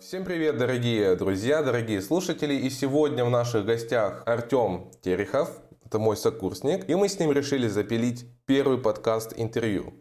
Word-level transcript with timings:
Всем 0.00 0.24
привет, 0.24 0.58
дорогие 0.58 1.16
друзья, 1.16 1.62
дорогие 1.62 2.00
слушатели. 2.00 2.54
И 2.54 2.70
сегодня 2.70 3.24
в 3.24 3.30
наших 3.30 3.64
гостях 3.64 4.22
Артем 4.26 4.90
Терехов, 5.00 5.50
это 5.84 5.98
мой 5.98 6.16
сокурсник, 6.16 6.88
и 6.88 6.94
мы 6.94 7.08
с 7.08 7.18
ним 7.18 7.32
решили 7.32 7.68
запилить 7.68 8.26
первый 8.46 8.78
подкаст-интервью. 8.78 9.94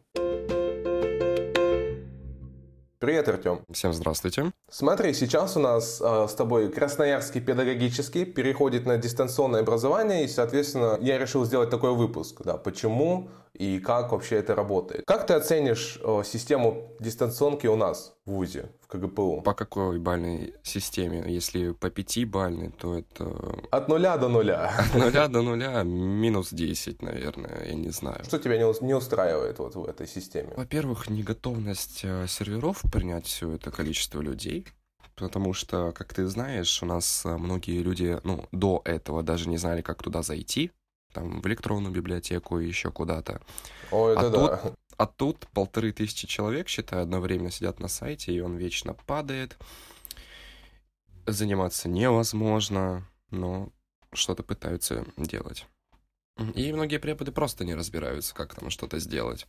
Привет, 3.00 3.28
Артем. 3.28 3.62
Всем 3.72 3.92
здравствуйте. 3.92 4.52
Смотри, 4.70 5.14
сейчас 5.14 5.58
у 5.58 5.60
нас 5.60 6.00
э, 6.00 6.28
с 6.30 6.34
тобой 6.36 6.72
Красноярский 6.72 7.42
педагогический 7.42 8.24
переходит 8.24 8.86
на 8.86 8.98
дистанционное 8.98 9.60
образование, 9.60 10.24
и, 10.24 10.28
соответственно, 10.28 10.98
я 11.02 11.18
решил 11.18 11.44
сделать 11.44 11.70
такой 11.70 11.94
выпуск. 11.96 12.42
Да, 12.46 12.56
почему 12.56 13.30
и 13.54 13.79
как 13.79 14.12
вообще 14.12 14.38
это 14.38 14.56
работает. 14.56 15.06
Как 15.06 15.28
ты 15.28 15.33
оценишь 15.33 15.99
э, 16.02 16.23
систему 16.26 16.95
дистанционки 16.99 17.67
у 17.67 17.76
нас 17.76 18.16
в 18.26 18.31
ВУЗе, 18.31 18.71
в 18.81 18.88
КГПУ? 18.88 19.41
По 19.41 19.53
какой 19.53 19.99
бальной 19.99 20.55
системе? 20.63 21.23
Если 21.27 21.71
по 21.71 21.89
пятибальной, 21.89 22.71
то 22.71 22.98
это... 22.98 23.31
От 23.70 23.88
нуля 23.88 24.17
до 24.17 24.27
нуля. 24.27 24.73
От 24.77 24.95
нуля 24.95 25.27
до 25.27 25.41
нуля 25.43 25.84
минус 25.84 26.49
10, 26.52 27.02
наверное, 27.03 27.66
я 27.66 27.73
не 27.76 27.89
знаю. 27.89 28.23
Что 28.23 28.39
тебя 28.39 28.57
не, 28.57 28.85
не 28.85 28.95
устраивает 28.95 29.59
вот 29.59 29.76
в 29.76 29.85
этой 29.85 30.07
системе? 30.07 30.54
Во-первых, 30.57 31.09
неготовность 31.09 32.01
э, 32.04 32.26
серверов 32.27 32.81
принять 32.91 33.27
все 33.27 33.51
это 33.51 33.70
количество 33.70 34.20
людей. 34.21 34.65
Потому 35.15 35.54
что, 35.54 35.91
как 35.91 36.12
ты 36.12 36.26
знаешь, 36.26 36.81
у 36.81 36.88
нас 36.88 37.23
э, 37.23 37.38
многие 37.38 37.84
люди, 37.84 38.20
ну, 38.23 38.48
до 38.51 38.81
этого 38.84 39.21
даже 39.21 39.48
не 39.48 39.57
знали, 39.57 39.84
как 39.84 40.01
туда 40.01 40.23
зайти 40.23 40.71
там 41.13 41.41
в 41.41 41.48
электронную 41.48 41.94
библиотеку 41.94 42.59
и 42.59 42.67
еще 42.67 42.91
куда-то. 42.91 43.41
О, 43.91 44.09
это 44.09 44.27
а 44.27 44.30
да. 44.30 44.58
Тут, 44.58 44.73
а 44.98 45.05
тут 45.05 45.48
полторы 45.54 45.91
тысячи 45.91 46.27
человек, 46.27 46.67
считай, 46.67 47.02
одновременно 47.02 47.52
сидят 47.52 47.80
на 47.80 47.88
сайте, 47.88 48.34
и 48.34 48.41
он 48.41 48.57
вечно 48.57 48.93
падает. 48.93 49.57
Заниматься 51.26 51.87
невозможно, 51.87 53.07
но 53.29 53.70
что-то 54.12 54.43
пытаются 54.43 55.05
делать. 55.18 55.65
И 56.55 56.74
многие 56.74 56.98
преподы 56.98 57.32
просто 57.32 57.63
не 57.63 57.76
разбираются, 57.76 58.34
как 58.34 58.55
там 58.55 58.70
что-то 58.70 58.99
сделать. 58.99 59.48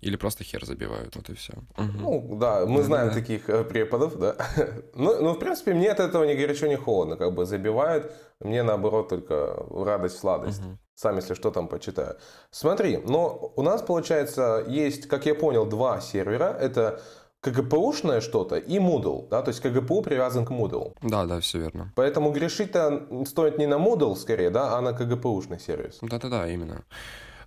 Или 0.00 0.16
просто 0.16 0.44
хер 0.44 0.64
забивают, 0.64 1.16
вот 1.16 1.28
и 1.28 1.34
все. 1.34 1.54
Угу. 1.76 1.98
Ну, 1.98 2.36
да, 2.38 2.66
мы 2.66 2.82
знаем 2.82 3.08
да. 3.08 3.14
таких 3.14 3.48
э, 3.48 3.64
преподов, 3.64 4.16
да. 4.16 4.36
ну, 4.94 5.20
ну, 5.20 5.32
в 5.32 5.38
принципе, 5.38 5.74
мне 5.74 5.90
от 5.90 5.98
этого 5.98 6.24
ни 6.24 6.34
горячо, 6.34 6.68
ни 6.68 6.76
холодно. 6.76 7.16
Как 7.16 7.34
бы 7.34 7.44
забивают, 7.44 8.12
мне 8.38 8.62
наоборот 8.62 9.08
только 9.08 9.56
радость, 9.70 10.18
сладость. 10.18 10.60
Угу. 10.60 10.78
Сам, 10.98 11.14
если 11.14 11.34
что, 11.34 11.52
там 11.52 11.68
почитаю. 11.68 12.16
Смотри, 12.50 12.96
но 12.96 13.52
у 13.54 13.62
нас, 13.62 13.82
получается, 13.82 14.64
есть, 14.66 15.06
как 15.06 15.26
я 15.26 15.34
понял, 15.36 15.64
два 15.64 16.00
сервера. 16.00 16.56
Это 16.60 17.00
КГПУшное 17.40 18.20
что-то 18.20 18.56
и 18.56 18.78
Moodle, 18.78 19.28
да, 19.28 19.42
то 19.42 19.50
есть 19.50 19.60
КГПУ 19.60 20.02
привязан 20.02 20.44
к 20.44 20.50
Moodle. 20.50 20.96
Да, 21.00 21.24
да, 21.26 21.38
все 21.38 21.60
верно. 21.60 21.92
Поэтому 21.94 22.32
грешить-то 22.32 23.24
стоит 23.26 23.58
не 23.58 23.68
на 23.68 23.76
Moodle 23.76 24.16
скорее, 24.16 24.50
да, 24.50 24.76
а 24.76 24.80
на 24.80 24.92
КГПУшный 24.92 25.60
сервис. 25.60 25.98
Да-да-да, 26.02 26.48
именно. 26.48 26.82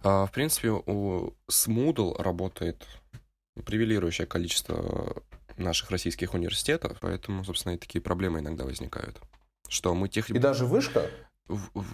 А, 0.01 0.25
в 0.27 0.31
принципе, 0.31 0.69
у, 0.69 1.33
с 1.49 1.67
Moodle 1.67 2.23
работает 2.23 2.87
превелирующее 3.65 4.27
количество 4.27 5.23
наших 5.57 5.91
российских 5.91 6.33
университетов, 6.33 6.97
поэтому, 7.01 7.43
собственно, 7.43 7.73
и 7.73 7.77
такие 7.77 8.01
проблемы 8.01 8.39
иногда 8.39 8.63
возникают. 8.63 9.19
Что 9.67 9.93
мы 9.93 10.07
тех... 10.07 10.29
И 10.29 10.39
даже 10.39 10.65
вышка? 10.65 11.09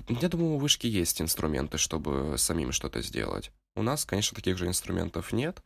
Я 0.07 0.29
думаю, 0.29 0.55
у 0.55 0.57
вышки 0.57 0.87
есть 0.87 1.21
инструменты, 1.21 1.77
чтобы 1.77 2.37
самим 2.37 2.71
что-то 2.71 3.01
сделать. 3.01 3.51
У 3.75 3.81
нас, 3.81 4.05
конечно, 4.05 4.35
таких 4.35 4.57
же 4.57 4.67
инструментов 4.67 5.31
нет, 5.31 5.61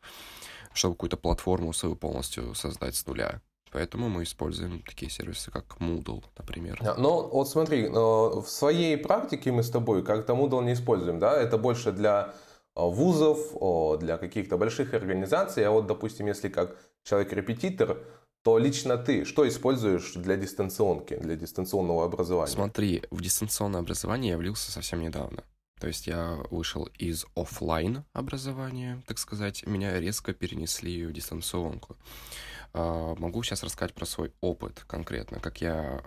чтобы 0.72 0.94
какую-то 0.94 1.16
платформу 1.16 1.72
свою 1.72 1.96
полностью 1.96 2.54
создать 2.54 2.94
с 2.94 3.06
нуля. 3.06 3.40
Поэтому 3.72 4.10
мы 4.10 4.24
используем 4.24 4.82
такие 4.82 5.10
сервисы, 5.10 5.50
как 5.50 5.64
Moodle, 5.80 6.22
например. 6.36 6.78
Но 6.98 7.26
вот 7.28 7.48
смотри, 7.48 7.88
в 7.88 8.44
своей 8.46 8.98
практике 8.98 9.50
мы 9.50 9.62
с 9.62 9.70
тобой 9.70 10.04
как-то 10.04 10.34
Moodle 10.34 10.62
не 10.62 10.74
используем, 10.74 11.18
да? 11.18 11.40
Это 11.40 11.56
больше 11.56 11.90
для 11.90 12.34
а, 12.74 12.84
вузов, 12.84 13.98
для 13.98 14.18
каких-то 14.18 14.58
больших 14.58 14.92
организаций. 14.92 15.64
А 15.64 15.70
вот, 15.70 15.86
допустим, 15.86 16.26
если 16.26 16.50
как 16.50 16.76
человек-репетитор, 17.04 17.98
то 18.42 18.58
лично 18.58 18.98
ты 18.98 19.24
что 19.24 19.46
используешь 19.48 20.14
для 20.14 20.36
дистанционки, 20.36 21.16
для 21.16 21.36
дистанционного 21.36 22.04
образования? 22.04 22.50
Смотри, 22.50 23.02
в 23.10 23.20
дистанционное 23.20 23.80
образование 23.80 24.32
я 24.32 24.38
влился 24.38 24.72
совсем 24.72 25.00
недавно. 25.00 25.44
То 25.80 25.88
есть 25.88 26.06
я 26.06 26.38
вышел 26.50 26.88
из 26.98 27.26
офлайн 27.34 28.04
образования, 28.12 29.02
так 29.06 29.18
сказать, 29.18 29.66
меня 29.66 29.98
резко 29.98 30.32
перенесли 30.32 31.04
в 31.06 31.12
дистанционку. 31.12 31.96
А, 32.72 33.14
могу 33.16 33.42
сейчас 33.42 33.64
рассказать 33.64 33.92
про 33.92 34.06
свой 34.06 34.32
опыт 34.40 34.84
конкретно, 34.86 35.40
как 35.40 35.60
я 35.60 36.04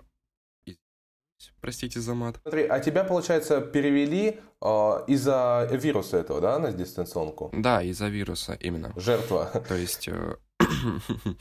Простите 1.60 2.00
за 2.00 2.14
мат. 2.14 2.38
Смотри, 2.42 2.64
а 2.64 2.80
тебя, 2.80 3.04
получается, 3.04 3.60
перевели 3.60 4.40
э, 4.62 5.04
из-за 5.06 5.68
вируса 5.70 6.16
этого, 6.16 6.40
да, 6.40 6.58
на 6.58 6.72
дистанционку? 6.72 7.50
Да, 7.52 7.82
из-за 7.82 8.08
вируса 8.08 8.54
именно. 8.54 8.92
Жертва. 8.96 9.44
То 9.68 9.74
есть 9.74 10.08
э, 10.08 10.36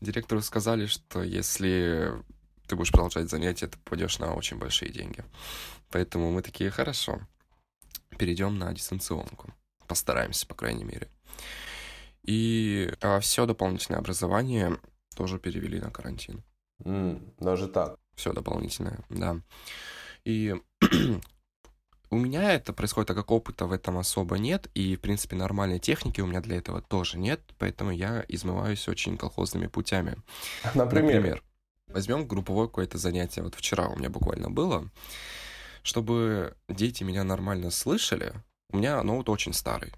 директору 0.00 0.40
сказали, 0.42 0.86
что 0.86 1.22
если 1.22 2.12
ты 2.66 2.76
будешь 2.76 2.92
продолжать 2.92 3.28
занятия, 3.28 3.66
ты 3.66 3.78
попадешь 3.78 4.18
на 4.18 4.34
очень 4.34 4.58
большие 4.58 4.90
деньги. 4.90 5.24
Поэтому 5.90 6.30
мы 6.32 6.42
такие, 6.42 6.70
хорошо, 6.70 7.20
перейдем 8.18 8.58
на 8.58 8.72
дистанционку. 8.72 9.52
Постараемся, 9.86 10.46
по 10.46 10.54
крайней 10.54 10.84
мере. 10.84 11.08
И 12.22 12.90
а, 13.02 13.20
все 13.20 13.44
дополнительное 13.44 14.00
образование 14.00 14.78
тоже 15.14 15.38
перевели 15.38 15.78
на 15.80 15.90
карантин. 15.90 16.42
Mm, 16.82 17.34
даже 17.38 17.68
так. 17.68 17.98
Все 18.14 18.32
дополнительное, 18.32 19.04
да. 19.10 19.40
И 20.24 20.54
у 22.10 22.16
меня 22.16 22.52
это 22.52 22.72
происходит, 22.72 23.08
так 23.08 23.16
как 23.16 23.30
опыта 23.30 23.66
в 23.66 23.72
этом 23.72 23.98
особо 23.98 24.38
нет, 24.38 24.68
и, 24.74 24.96
в 24.96 25.00
принципе, 25.00 25.36
нормальной 25.36 25.78
техники 25.78 26.20
у 26.20 26.26
меня 26.26 26.40
для 26.40 26.56
этого 26.56 26.80
тоже 26.82 27.18
нет, 27.18 27.40
поэтому 27.58 27.90
я 27.90 28.24
измываюсь 28.28 28.86
очень 28.88 29.16
колхозными 29.16 29.66
путями. 29.66 30.16
Например? 30.74 31.14
Например 31.14 31.42
возьмем 31.94 32.26
групповое 32.26 32.68
какое-то 32.68 32.98
занятие, 32.98 33.42
вот 33.42 33.54
вчера 33.54 33.88
у 33.88 33.96
меня 33.96 34.10
буквально 34.10 34.50
было, 34.50 34.90
чтобы 35.82 36.54
дети 36.68 37.04
меня 37.04 37.24
нормально 37.24 37.70
слышали, 37.70 38.34
у 38.70 38.76
меня 38.76 39.02
ноут 39.02 39.28
очень 39.28 39.52
старый. 39.52 39.92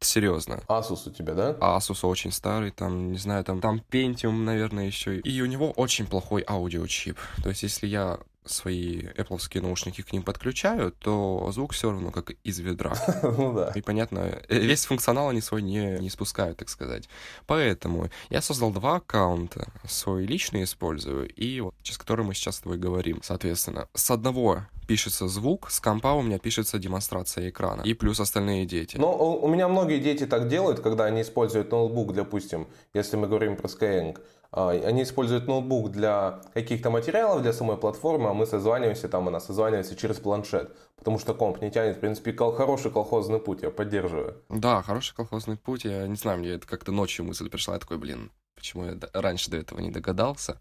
Серьезно. 0.00 0.62
Asus 0.68 1.08
у 1.08 1.10
тебя, 1.10 1.34
да? 1.34 1.52
Asus 1.52 2.06
очень 2.06 2.32
старый, 2.32 2.70
там, 2.70 3.12
не 3.12 3.18
знаю, 3.18 3.44
там, 3.44 3.60
там 3.60 3.82
Pentium, 3.90 4.44
наверное, 4.44 4.86
еще. 4.86 5.18
И 5.18 5.42
у 5.42 5.46
него 5.46 5.72
очень 5.72 6.06
плохой 6.06 6.42
аудиочип. 6.46 7.18
То 7.42 7.50
есть, 7.50 7.62
если 7.62 7.86
я 7.86 8.18
свои 8.44 9.02
Apple 9.02 9.60
наушники 9.60 10.02
к 10.02 10.12
ним 10.12 10.22
подключаю, 10.22 10.92
то 10.92 11.50
звук 11.52 11.72
все 11.72 11.90
равно 11.90 12.10
как 12.10 12.32
из 12.44 12.58
ведра. 12.58 12.94
ну 13.22 13.54
да. 13.54 13.72
И 13.74 13.80
понятно, 13.80 14.40
э, 14.48 14.58
весь 14.58 14.84
функционал 14.84 15.28
они 15.28 15.40
свой 15.40 15.62
не, 15.62 15.98
не 15.98 16.10
спускают, 16.10 16.58
так 16.58 16.68
сказать. 16.68 17.08
Поэтому 17.46 18.10
я 18.30 18.42
создал 18.42 18.70
два 18.72 18.96
аккаунта. 18.96 19.68
Свой 19.86 20.26
личный 20.26 20.64
использую 20.64 21.28
и 21.28 21.60
вот, 21.60 21.74
с 21.82 21.98
которым 21.98 22.26
мы 22.26 22.34
сейчас 22.34 22.56
с 22.56 22.60
тобой 22.60 22.78
говорим. 22.78 23.20
Соответственно, 23.22 23.88
с 23.94 24.10
одного 24.10 24.62
пишется 24.86 25.28
звук, 25.28 25.70
с 25.70 25.80
компа 25.80 26.12
у 26.12 26.22
меня 26.22 26.38
пишется 26.38 26.78
демонстрация 26.78 27.48
экрана. 27.48 27.82
И 27.82 27.94
плюс 27.94 28.20
остальные 28.20 28.66
дети. 28.66 28.96
Но 28.96 29.16
у, 29.16 29.44
у 29.44 29.48
меня 29.48 29.68
многие 29.68 29.98
дети 29.98 30.26
так 30.26 30.48
делают, 30.48 30.80
когда 30.80 31.04
они 31.04 31.22
используют 31.22 31.70
ноутбук, 31.70 32.12
допустим, 32.12 32.66
если 32.94 33.16
мы 33.16 33.28
говорим 33.28 33.56
про 33.56 33.68
Skyeng 33.68 34.18
они 34.52 35.02
используют 35.02 35.48
ноутбук 35.48 35.90
для 35.90 36.42
каких-то 36.52 36.90
материалов, 36.90 37.42
для 37.42 37.52
самой 37.52 37.78
платформы, 37.78 38.28
а 38.28 38.34
мы 38.34 38.46
созваниваемся, 38.46 39.08
там 39.08 39.26
она 39.28 39.40
созванивается 39.40 39.96
через 39.96 40.16
планшет. 40.16 40.76
Потому 40.96 41.18
что 41.18 41.34
комп 41.34 41.62
не 41.62 41.70
тянет, 41.70 41.96
в 41.96 42.00
принципе, 42.00 42.32
кол- 42.32 42.52
хороший 42.52 42.90
колхозный 42.90 43.40
путь, 43.40 43.62
я 43.62 43.70
поддерживаю. 43.70 44.36
Да, 44.50 44.82
хороший 44.82 45.14
колхозный 45.14 45.56
путь. 45.56 45.84
Я 45.84 46.06
не 46.06 46.16
знаю, 46.16 46.38
мне 46.38 46.50
это 46.50 46.66
как-то 46.66 46.92
ночью 46.92 47.24
мысль 47.24 47.48
пришла, 47.48 47.74
я 47.74 47.80
такой, 47.80 47.96
блин, 47.96 48.30
почему 48.54 48.84
я 48.84 48.98
раньше 49.14 49.50
до 49.50 49.56
этого 49.56 49.80
не 49.80 49.90
догадался. 49.90 50.60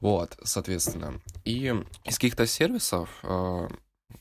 Вот, 0.00 0.36
соответственно. 0.42 1.20
И 1.44 1.74
из 2.04 2.14
каких-то 2.14 2.46
сервисов 2.46 3.08
а, 3.22 3.68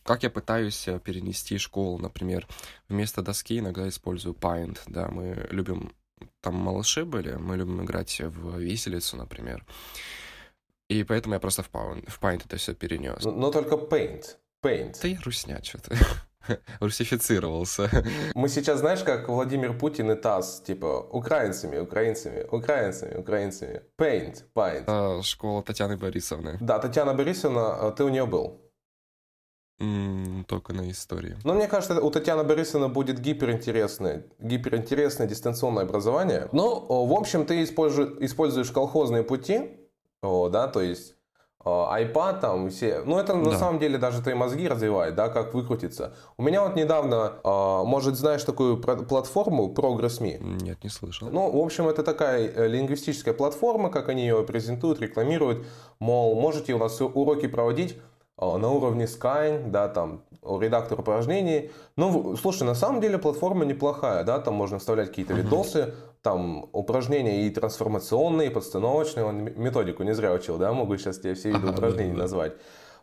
как 0.04 0.24
я 0.24 0.30
пытаюсь 0.30 0.88
перенести 1.04 1.58
школу, 1.58 1.98
например, 2.00 2.48
вместо 2.90 3.22
доски 3.22 3.60
иногда 3.60 3.88
использую 3.88 4.36
Paint, 4.36 4.80
да, 4.88 5.08
мы 5.08 5.48
любим 5.52 5.94
там 6.42 6.56
малыши 6.56 7.06
были, 7.06 7.36
мы 7.36 7.58
любим 7.58 7.84
играть 7.84 8.20
в 8.20 8.58
виселицу, 8.60 9.18
например. 9.18 9.66
И 10.90 11.04
поэтому 11.04 11.34
я 11.34 11.40
просто 11.40 11.64
в 11.64 11.70
Paint, 11.72 12.10
в 12.10 12.20
Paint 12.20 12.46
это 12.46 12.58
все 12.58 12.74
перенес. 12.74 13.24
Но, 13.24 13.32
но 13.32 13.52
только 13.52 13.76
Paint. 13.76 14.38
Paint. 14.62 14.98
Да 15.02 15.08
я 15.08 15.20
русня 15.26 15.60
что-то. 15.64 15.96
Русифицировался. 16.80 17.90
Мы 18.36 18.50
сейчас, 18.50 18.80
знаешь, 18.80 19.04
как 19.04 19.30
Владимир 19.30 19.78
Путин 19.78 20.12
и 20.12 20.16
ТАСС, 20.16 20.62
типа, 20.62 21.08
украинцами, 21.12 21.78
украинцами, 21.80 22.44
украинцами, 22.44 23.16
украинцами. 23.18 23.82
Paint, 23.98 24.44
paint. 24.54 24.84
А, 24.88 25.22
школа 25.22 25.64
Татьяны 25.64 25.98
Борисовны. 25.98 26.58
Да, 26.60 26.80
Татьяна 26.80 27.14
Борисовна, 27.14 27.88
а 27.88 27.92
ты 27.92 28.04
у 28.04 28.10
нее 28.10 28.26
был. 28.26 28.63
Только 30.48 30.74
на 30.74 30.90
истории. 30.90 31.38
Но 31.44 31.54
мне 31.54 31.68
кажется, 31.68 32.02
у 32.02 32.10
Татьяны 32.10 32.44
Борисовны 32.44 32.88
будет 32.88 33.20
гиперинтересное, 33.20 34.26
гиперинтересное 34.40 35.28
дистанционное 35.28 35.84
образование. 35.84 36.48
Ну, 36.52 37.06
в 37.06 37.14
общем, 37.14 37.46
ты 37.46 37.64
используешь, 37.64 38.16
используешь 38.20 38.72
колхозные 38.72 39.24
пути, 39.24 39.72
да, 40.22 40.68
то 40.68 40.82
есть 40.82 41.16
iPad 41.66 42.42
там 42.42 42.70
все, 42.70 43.04
ну 43.06 43.18
это 43.18 43.34
да. 43.34 43.40
на 43.40 43.58
самом 43.58 43.80
деле 43.80 43.98
даже 43.98 44.22
твои 44.22 44.36
мозги 44.36 44.68
развивает, 44.68 45.16
да, 45.16 45.30
как 45.30 45.54
выкрутиться. 45.54 46.14
У 46.36 46.44
меня 46.44 46.62
вот 46.62 46.76
недавно, 46.76 47.40
может, 47.86 48.16
знаешь 48.16 48.44
такую 48.44 48.78
платформу 48.82 49.74
Progress.me? 49.74 50.40
Нет, 50.62 50.84
не 50.84 50.90
слышал. 50.90 51.30
Ну, 51.32 51.50
в 51.50 51.64
общем, 51.64 51.88
это 51.88 52.04
такая 52.04 52.50
э, 52.50 52.68
лингвистическая 52.68 53.34
платформа, 53.34 53.90
как 53.90 54.10
они 54.10 54.24
ее 54.24 54.44
презентуют, 54.44 55.00
рекламируют, 55.00 55.66
мол, 56.00 56.36
можете 56.40 56.74
у 56.74 56.78
нас 56.78 57.00
уроки 57.00 57.48
проводить 57.48 57.98
на 58.40 58.70
уровне 58.72 59.06
Skyeng, 59.06 59.70
да, 59.70 59.88
там, 59.88 60.24
редактор 60.42 61.00
упражнений. 61.00 61.72
Ну, 61.96 62.36
слушай, 62.36 62.64
на 62.64 62.76
самом 62.76 63.02
деле 63.02 63.18
платформа 63.18 63.66
неплохая, 63.66 64.24
да, 64.24 64.40
там 64.40 64.56
можно 64.56 64.80
вставлять 64.80 65.10
какие-то 65.10 65.34
видосы, 65.34 65.94
там 66.22 66.70
упражнения 66.72 67.46
и 67.46 67.50
трансформационные, 67.50 68.50
и 68.50 68.54
подстановочные, 68.54 69.26
он 69.26 69.44
методику 69.44 70.04
не 70.04 70.14
зря 70.14 70.34
учил, 70.34 70.58
да, 70.58 70.74
могу 70.74 70.98
сейчас 70.98 71.20
тебе 71.20 71.34
все 71.34 71.52
виды 71.52 71.70
упражнений 71.70 72.14
назвать. 72.14 72.54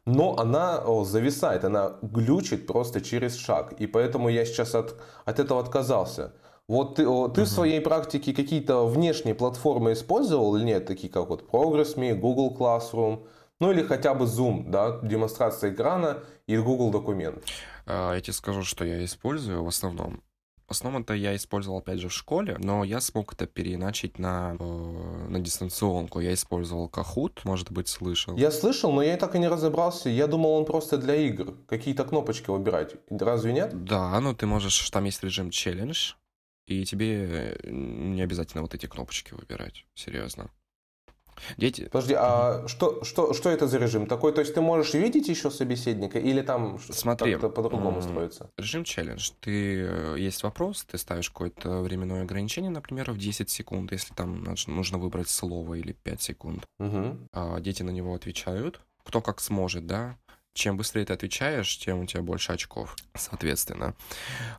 Но 0.06 0.36
она 0.38 0.78
о, 0.78 1.04
зависает, 1.04 1.64
она 1.64 1.98
глючит 2.02 2.66
просто 2.66 3.00
через 3.00 3.36
шаг, 3.36 3.72
и 3.72 3.86
поэтому 3.86 4.30
я 4.30 4.44
сейчас 4.44 4.74
от, 4.74 4.94
от 5.26 5.38
этого 5.38 5.60
отказался. 5.60 6.32
Вот 6.68 6.94
ты, 6.94 7.06
о, 7.06 7.28
ты 7.28 7.42
uh-huh. 7.42 7.44
в 7.44 7.48
своей 7.48 7.80
практике 7.80 8.32
какие-то 8.32 8.86
внешние 8.86 9.34
платформы 9.34 9.92
использовал 9.92 10.56
или 10.56 10.64
нет, 10.64 10.86
такие 10.86 11.12
как 11.12 11.28
вот 11.28 11.44
Progress.me, 11.50 12.14
Google 12.14 12.56
Classroom, 12.56 13.24
ну 13.60 13.70
или 13.70 13.82
хотя 13.82 14.14
бы 14.14 14.24
Zoom, 14.24 14.70
да, 14.70 14.98
демонстрация 15.02 15.72
экрана 15.72 16.24
и 16.46 16.56
Google 16.56 16.90
документ. 16.90 17.44
А, 17.86 18.14
я 18.14 18.20
тебе 18.20 18.32
скажу, 18.32 18.64
что 18.64 18.84
я 18.84 19.04
использую 19.04 19.62
в 19.62 19.68
основном. 19.68 20.22
В 20.66 20.72
основном 20.72 21.02
это 21.02 21.14
я 21.14 21.34
использовал, 21.34 21.78
опять 21.78 21.98
же, 21.98 22.08
в 22.08 22.12
школе, 22.12 22.56
но 22.60 22.84
я 22.84 23.00
смог 23.00 23.32
это 23.32 23.46
переиначить 23.46 24.20
на, 24.20 24.56
э, 24.56 25.26
на 25.28 25.40
дистанционку. 25.40 26.20
Я 26.20 26.32
использовал 26.32 26.88
Kahoot, 26.88 27.40
может 27.42 27.72
быть, 27.72 27.88
слышал. 27.88 28.36
Я 28.36 28.52
слышал, 28.52 28.92
но 28.92 29.02
я 29.02 29.16
так 29.16 29.34
и 29.34 29.40
не 29.40 29.48
разобрался. 29.48 30.08
Я 30.08 30.28
думал, 30.28 30.52
он 30.52 30.64
просто 30.64 30.96
для 30.96 31.16
игр. 31.16 31.56
Какие-то 31.66 32.04
кнопочки 32.04 32.50
выбирать. 32.50 32.94
Разве 33.10 33.52
нет? 33.52 33.84
Да, 33.84 34.20
ну 34.20 34.32
ты 34.32 34.46
можешь, 34.46 34.88
там 34.90 35.06
есть 35.06 35.24
режим 35.24 35.50
челлендж, 35.50 36.12
и 36.68 36.84
тебе 36.84 37.58
не 37.64 38.22
обязательно 38.22 38.62
вот 38.62 38.72
эти 38.72 38.86
кнопочки 38.86 39.34
выбирать. 39.34 39.84
Серьезно. 39.94 40.50
Дети. 41.56 41.88
Подожди, 41.90 42.14
а 42.16 42.64
что, 42.66 43.04
что, 43.04 43.32
что 43.34 43.50
это 43.50 43.66
за 43.66 43.78
режим 43.78 44.06
такой? 44.06 44.32
То 44.32 44.40
есть 44.40 44.54
ты 44.54 44.60
можешь 44.60 44.94
видеть 44.94 45.28
еще 45.28 45.50
собеседника 45.50 46.18
или 46.18 46.42
там 46.42 46.78
Смотри, 46.90 47.32
как-то 47.32 47.48
по-другому 47.48 48.02
строится? 48.02 48.50
Режим 48.56 48.84
челлендж. 48.84 49.30
Ты 49.40 49.82
э, 49.82 50.16
есть 50.18 50.42
вопрос, 50.42 50.84
ты 50.84 50.98
ставишь 50.98 51.30
какое-то 51.30 51.80
временное 51.80 52.22
ограничение, 52.22 52.70
например, 52.70 53.10
в 53.10 53.18
10 53.18 53.50
секунд, 53.50 53.92
если 53.92 54.14
там 54.14 54.44
нужно 54.66 54.98
выбрать 54.98 55.28
слово 55.28 55.74
или 55.74 55.92
5 55.92 56.22
секунд. 56.22 56.64
Угу. 56.78 57.60
Дети 57.60 57.82
на 57.82 57.90
него 57.90 58.14
отвечают, 58.14 58.80
кто 59.04 59.20
как 59.20 59.40
сможет, 59.40 59.86
да 59.86 60.16
чем 60.54 60.76
быстрее 60.76 61.04
ты 61.04 61.12
отвечаешь, 61.12 61.78
тем 61.78 62.00
у 62.00 62.06
тебя 62.06 62.22
больше 62.22 62.52
очков, 62.52 62.96
соответственно. 63.14 63.94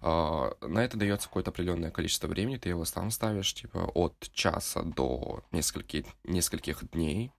А, 0.01 0.55
на 0.61 0.79
это 0.79 0.97
дается 0.97 1.27
какое-то 1.27 1.51
определенное 1.51 1.91
количество 1.91 2.27
времени, 2.27 2.57
ты 2.57 2.69
его 2.69 2.85
сам 2.85 3.11
ставишь, 3.11 3.53
типа 3.53 3.91
от 3.93 4.15
часа 4.33 4.83
до 4.83 5.43
нескольких, 5.51 6.05
нескольких 6.23 6.89
дней. 6.91 7.31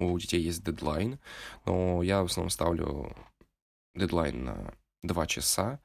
У 0.00 0.16
детей 0.18 0.40
есть 0.40 0.62
дедлайн, 0.64 1.18
но 1.64 2.02
я 2.04 2.22
в 2.22 2.26
основном 2.26 2.50
ставлю 2.50 3.16
дедлайн 3.96 4.44
на 4.44 4.74
2 5.02 5.26
часа, 5.26 5.80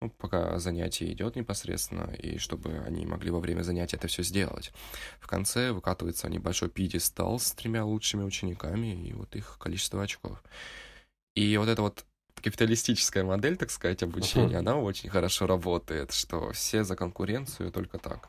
ну, 0.00 0.10
пока 0.10 0.58
занятие 0.58 1.12
идет 1.12 1.34
непосредственно, 1.34 2.12
и 2.12 2.38
чтобы 2.38 2.78
они 2.86 3.06
могли 3.06 3.30
во 3.30 3.40
время 3.40 3.62
занятия 3.62 3.96
это 3.96 4.06
все 4.06 4.22
сделать. 4.22 4.70
В 5.18 5.26
конце 5.26 5.72
выкатывается 5.72 6.28
небольшой 6.28 6.68
пьедестал 6.68 7.38
с 7.38 7.52
тремя 7.52 7.84
лучшими 7.84 8.22
учениками 8.22 9.08
и 9.08 9.12
вот 9.14 9.34
их 9.34 9.56
количество 9.58 10.02
очков. 10.02 10.42
И 11.34 11.56
вот 11.56 11.68
эта 11.68 11.82
вот 11.82 12.04
капиталистическая 12.42 13.24
модель, 13.24 13.56
так 13.56 13.70
сказать, 13.70 14.02
обучения, 14.02 14.58
она 14.58 14.76
очень 14.76 15.08
хорошо 15.08 15.46
работает, 15.46 16.12
что 16.12 16.52
все 16.52 16.84
за 16.84 16.94
конкуренцию 16.94 17.72
только 17.72 17.98
так. 17.98 18.28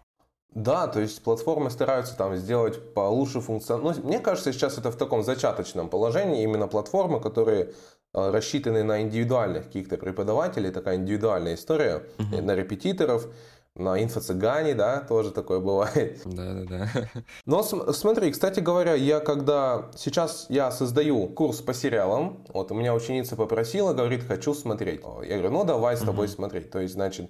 Да, 0.56 0.88
то 0.88 1.02
есть 1.02 1.22
платформы 1.22 1.70
стараются 1.70 2.16
там 2.16 2.36
сделать 2.38 2.94
получше 2.94 3.42
функцию. 3.42 3.80
Ну, 3.80 3.94
мне 4.04 4.20
кажется, 4.20 4.54
сейчас 4.54 4.78
это 4.78 4.90
в 4.90 4.96
таком 4.96 5.22
зачаточном 5.22 5.90
положении. 5.90 6.44
Именно 6.44 6.68
платформы, 6.68 7.20
которые 7.20 7.74
э, 8.14 8.32
рассчитаны 8.32 8.84
на 8.84 9.02
индивидуальных 9.02 9.66
каких-то 9.66 9.98
преподавателей, 9.98 10.72
такая 10.72 10.96
индивидуальная 10.96 11.56
история, 11.56 12.04
uh-huh. 12.18 12.42
на 12.42 12.56
репетиторов 12.56 13.28
на 13.76 14.02
инфо-цыгане, 14.02 14.74
да, 14.74 15.02
тоже 15.02 15.32
такое 15.32 15.60
бывает. 15.60 16.22
Да-да-да. 16.26 16.90
Но 17.46 17.62
смотри, 17.64 18.32
кстати 18.32 18.62
говоря, 18.62 18.94
я 18.94 19.20
когда... 19.20 19.92
Сейчас 19.96 20.46
я 20.50 20.72
создаю 20.72 21.28
курс 21.28 21.62
по 21.62 21.74
сериалам, 21.74 22.46
вот 22.54 22.72
у 22.72 22.76
меня 22.76 22.94
ученица 22.94 23.36
попросила, 23.36 23.94
говорит, 23.94 24.24
хочу 24.26 24.54
смотреть. 24.54 25.02
Я 25.24 25.38
говорю, 25.38 25.52
ну 25.52 25.64
давай 25.66 25.98
с 25.98 26.02
тобой 26.02 26.28
угу. 26.28 26.34
смотреть. 26.34 26.72
То 26.72 26.80
есть, 26.80 26.94
значит, 26.94 27.30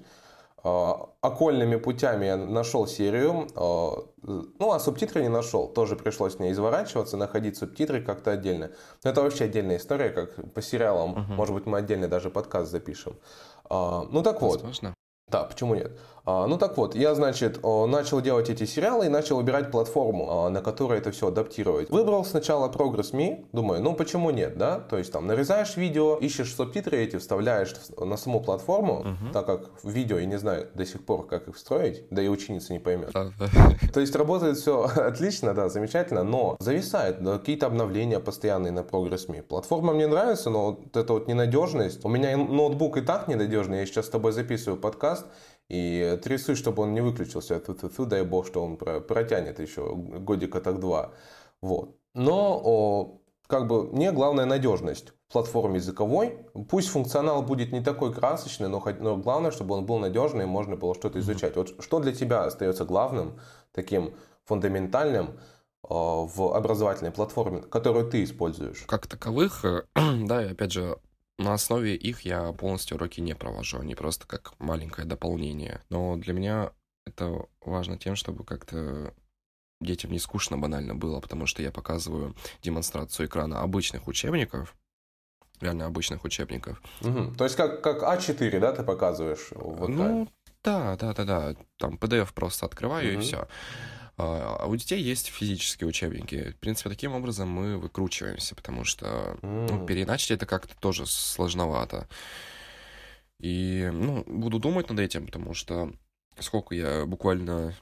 а, 0.63 1.09
окольными 1.21 1.77
путями 1.77 2.25
я 2.25 2.37
нашел 2.37 2.87
серию, 2.87 3.47
а, 3.55 4.03
ну, 4.23 4.71
а 4.71 4.79
субтитры 4.79 5.23
не 5.23 5.29
нашел. 5.29 5.67
Тоже 5.67 5.95
пришлось 5.95 6.37
мне 6.37 6.51
изворачиваться, 6.51 7.17
находить 7.17 7.57
субтитры 7.57 8.01
как-то 8.01 8.31
отдельно. 8.31 8.71
Но 9.03 9.09
это 9.09 9.21
вообще 9.21 9.45
отдельная 9.45 9.77
история, 9.77 10.09
как 10.09 10.53
по 10.53 10.61
сериалам. 10.61 11.11
Угу. 11.11 11.33
Может 11.33 11.55
быть, 11.55 11.65
мы 11.65 11.79
отдельно 11.79 12.07
даже 12.07 12.29
подкаст 12.29 12.71
запишем. 12.71 13.15
А, 13.67 14.07
ну, 14.11 14.21
так 14.21 14.41
вот. 14.41 14.61
Возможно. 14.61 14.95
Да, 15.27 15.43
почему 15.43 15.75
нет? 15.75 15.99
А, 16.25 16.47
ну 16.47 16.57
так 16.57 16.75
вот, 16.77 16.95
я, 16.95 17.13
значит, 17.13 17.61
начал 17.63 18.21
делать 18.21 18.49
эти 18.49 18.65
сериалы 18.65 19.05
и 19.05 19.09
начал 19.09 19.37
выбирать 19.37 19.69
платформу, 19.69 20.45
а, 20.45 20.49
на 20.49 20.61
которой 20.61 20.97
это 20.97 21.11
все 21.11 21.27
адаптировать. 21.27 21.89
Выбрал 21.89 22.25
сначала 22.25 22.69
Progress.me, 22.69 23.45
думаю, 23.51 23.81
ну 23.81 23.93
почему 23.93 24.31
нет, 24.31 24.57
да? 24.57 24.79
То 24.79 24.97
есть 24.97 25.11
там 25.11 25.27
нарезаешь 25.27 25.77
видео, 25.77 26.17
ищешь 26.17 26.53
субтитры 26.55 26.97
эти, 26.97 27.17
вставляешь 27.17 27.75
на 27.97 28.17
саму 28.17 28.41
платформу, 28.41 29.01
угу. 29.01 29.33
так 29.33 29.45
как 29.45 29.69
видео 29.83 30.17
я 30.17 30.25
не 30.25 30.37
знаю 30.37 30.67
до 30.73 30.85
сих 30.85 31.05
пор, 31.05 31.27
как 31.27 31.47
их 31.47 31.55
встроить, 31.55 32.03
да 32.09 32.21
и 32.21 32.27
ученица 32.27 32.73
не 32.73 32.79
поймет. 32.79 33.13
То 33.93 33.99
есть 33.99 34.15
работает 34.15 34.57
все 34.57 34.83
отлично, 34.95 35.53
да, 35.53 35.69
замечательно, 35.69 36.23
но 36.23 36.57
зависает, 36.59 37.23
да, 37.23 37.37
какие-то 37.37 37.67
обновления 37.67 38.19
постоянные 38.19 38.71
на 38.71 38.79
Progress.me. 38.79 39.43
Платформа 39.43 39.93
мне 39.93 40.07
нравится, 40.07 40.49
но 40.49 40.71
вот 40.71 40.97
эта 40.97 41.13
вот 41.13 41.27
ненадежность, 41.27 42.03
у 42.03 42.09
меня 42.09 42.35
ноутбук 42.35 42.97
и 42.97 43.01
так 43.01 43.27
ненадежный, 43.27 43.79
я 43.79 43.85
сейчас 43.85 44.07
с 44.07 44.09
тобой 44.09 44.31
записываю 44.31 44.79
подкаст, 44.79 45.25
и 45.69 46.19
трясусь, 46.23 46.57
чтобы 46.57 46.83
он 46.83 46.93
не 46.93 47.01
выключился. 47.01 47.59
Ту 47.59 47.73
-ту 47.73 47.89
-ту, 47.89 48.05
дай 48.05 48.23
бог, 48.23 48.47
что 48.47 48.63
он 48.63 48.77
протянет 48.77 49.59
еще 49.59 49.95
годика 49.95 50.61
так 50.61 50.79
два. 50.79 51.11
Вот. 51.61 51.97
Но 52.13 52.61
о, 52.63 53.21
как 53.47 53.67
бы 53.67 53.83
мне 53.91 54.11
главная 54.11 54.45
надежность 54.45 55.13
в 55.27 55.33
платформе 55.33 55.75
языковой. 55.75 56.37
Пусть 56.69 56.89
функционал 56.89 57.41
будет 57.41 57.71
не 57.71 57.81
такой 57.81 58.13
красочный, 58.13 58.69
но, 58.69 58.83
но 58.99 59.17
главное, 59.17 59.51
чтобы 59.51 59.75
он 59.75 59.85
был 59.85 59.99
надежный 59.99 60.43
и 60.43 60.47
можно 60.47 60.75
было 60.75 60.93
что-то 60.95 61.19
изучать. 61.19 61.55
Вот 61.55 61.75
что 61.79 61.99
для 61.99 62.13
тебя 62.13 62.45
остается 62.45 62.85
главным, 62.85 63.39
таким 63.71 64.13
фундаментальным 64.45 65.39
в 65.87 66.55
образовательной 66.55 67.11
платформе, 67.11 67.61
которую 67.61 68.09
ты 68.09 68.23
используешь? 68.23 68.85
Как 68.87 69.07
таковых, 69.07 69.65
э, 69.65 69.83
да, 70.25 70.43
и 70.43 70.51
опять 70.51 70.71
же, 70.71 70.97
на 71.37 71.53
основе 71.53 71.95
их 71.95 72.21
я 72.21 72.51
полностью 72.53 72.97
уроки 72.97 73.21
не 73.21 73.35
провожу, 73.35 73.79
они 73.79 73.95
просто 73.95 74.25
как 74.27 74.53
маленькое 74.59 75.07
дополнение. 75.07 75.81
Но 75.89 76.15
для 76.15 76.33
меня 76.33 76.71
это 77.05 77.45
важно 77.61 77.97
тем, 77.97 78.15
чтобы 78.15 78.43
как-то 78.43 79.13
детям 79.81 80.11
не 80.11 80.19
скучно 80.19 80.57
банально 80.57 80.95
было, 80.95 81.19
потому 81.19 81.45
что 81.45 81.61
я 81.61 81.71
показываю 81.71 82.35
демонстрацию 82.61 83.27
экрана 83.27 83.61
обычных 83.61 84.07
учебников, 84.07 84.75
реально 85.59 85.85
обычных 85.85 86.23
учебников. 86.23 86.81
Угу. 87.01 87.35
То 87.37 87.43
есть 87.43 87.55
как, 87.55 87.81
как 87.81 88.03
А4, 88.03 88.59
да, 88.59 88.71
ты 88.71 88.83
показываешь? 88.83 89.47
В 89.51 89.87
ну, 89.87 90.27
да, 90.63 90.95
да, 90.95 91.13
да, 91.13 91.25
да. 91.25 91.55
Там 91.77 91.95
PDF 91.95 92.33
просто 92.33 92.65
открываю 92.65 93.13
угу. 93.13 93.19
и 93.19 93.21
все. 93.21 93.47
А, 94.17 94.57
а 94.59 94.65
у 94.67 94.75
детей 94.75 95.01
есть 95.01 95.27
физические 95.27 95.87
учебники. 95.87 96.51
В 96.51 96.57
принципе, 96.57 96.89
таким 96.89 97.13
образом 97.13 97.49
мы 97.49 97.77
выкручиваемся, 97.77 98.55
потому 98.55 98.83
что 98.83 99.37
ну, 99.41 99.85
переиначить 99.85 100.31
это 100.31 100.45
как-то 100.45 100.75
тоже 100.79 101.05
сложновато. 101.05 102.07
И, 103.39 103.89
ну, 103.91 104.23
буду 104.25 104.59
думать 104.59 104.89
над 104.89 104.99
этим, 104.99 105.25
потому 105.25 105.53
что 105.53 105.93
сколько 106.39 106.73
я 106.73 107.05
буквально 107.05 107.75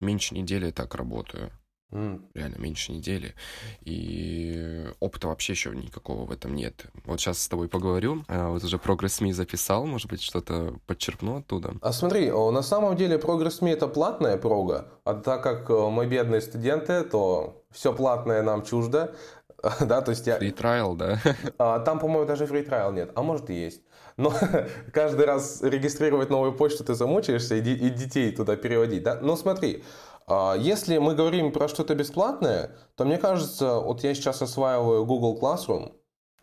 меньше 0.00 0.34
недели 0.34 0.70
так 0.70 0.94
работаю. 0.94 1.50
Реально, 1.92 2.56
меньше 2.58 2.92
недели. 2.92 3.34
И 3.82 4.86
опыта 5.00 5.28
вообще 5.28 5.52
еще 5.52 5.70
никакого 5.70 6.26
в 6.26 6.32
этом 6.32 6.54
нет. 6.54 6.86
Вот 7.04 7.20
сейчас 7.20 7.38
с 7.38 7.48
тобой 7.48 7.68
поговорю. 7.68 8.24
А, 8.28 8.50
вот 8.50 8.64
уже 8.64 8.76
Progress 8.76 9.22
Me 9.22 9.32
записал, 9.32 9.86
может 9.86 10.10
быть, 10.10 10.22
что-то 10.22 10.74
подчеркну 10.86 11.38
оттуда. 11.38 11.74
А 11.80 11.92
смотри, 11.92 12.30
на 12.30 12.62
самом 12.62 12.96
деле 12.96 13.16
Progress 13.16 13.60
Me 13.60 13.72
это 13.72 13.86
платная 13.88 14.36
прога, 14.36 14.88
а 15.04 15.14
так 15.14 15.42
как 15.42 15.68
мы 15.68 16.06
бедные 16.06 16.40
студенты, 16.40 17.04
то 17.04 17.64
все 17.70 17.92
платное 17.92 18.42
нам 18.42 18.64
чуждо. 18.64 19.14
да, 19.80 20.00
то 20.00 20.10
есть 20.10 20.26
я... 20.26 20.38
Free 20.38 20.54
trial, 20.54 20.96
да? 20.96 21.20
А, 21.58 21.78
там, 21.80 21.98
по-моему, 21.98 22.26
даже 22.26 22.44
free 22.44 22.68
trial 22.68 22.92
нет, 22.92 23.12
а 23.14 23.22
может 23.22 23.50
и 23.50 23.54
есть. 23.54 23.82
Но 24.16 24.32
каждый 24.92 25.26
раз 25.26 25.62
регистрировать 25.62 26.30
новую 26.30 26.52
почту 26.54 26.84
ты 26.84 26.94
замучаешься 26.94 27.56
и, 27.56 27.60
и 27.60 27.90
детей 27.90 28.32
туда 28.32 28.56
переводить, 28.56 29.02
да? 29.02 29.18
Но 29.20 29.36
смотри, 29.36 29.84
если 30.28 30.98
мы 30.98 31.14
говорим 31.14 31.52
про 31.52 31.68
что-то 31.68 31.94
бесплатное, 31.94 32.70
то 32.96 33.04
мне 33.04 33.18
кажется, 33.18 33.78
вот 33.78 34.02
я 34.02 34.14
сейчас 34.14 34.42
осваиваю 34.42 35.04
Google 35.04 35.38
Classroom, 35.40 35.92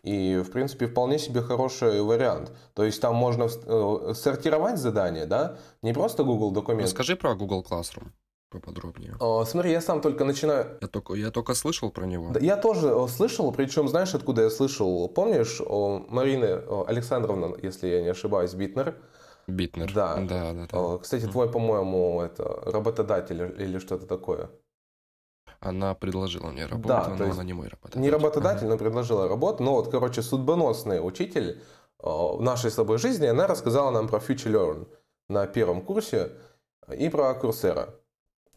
и, 0.04 0.42
в 0.46 0.50
принципе, 0.50 0.86
вполне 0.86 1.18
себе 1.18 1.40
хороший 1.40 2.02
вариант. 2.02 2.52
То 2.74 2.84
есть 2.84 3.00
там 3.00 3.14
можно 3.14 3.44
э, 3.44 4.12
сортировать 4.14 4.78
задания, 4.78 5.24
да, 5.24 5.56
не 5.80 5.94
просто 5.94 6.24
Google 6.24 6.50
документ. 6.50 6.90
Скажи 6.90 7.16
про 7.16 7.34
Google 7.34 7.64
Classroom 7.68 8.08
поподробнее. 8.50 9.14
О, 9.18 9.44
смотри, 9.44 9.72
я 9.72 9.80
сам 9.80 10.00
только 10.00 10.24
начинаю... 10.24 10.78
Я 10.80 10.86
только, 10.86 11.14
я 11.14 11.30
только 11.30 11.54
слышал 11.54 11.90
про 11.90 12.04
него. 12.04 12.30
Да, 12.32 12.40
я 12.40 12.56
тоже 12.56 13.08
слышал, 13.08 13.50
причем 13.50 13.88
знаешь, 13.88 14.14
откуда 14.14 14.42
я 14.42 14.50
слышал? 14.50 15.08
Помнишь, 15.08 15.60
о, 15.60 16.04
Марины 16.08 16.62
Александровна, 16.86 17.54
если 17.62 17.88
я 17.88 18.02
не 18.02 18.08
ошибаюсь, 18.08 18.54
Битнер? 18.54 18.94
Битнер. 19.46 19.92
Да. 19.92 20.16
Да, 20.16 20.52
да, 20.52 20.66
да. 20.70 20.98
Кстати, 20.98 21.26
твой, 21.26 21.50
по-моему, 21.50 22.20
это 22.20 22.44
работодатель 22.64 23.54
или 23.60 23.78
что-то 23.78 24.06
такое. 24.06 24.50
Она 25.60 25.94
предложила 25.94 26.50
мне 26.50 26.66
работу, 26.66 26.88
да, 26.88 27.08
но 27.08 27.16
то 27.16 27.24
есть 27.24 27.36
она 27.36 27.44
не 27.44 27.54
мой 27.54 27.68
работодатель. 27.68 28.00
Не 28.00 28.10
работодатель, 28.10 28.66
но 28.66 28.76
предложила 28.76 29.28
работу. 29.28 29.62
Но 29.62 29.72
вот, 29.72 29.90
короче, 29.90 30.20
судьбоносный 30.22 30.98
учитель 31.06 31.62
в 31.98 32.40
нашей 32.40 32.70
с 32.70 32.74
тобой 32.74 32.98
жизни, 32.98 33.26
она 33.26 33.46
рассказала 33.46 33.90
нам 33.90 34.08
про 34.08 34.18
Future 34.18 34.52
Learn 34.52 34.86
на 35.28 35.46
первом 35.46 35.80
курсе 35.80 36.32
и 36.94 37.08
про 37.08 37.32
Coursera. 37.32 37.94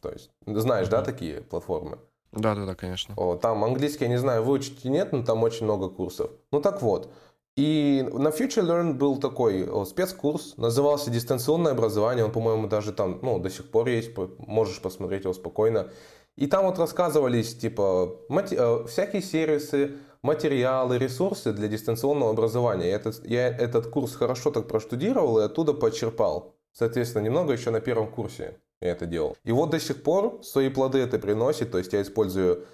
То 0.02 0.10
есть, 0.10 0.32
знаешь, 0.46 0.90
да, 0.90 1.02
такие 1.02 1.42
платформы? 1.42 1.98
Да, 2.34 2.56
да, 2.56 2.66
да, 2.66 2.76
конечно. 2.76 3.16
Там 3.38 3.64
английский, 3.64 4.04
я 4.04 4.10
не 4.10 4.18
знаю, 4.18 4.44
выучить 4.44 4.84
и 4.84 4.90
нет, 4.90 5.14
но 5.14 5.24
там 5.24 5.44
очень 5.44 5.64
много 5.64 5.90
курсов. 5.90 6.30
Ну 6.52 6.60
так 6.60 6.82
вот. 6.82 7.10
И 7.58 8.08
на 8.14 8.28
Future 8.28 8.64
Learn 8.64 8.94
был 8.94 9.18
такой 9.18 9.68
спецкурс, 9.88 10.56
назывался 10.58 11.10
«Дистанционное 11.10 11.72
образование». 11.72 12.24
Он, 12.24 12.32
по-моему, 12.32 12.68
даже 12.68 12.94
там, 12.94 13.18
ну, 13.24 13.40
до 13.40 13.50
сих 13.50 13.72
пор 13.72 13.88
есть, 13.88 14.12
можешь 14.38 14.80
посмотреть 14.80 15.24
его 15.24 15.34
спокойно. 15.34 15.90
И 16.36 16.46
там 16.46 16.66
вот 16.66 16.78
рассказывались, 16.78 17.58
типа, 17.58 18.16
э, 18.30 18.86
всякие 18.88 19.24
сервисы, 19.24 19.94
материалы, 20.22 21.00
ресурсы 21.00 21.52
для 21.52 21.68
дистанционного 21.68 22.30
образования. 22.30 22.90
Я 22.90 22.96
этот, 22.96 23.26
я 23.26 23.48
этот 23.48 23.88
курс 23.88 24.14
хорошо 24.14 24.52
так 24.52 24.68
проштудировал 24.68 25.40
и 25.40 25.44
оттуда 25.44 25.74
почерпал. 25.74 26.54
Соответственно, 26.74 27.24
немного 27.24 27.54
еще 27.54 27.72
на 27.72 27.80
первом 27.80 28.12
курсе 28.12 28.60
я 28.82 28.92
это 28.92 29.08
делал. 29.08 29.36
И 29.44 29.52
вот 29.52 29.72
до 29.72 29.80
сих 29.80 30.04
пор 30.04 30.44
свои 30.44 30.70
плоды 30.70 31.00
это 31.00 31.18
приносит. 31.18 31.72
То 31.72 31.80
есть 31.80 31.92
я 31.92 32.04
использую 32.04 32.66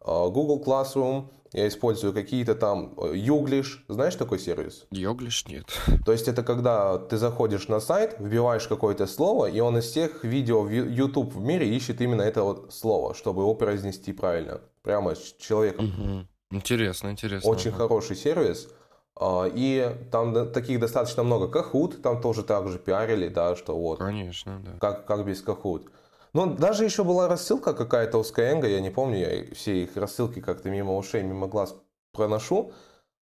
э, 0.00 0.04
Google 0.04 0.60
Classroom, 0.66 1.28
я 1.52 1.68
использую 1.68 2.12
какие-то 2.12 2.54
там 2.54 2.94
Юглиш. 3.12 3.84
Э, 3.88 3.92
Знаешь 3.92 4.14
такой 4.14 4.38
сервис? 4.38 4.86
Юглиш 4.90 5.46
нет. 5.46 5.66
То 6.04 6.12
есть 6.12 6.28
это 6.28 6.42
когда 6.42 6.98
ты 6.98 7.16
заходишь 7.16 7.68
на 7.68 7.80
сайт, 7.80 8.16
вбиваешь 8.18 8.66
какое-то 8.66 9.06
слово, 9.06 9.46
и 9.46 9.60
он 9.60 9.78
из 9.78 9.84
всех 9.84 10.24
видео 10.24 10.62
в 10.62 10.70
YouTube 10.70 11.34
в 11.34 11.40
мире 11.40 11.68
ищет 11.68 12.00
именно 12.00 12.22
это 12.22 12.42
вот 12.42 12.72
слово, 12.72 13.14
чтобы 13.14 13.42
его 13.42 13.54
произнести 13.54 14.12
правильно. 14.12 14.60
Прямо 14.82 15.14
с 15.14 15.34
человеком. 15.38 15.86
Угу. 15.86 16.56
Интересно, 16.56 17.10
интересно. 17.10 17.50
Очень 17.50 17.70
угу. 17.70 17.78
хороший 17.78 18.16
сервис. 18.16 18.68
А, 19.14 19.44
и 19.46 19.94
там 20.10 20.52
таких 20.52 20.80
достаточно 20.80 21.22
много. 21.22 21.46
Kahoot 21.46 22.00
там 22.00 22.20
тоже 22.20 22.42
так 22.42 22.68
же 22.68 22.78
пиарили, 22.78 23.28
да, 23.28 23.56
что 23.56 23.76
вот. 23.76 23.98
Конечно, 23.98 24.60
да. 24.64 24.72
Как, 24.80 25.06
как 25.06 25.26
без 25.26 25.44
Kahoot. 25.44 25.88
Но 26.34 26.46
даже 26.46 26.84
еще 26.84 27.04
была 27.04 27.28
рассылка 27.28 27.74
какая-то 27.74 28.18
у 28.18 28.22
Skyeng, 28.22 28.66
я 28.66 28.80
не 28.80 28.90
помню, 28.90 29.18
я 29.18 29.54
все 29.54 29.82
их 29.82 29.96
рассылки 29.96 30.40
как-то 30.40 30.70
мимо 30.70 30.96
ушей, 30.96 31.22
мимо 31.22 31.46
глаз 31.46 31.76
проношу, 32.12 32.72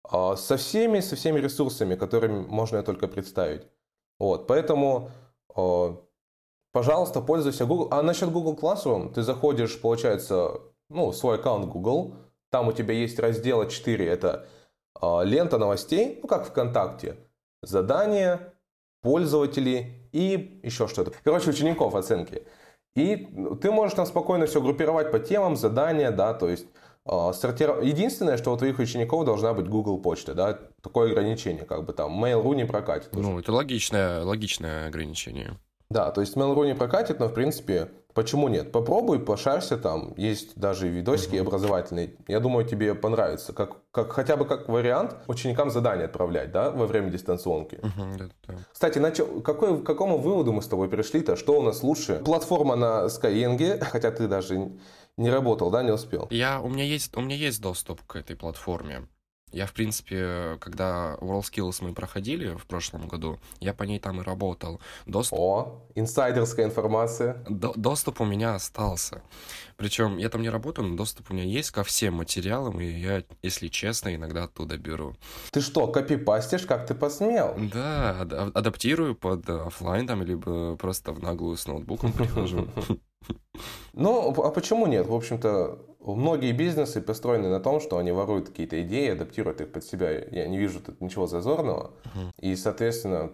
а, 0.03 0.35
со 0.35 0.57
всеми, 0.57 1.01
со 1.01 1.15
всеми 1.15 1.39
ресурсами, 1.39 1.95
которыми 1.95 2.45
можно 2.45 2.83
только 2.83 3.07
представить. 3.07 3.67
Вот, 4.19 4.47
поэтому, 4.47 5.11
а, 5.53 6.01
пожалуйста, 6.71 7.21
пользуйся 7.21 7.65
Google. 7.65 7.89
А 7.91 8.01
насчет 8.01 8.31
Google 8.31 8.55
Classroom, 8.55 9.13
ты 9.13 9.23
заходишь, 9.23 9.79
получается, 9.81 10.61
ну, 10.89 11.11
свой 11.11 11.35
аккаунт 11.35 11.65
Google, 11.65 12.15
там 12.49 12.69
у 12.69 12.71
тебя 12.71 12.93
есть 12.93 13.19
раздел 13.19 13.67
4, 13.67 14.07
это 14.07 14.47
а, 15.01 15.23
лента 15.23 15.57
новостей, 15.57 16.19
ну 16.21 16.29
как 16.29 16.47
ВКонтакте, 16.47 17.17
задания, 17.61 18.53
пользователи 19.01 20.09
и 20.13 20.61
еще 20.63 20.87
что-то. 20.87 21.11
Короче, 21.23 21.49
учеников 21.49 21.95
оценки. 21.95 22.47
И 22.95 23.27
ты 23.61 23.71
можешь 23.71 23.95
там 23.95 24.05
спокойно 24.05 24.45
все 24.45 24.61
группировать 24.61 25.11
по 25.11 25.19
темам, 25.19 25.57
задания, 25.57 26.11
да, 26.11 26.33
то 26.33 26.47
есть 26.47 26.65
э, 27.05 27.31
сортировать. 27.33 27.85
Единственное, 27.85 28.37
что 28.37 28.53
у 28.53 28.57
твоих 28.57 28.79
учеников 28.79 29.25
должна 29.25 29.53
быть 29.53 29.67
Google 29.67 29.99
почта, 29.99 30.33
да, 30.33 30.59
такое 30.81 31.11
ограничение, 31.11 31.65
как 31.65 31.83
бы 31.83 31.91
там 31.91 32.23
Mail.ru 32.23 32.55
не 32.55 32.65
прокатит. 32.65 33.09
Ну, 33.11 33.39
это 33.39 33.51
логичное, 33.51 34.23
логичное 34.23 34.87
ограничение. 34.87 35.57
Да, 35.89 36.11
то 36.11 36.21
есть 36.21 36.37
Mail.ru 36.37 36.65
не 36.65 36.73
прокатит, 36.73 37.19
но 37.19 37.27
в 37.27 37.33
принципе 37.33 37.89
Почему 38.15 38.47
нет? 38.47 38.71
Попробуй, 38.71 39.19
пошарься 39.19 39.77
там. 39.77 40.13
Есть 40.15 40.57
даже 40.57 40.87
видосики 40.87 41.35
угу. 41.35 41.49
образовательные. 41.49 42.15
Я 42.29 42.39
думаю, 42.39 42.65
тебе 42.65 42.95
понравится. 42.95 43.51
Как, 43.51 43.75
как, 43.91 44.13
хотя 44.13 44.37
бы 44.37 44.45
как 44.45 44.69
вариант 44.69 45.17
ученикам 45.27 45.69
задания 45.69 46.05
отправлять, 46.05 46.49
да, 46.53 46.71
во 46.71 46.87
время 46.87 47.09
дистанционки. 47.09 47.75
Угу, 47.75 48.17
да, 48.17 48.29
да. 48.47 48.53
Кстати, 48.71 48.99
на 48.99 49.11
чё, 49.11 49.41
какой, 49.41 49.81
к 49.81 49.85
какому 49.85 50.17
выводу 50.17 50.53
мы 50.53 50.61
с 50.61 50.67
тобой 50.67 50.87
пришли-то? 50.87 51.35
Что 51.35 51.59
у 51.59 51.61
нас 51.61 51.83
лучше? 51.83 52.21
Платформа 52.23 52.77
на 52.77 53.07
Skyeng, 53.07 53.83
хотя 53.91 54.11
ты 54.11 54.29
даже 54.29 54.71
не 55.17 55.29
работал, 55.29 55.69
да, 55.69 55.83
не 55.83 55.91
успел? 55.91 56.27
Я, 56.29 56.61
у, 56.61 56.69
меня 56.69 56.85
есть, 56.85 57.17
у 57.17 57.21
меня 57.21 57.35
есть 57.35 57.61
доступ 57.61 58.01
к 58.07 58.15
этой 58.15 58.37
платформе. 58.37 59.09
Я, 59.55 59.67
в 59.67 59.71
принципе, 59.71 60.57
когда 60.59 61.15
WorldSkills 61.21 61.77
мы 61.79 61.93
проходили 61.93 62.55
в 62.55 62.65
прошлом 62.65 63.07
году, 63.07 63.39
я 63.61 63.73
по 63.73 63.83
ней 63.83 63.99
там 63.99 64.19
и 64.19 64.23
работал. 64.23 64.81
Доступ... 65.05 65.39
О, 65.39 65.81
инсайдерская 65.95 66.65
информация. 66.65 67.41
До 67.47 67.71
доступ 67.77 68.19
у 68.19 68.25
меня 68.25 68.55
остался. 68.55 69.21
Причем 69.77 70.17
я 70.17 70.27
там 70.27 70.41
не 70.41 70.49
работаю, 70.49 70.89
но 70.89 70.97
доступ 70.97 71.31
у 71.31 71.33
меня 71.33 71.45
есть 71.45 71.71
ко 71.71 71.85
всем 71.85 72.15
материалам, 72.15 72.81
и 72.81 72.85
я, 72.85 73.23
если 73.43 73.69
честно, 73.69 74.13
иногда 74.13 74.43
оттуда 74.43 74.77
беру. 74.77 75.15
Ты 75.51 75.61
что, 75.61 75.87
копипастишь, 75.87 76.65
как 76.65 76.85
ты 76.85 76.93
посмел? 76.93 77.55
Да, 77.57 78.19
адаптирую 78.53 79.15
под 79.15 79.49
офлайн 79.49 80.05
там, 80.05 80.21
либо 80.21 80.75
просто 80.75 81.13
в 81.13 81.23
наглую 81.23 81.55
с 81.55 81.65
ноутбуком 81.65 82.11
прихожу. 82.11 82.67
Ну, 83.93 84.29
а 84.43 84.51
почему 84.51 84.87
нет? 84.87 85.07
В 85.07 85.15
общем-то, 85.15 85.79
Многие 86.13 86.51
бизнесы 86.51 87.01
построены 87.01 87.49
на 87.49 87.59
том, 87.59 87.79
что 87.79 87.97
они 87.97 88.11
воруют 88.11 88.49
какие-то 88.49 88.81
идеи, 88.83 89.09
адаптируют 89.09 89.61
их 89.61 89.71
под 89.71 89.83
себя. 89.83 90.11
Я 90.11 90.47
не 90.47 90.57
вижу 90.57 90.79
тут 90.79 91.01
ничего 91.01 91.25
зазорного. 91.27 91.91
Uh-huh. 92.03 92.31
И, 92.39 92.55
соответственно, 92.55 93.31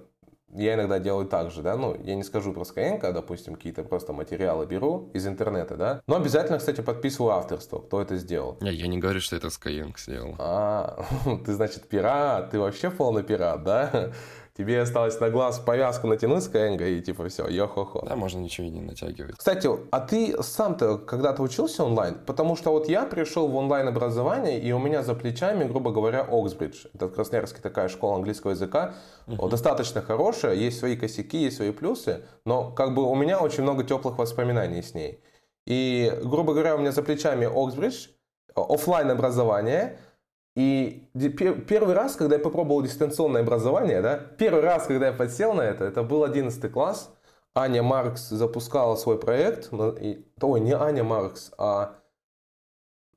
я 0.53 0.73
иногда 0.75 0.99
делаю 0.99 1.27
так 1.27 1.51
же, 1.51 1.61
да, 1.61 1.75
ну, 1.75 1.95
я 2.03 2.15
не 2.15 2.23
скажу 2.23 2.53
про 2.53 2.61
Skyeng, 2.61 2.99
а, 3.03 3.11
допустим, 3.11 3.55
какие-то 3.55 3.83
просто 3.83 4.13
материалы 4.13 4.65
беру 4.65 5.09
из 5.13 5.25
интернета, 5.27 5.75
да, 5.75 6.01
но 6.07 6.17
обязательно, 6.17 6.57
кстати, 6.57 6.81
подписываю 6.81 7.33
авторство, 7.33 7.79
кто 7.79 8.01
это 8.01 8.17
сделал. 8.17 8.57
Я, 8.61 8.71
я 8.71 8.87
не 8.87 8.97
говорю, 8.97 9.21
что 9.21 9.35
это 9.35 9.47
Skyeng 9.47 9.93
сделал. 9.97 10.35
А, 10.39 11.05
ты, 11.45 11.53
значит, 11.53 11.87
пират, 11.87 12.51
ты 12.51 12.59
вообще 12.59 12.89
полный 12.89 13.23
пират, 13.23 13.63
да? 13.63 14.11
Тебе 14.61 14.81
осталось 14.81 15.19
на 15.19 15.31
глаз 15.31 15.57
повязку 15.57 16.05
натянуть 16.05 16.43
с 16.43 16.47
Кэнга 16.47 16.85
и 16.85 17.01
типа 17.01 17.27
все, 17.29 17.47
йо-хо-хо. 17.47 18.05
Да, 18.07 18.15
можно 18.15 18.37
ничего 18.37 18.67
и 18.67 18.69
не 18.69 18.81
натягивать. 18.81 19.35
Кстати, 19.35 19.67
а 19.89 19.99
ты 20.01 20.35
сам-то 20.43 20.99
когда-то 20.99 21.41
учился 21.41 21.83
онлайн? 21.83 22.19
Потому 22.27 22.55
что 22.55 22.71
вот 22.71 22.87
я 22.87 23.05
пришел 23.05 23.47
в 23.47 23.55
онлайн 23.55 23.87
образование, 23.87 24.59
и 24.59 24.71
у 24.71 24.77
меня 24.77 25.01
за 25.01 25.15
плечами, 25.15 25.63
грубо 25.63 25.91
говоря, 25.91 26.21
Оксбридж. 26.29 26.85
Это 26.93 27.07
в 27.07 27.11
Красноярске 27.11 27.59
такая 27.59 27.87
школа 27.87 28.17
английского 28.17 28.51
языка. 28.51 28.93
Uh-huh. 29.25 29.49
Достаточно 29.49 30.03
хорошая, 30.03 30.53
есть 30.53 30.77
свои 30.77 30.95
косяки, 30.95 31.39
есть 31.39 31.57
свои 31.57 31.71
плюсы, 31.71 32.23
но 32.45 32.69
как 32.69 32.93
бы 32.93 33.09
у 33.09 33.15
меня 33.15 33.39
очень 33.39 33.63
много 33.63 33.83
теплых 33.83 34.19
воспоминаний 34.19 34.83
с 34.83 34.93
ней. 34.93 35.23
И, 35.65 36.13
грубо 36.23 36.53
говоря, 36.53 36.75
у 36.75 36.77
меня 36.77 36.91
за 36.91 37.01
плечами 37.01 37.47
Оксбридж, 37.47 38.09
офлайн 38.53 39.09
образование– 39.09 39.97
и 40.55 41.07
первый 41.15 41.93
раз, 41.93 42.15
когда 42.15 42.35
я 42.35 42.41
попробовал 42.41 42.81
дистанционное 42.81 43.41
образование, 43.41 44.01
да, 44.01 44.17
первый 44.17 44.61
раз, 44.61 44.85
когда 44.85 45.07
я 45.07 45.13
подсел 45.13 45.53
на 45.53 45.61
это, 45.61 45.85
это 45.85 46.03
был 46.03 46.23
11 46.23 46.71
класс. 46.71 47.09
Аня 47.53 47.83
Маркс 47.83 48.29
запускала 48.29 48.95
свой 48.95 49.17
проект. 49.19 49.69
Ой, 49.71 50.59
не 50.59 50.73
Аня 50.73 51.03
Маркс, 51.03 51.51
а... 51.57 51.95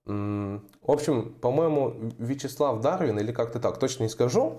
В 0.06 0.60
общем, 0.86 1.34
по-моему, 1.40 2.12
Вячеслав 2.18 2.80
Дарвин 2.82 3.18
или 3.18 3.32
как-то 3.32 3.58
так, 3.58 3.78
точно 3.78 4.02
не 4.02 4.10
скажу. 4.10 4.50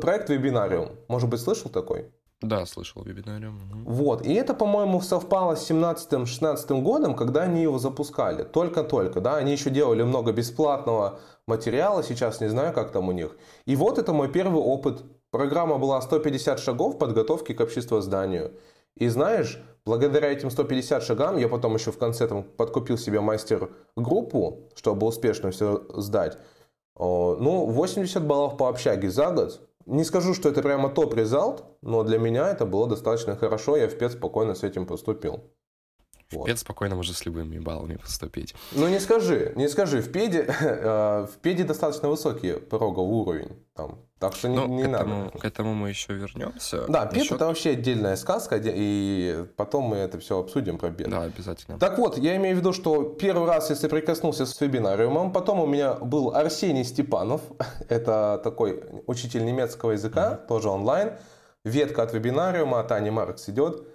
Проект 0.00 0.30
Вебинариум. 0.30 0.92
Может 1.08 1.28
быть, 1.28 1.40
слышал 1.40 1.70
такой? 1.70 2.10
Да, 2.40 2.66
слышал 2.66 3.02
вебинариум. 3.02 3.56
Угу. 3.56 3.90
Вот. 3.90 4.26
И 4.26 4.34
это, 4.34 4.54
по-моему, 4.54 5.00
совпало 5.00 5.56
с 5.56 5.70
17-16 5.70 6.82
годом, 6.82 7.14
когда 7.14 7.42
они 7.42 7.62
его 7.62 7.78
запускали. 7.78 8.42
Только-только, 8.44 9.20
да. 9.20 9.36
Они 9.36 9.52
еще 9.52 9.70
делали 9.70 10.02
много 10.02 10.32
бесплатного 10.32 11.20
материала, 11.46 12.02
сейчас 12.02 12.40
не 12.40 12.48
знаю, 12.48 12.72
как 12.72 12.92
там 12.92 13.08
у 13.08 13.12
них. 13.12 13.36
И 13.66 13.76
вот 13.76 13.98
это 13.98 14.12
мой 14.12 14.30
первый 14.30 14.60
опыт. 14.60 15.02
Программа 15.30 15.78
была 15.78 16.00
150 16.00 16.60
шагов 16.60 16.98
подготовки 16.98 17.52
к 17.52 17.60
обществозданию. 17.60 18.52
И 18.96 19.08
знаешь, 19.08 19.60
благодаря 19.84 20.30
этим 20.30 20.50
150 20.50 21.02
шагам 21.02 21.36
я 21.36 21.48
потом 21.48 21.74
еще 21.74 21.90
в 21.90 21.98
конце 21.98 22.28
там 22.28 22.44
подкупил 22.44 22.96
себе 22.96 23.20
мастер-группу, 23.20 24.68
чтобы 24.76 25.06
успешно 25.06 25.50
все 25.50 25.84
сдать. 25.94 26.38
Ну, 26.96 27.66
80 27.66 28.24
баллов 28.24 28.56
по 28.56 28.68
общаге 28.68 29.10
за 29.10 29.32
год. 29.32 29.60
Не 29.86 30.04
скажу, 30.04 30.32
что 30.32 30.48
это 30.48 30.62
прямо 30.62 30.88
топ-резалт, 30.88 31.64
но 31.82 32.04
для 32.04 32.18
меня 32.18 32.48
это 32.48 32.64
было 32.64 32.86
достаточно 32.86 33.36
хорошо, 33.36 33.76
я 33.76 33.88
в 33.88 33.98
ПЕД 33.98 34.12
спокойно 34.12 34.54
с 34.54 34.62
этим 34.62 34.86
поступил. 34.86 35.40
Вот. 36.34 36.44
В 36.44 36.46
ПЕД 36.46 36.58
спокойно 36.58 36.96
может 36.96 37.16
с 37.16 37.24
любыми 37.24 37.58
баллами 37.58 37.96
поступить. 37.96 38.54
Ну 38.72 38.88
не 38.88 39.00
скажи, 39.00 39.52
не 39.56 39.68
скажи, 39.68 40.00
в 40.00 40.10
ПЕДе, 40.12 40.46
э, 40.60 41.26
в 41.30 41.38
ПЕДе 41.38 41.64
достаточно 41.64 42.08
высокий 42.08 42.54
пороговый 42.54 43.14
уровень. 43.14 43.56
Там, 43.74 43.98
так 44.18 44.34
что 44.34 44.48
не, 44.48 44.56
ну, 44.56 44.66
не 44.68 44.84
к 44.84 44.88
надо. 44.88 45.04
Этому, 45.04 45.30
к 45.30 45.44
этому 45.44 45.74
мы 45.74 45.88
еще 45.88 46.14
вернемся. 46.14 46.86
Да, 46.88 47.06
ПЕД 47.06 47.16
Насчет... 47.16 47.32
это 47.32 47.46
вообще 47.46 47.70
отдельная 47.70 48.16
сказка, 48.16 48.60
и 48.62 49.44
потом 49.56 49.84
мы 49.84 49.96
это 49.96 50.18
все 50.18 50.38
обсудим 50.38 50.78
про 50.78 50.90
ПЕД. 50.90 51.10
Да, 51.10 51.22
обязательно. 51.22 51.78
Так 51.78 51.98
вот, 51.98 52.18
я 52.18 52.36
имею 52.36 52.56
в 52.56 52.58
виду, 52.58 52.72
что 52.72 53.02
первый 53.04 53.48
раз 53.48 53.70
я 53.70 53.76
соприкоснулся 53.76 54.46
с 54.46 54.60
вебинариумом, 54.60 55.32
потом 55.32 55.60
у 55.60 55.66
меня 55.66 55.94
был 55.94 56.34
Арсений 56.34 56.84
Степанов, 56.84 57.42
это 57.88 58.40
такой 58.42 58.82
учитель 59.06 59.44
немецкого 59.44 59.92
языка, 59.92 60.32
mm-hmm. 60.32 60.46
тоже 60.46 60.68
онлайн, 60.68 61.12
ветка 61.64 62.02
от 62.02 62.12
вебинариума, 62.12 62.80
от 62.80 62.92
Ани 62.92 63.10
Маркс 63.10 63.48
идет 63.48 63.86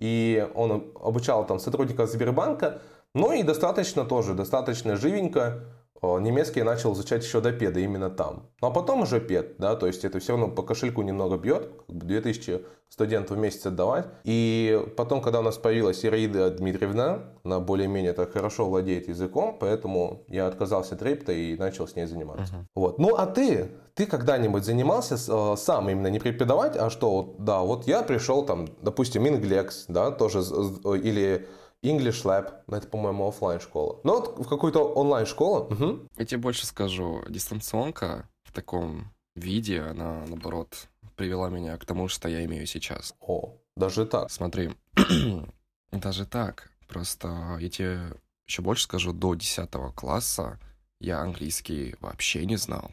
и 0.00 0.48
он 0.54 0.92
обучал 1.00 1.46
там 1.46 1.58
сотрудников 1.58 2.10
Сбербанка, 2.10 2.80
ну 3.14 3.32
и 3.32 3.42
достаточно 3.42 4.04
тоже, 4.04 4.34
достаточно 4.34 4.96
живенько 4.96 5.64
немецкий 6.02 6.62
начал 6.62 6.92
изучать 6.94 7.24
еще 7.24 7.40
до 7.40 7.52
педа 7.52 7.80
именно 7.80 8.10
там. 8.10 8.48
Ну 8.60 8.68
а 8.68 8.70
потом 8.70 9.02
уже 9.02 9.20
пед, 9.20 9.56
да, 9.58 9.76
то 9.76 9.86
есть 9.86 10.04
это 10.04 10.18
все 10.18 10.32
равно 10.32 10.48
по 10.48 10.62
кошельку 10.62 11.02
немного 11.02 11.36
бьет, 11.36 11.70
как 11.86 11.96
бы 11.96 12.06
2000 12.06 12.60
студентов 12.88 13.36
в 13.36 13.40
месяц 13.40 13.66
отдавать. 13.66 14.06
И 14.24 14.84
потом, 14.96 15.22
когда 15.22 15.40
у 15.40 15.42
нас 15.42 15.56
появилась 15.56 16.04
Ираида 16.04 16.50
Дмитриевна, 16.50 17.20
она 17.44 17.60
более-менее 17.60 18.12
так 18.12 18.32
хорошо 18.32 18.66
владеет 18.66 19.08
языком, 19.08 19.56
поэтому 19.58 20.24
я 20.28 20.46
отказался 20.46 20.96
от 20.96 21.02
репта 21.02 21.32
и 21.32 21.56
начал 21.56 21.86
с 21.86 21.94
ней 21.96 22.06
заниматься. 22.06 22.54
Uh-huh. 22.54 22.64
Вот. 22.74 22.98
Ну 22.98 23.14
а 23.16 23.26
ты, 23.26 23.70
ты 23.94 24.06
когда-нибудь 24.06 24.64
занимался 24.64 25.14
э, 25.14 25.56
сам 25.56 25.88
именно 25.88 26.08
не 26.08 26.18
преподавать, 26.18 26.76
а 26.76 26.90
что, 26.90 27.36
да, 27.38 27.60
вот 27.60 27.86
я 27.86 28.02
пришел 28.02 28.44
там, 28.44 28.66
допустим, 28.82 29.24
Inglex, 29.24 29.84
да, 29.88 30.10
тоже, 30.10 30.40
или 30.40 31.46
English 31.82 32.24
Lab, 32.24 32.62
это, 32.68 32.86
по-моему, 32.86 33.28
офлайн 33.28 33.60
школа. 33.60 34.00
Но 34.04 34.20
вот 34.20 34.38
в 34.38 34.48
какую-то 34.48 34.92
онлайн 34.94 35.26
школу. 35.26 35.64
Угу. 35.64 36.08
Я 36.16 36.24
тебе 36.24 36.38
больше 36.40 36.66
скажу, 36.66 37.24
дистанционка 37.28 38.28
в 38.44 38.52
таком 38.52 39.12
виде, 39.34 39.80
она, 39.80 40.24
наоборот, 40.26 40.88
привела 41.16 41.48
меня 41.48 41.76
к 41.76 41.84
тому, 41.84 42.08
что 42.08 42.28
я 42.28 42.44
имею 42.44 42.66
сейчас. 42.66 43.14
О, 43.20 43.56
даже 43.76 44.06
так. 44.06 44.30
Смотри, 44.30 44.70
даже 45.92 46.26
так. 46.26 46.70
Просто 46.88 47.56
я 47.60 47.70
тебе 47.70 48.00
еще 48.46 48.62
больше 48.62 48.84
скажу, 48.84 49.12
до 49.12 49.34
10 49.34 49.70
класса 49.94 50.58
я 51.00 51.20
английский 51.20 51.94
вообще 52.00 52.44
не 52.44 52.56
знал. 52.56 52.90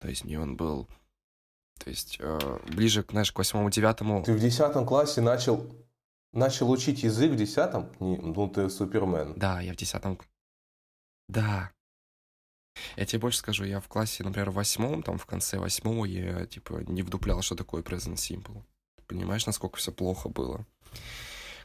То 0.00 0.08
есть 0.08 0.24
мне 0.24 0.40
он 0.40 0.56
был... 0.56 0.88
То 1.82 1.90
есть 1.90 2.18
э, 2.20 2.58
ближе, 2.68 3.04
знаешь, 3.10 3.32
к 3.32 3.38
восьмому-девятому... 3.38 4.22
Ты 4.22 4.34
в 4.34 4.40
десятом 4.40 4.86
классе 4.86 5.20
начал 5.20 5.66
начал 6.32 6.70
учить 6.70 7.02
язык 7.02 7.32
в 7.32 7.36
десятом? 7.36 7.90
Ну, 7.98 8.48
ты 8.48 8.68
супермен. 8.70 9.34
Да, 9.36 9.60
я 9.60 9.72
в 9.72 9.76
десятом... 9.76 10.18
Да. 11.28 11.70
Я 12.96 13.04
тебе 13.04 13.20
больше 13.20 13.38
скажу, 13.38 13.64
я 13.64 13.80
в 13.80 13.88
классе, 13.88 14.24
например, 14.24 14.50
в 14.50 14.54
восьмом, 14.54 15.02
там, 15.02 15.18
в 15.18 15.26
конце 15.26 15.58
восьмого, 15.58 16.04
я, 16.04 16.46
типа, 16.46 16.84
не 16.86 17.02
вдуплял, 17.02 17.42
что 17.42 17.54
такое 17.54 17.82
present 17.82 18.14
simple. 18.14 18.62
Понимаешь, 19.06 19.46
насколько 19.46 19.76
все 19.76 19.92
плохо 19.92 20.28
было? 20.28 20.66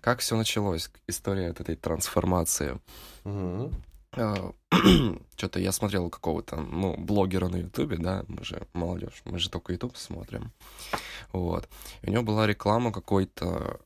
Как 0.02 0.20
все 0.20 0.36
началось? 0.36 0.90
История 1.08 1.50
от 1.50 1.62
этой 1.62 1.76
трансформации. 1.76 2.80
Угу. 3.24 3.72
Что-то 5.36 5.60
я 5.60 5.72
смотрел 5.72 6.10
какого-то, 6.10 6.58
ну, 6.58 6.96
блогера 6.98 7.48
на 7.48 7.58
Ютубе, 7.58 7.98
да, 7.98 8.24
мы 8.28 8.44
же 8.44 8.68
молодежь, 8.74 9.22
мы 9.26 9.40
же 9.40 9.50
только 9.50 9.74
Ютуб 9.74 9.98
смотрим. 9.98 10.52
Вот. 11.32 11.68
И 12.02 12.10
у 12.10 12.12
него 12.12 12.24
была 12.24 12.48
реклама 12.48 12.92
какой-то 12.92 13.82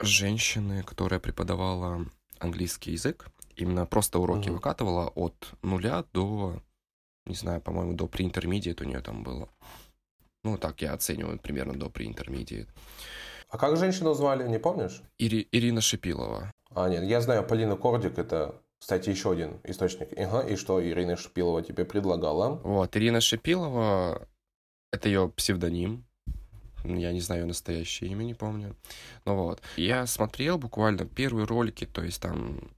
женщины, 0.00 0.82
которая 0.82 1.20
преподавала 1.20 2.06
английский 2.38 2.92
язык, 2.92 3.28
именно 3.56 3.86
просто 3.86 4.18
уроки 4.18 4.48
mm-hmm. 4.48 4.52
выкатывала 4.52 5.08
от 5.14 5.54
нуля 5.62 6.04
до, 6.12 6.62
не 7.26 7.34
знаю, 7.34 7.60
по-моему, 7.60 7.94
до 7.94 8.06
pre-intermediate 8.06 8.82
у 8.82 8.86
нее 8.86 9.00
там 9.00 9.22
было. 9.22 9.48
Ну, 10.42 10.56
так 10.56 10.80
я 10.82 10.94
оцениваю 10.94 11.38
примерно 11.38 11.74
до 11.74 11.86
pre-intermediate. 11.86 12.68
А 13.48 13.58
как 13.58 13.76
женщину 13.76 14.14
звали, 14.14 14.48
не 14.48 14.58
помнишь? 14.58 15.02
Ири, 15.18 15.48
Ирина 15.52 15.80
Шипилова. 15.80 16.52
А, 16.74 16.88
нет, 16.88 17.02
я 17.04 17.20
знаю 17.20 17.44
Полина 17.44 17.76
Кордик, 17.76 18.18
это, 18.18 18.54
кстати, 18.78 19.10
еще 19.10 19.32
один 19.32 19.60
источник. 19.64 20.16
Ага, 20.16 20.46
и 20.48 20.56
что 20.56 20.82
Ирина 20.82 21.16
Шипилова 21.16 21.62
тебе 21.62 21.84
предлагала? 21.84 22.60
Вот, 22.62 22.96
Ирина 22.96 23.20
Шипилова, 23.20 24.28
это 24.92 25.08
ее 25.08 25.28
псевдоним, 25.28 26.06
я 26.84 27.12
не 27.12 27.20
знаю 27.20 27.46
настоящее 27.46 28.10
имя, 28.10 28.24
не 28.24 28.34
помню. 28.34 28.76
Ну 29.24 29.34
вот. 29.36 29.62
Я 29.76 30.06
смотрел 30.06 30.58
буквально 30.58 31.04
первые 31.04 31.46
ролики, 31.46 31.86
то 31.86 32.02
есть 32.02 32.20
там 32.20 32.70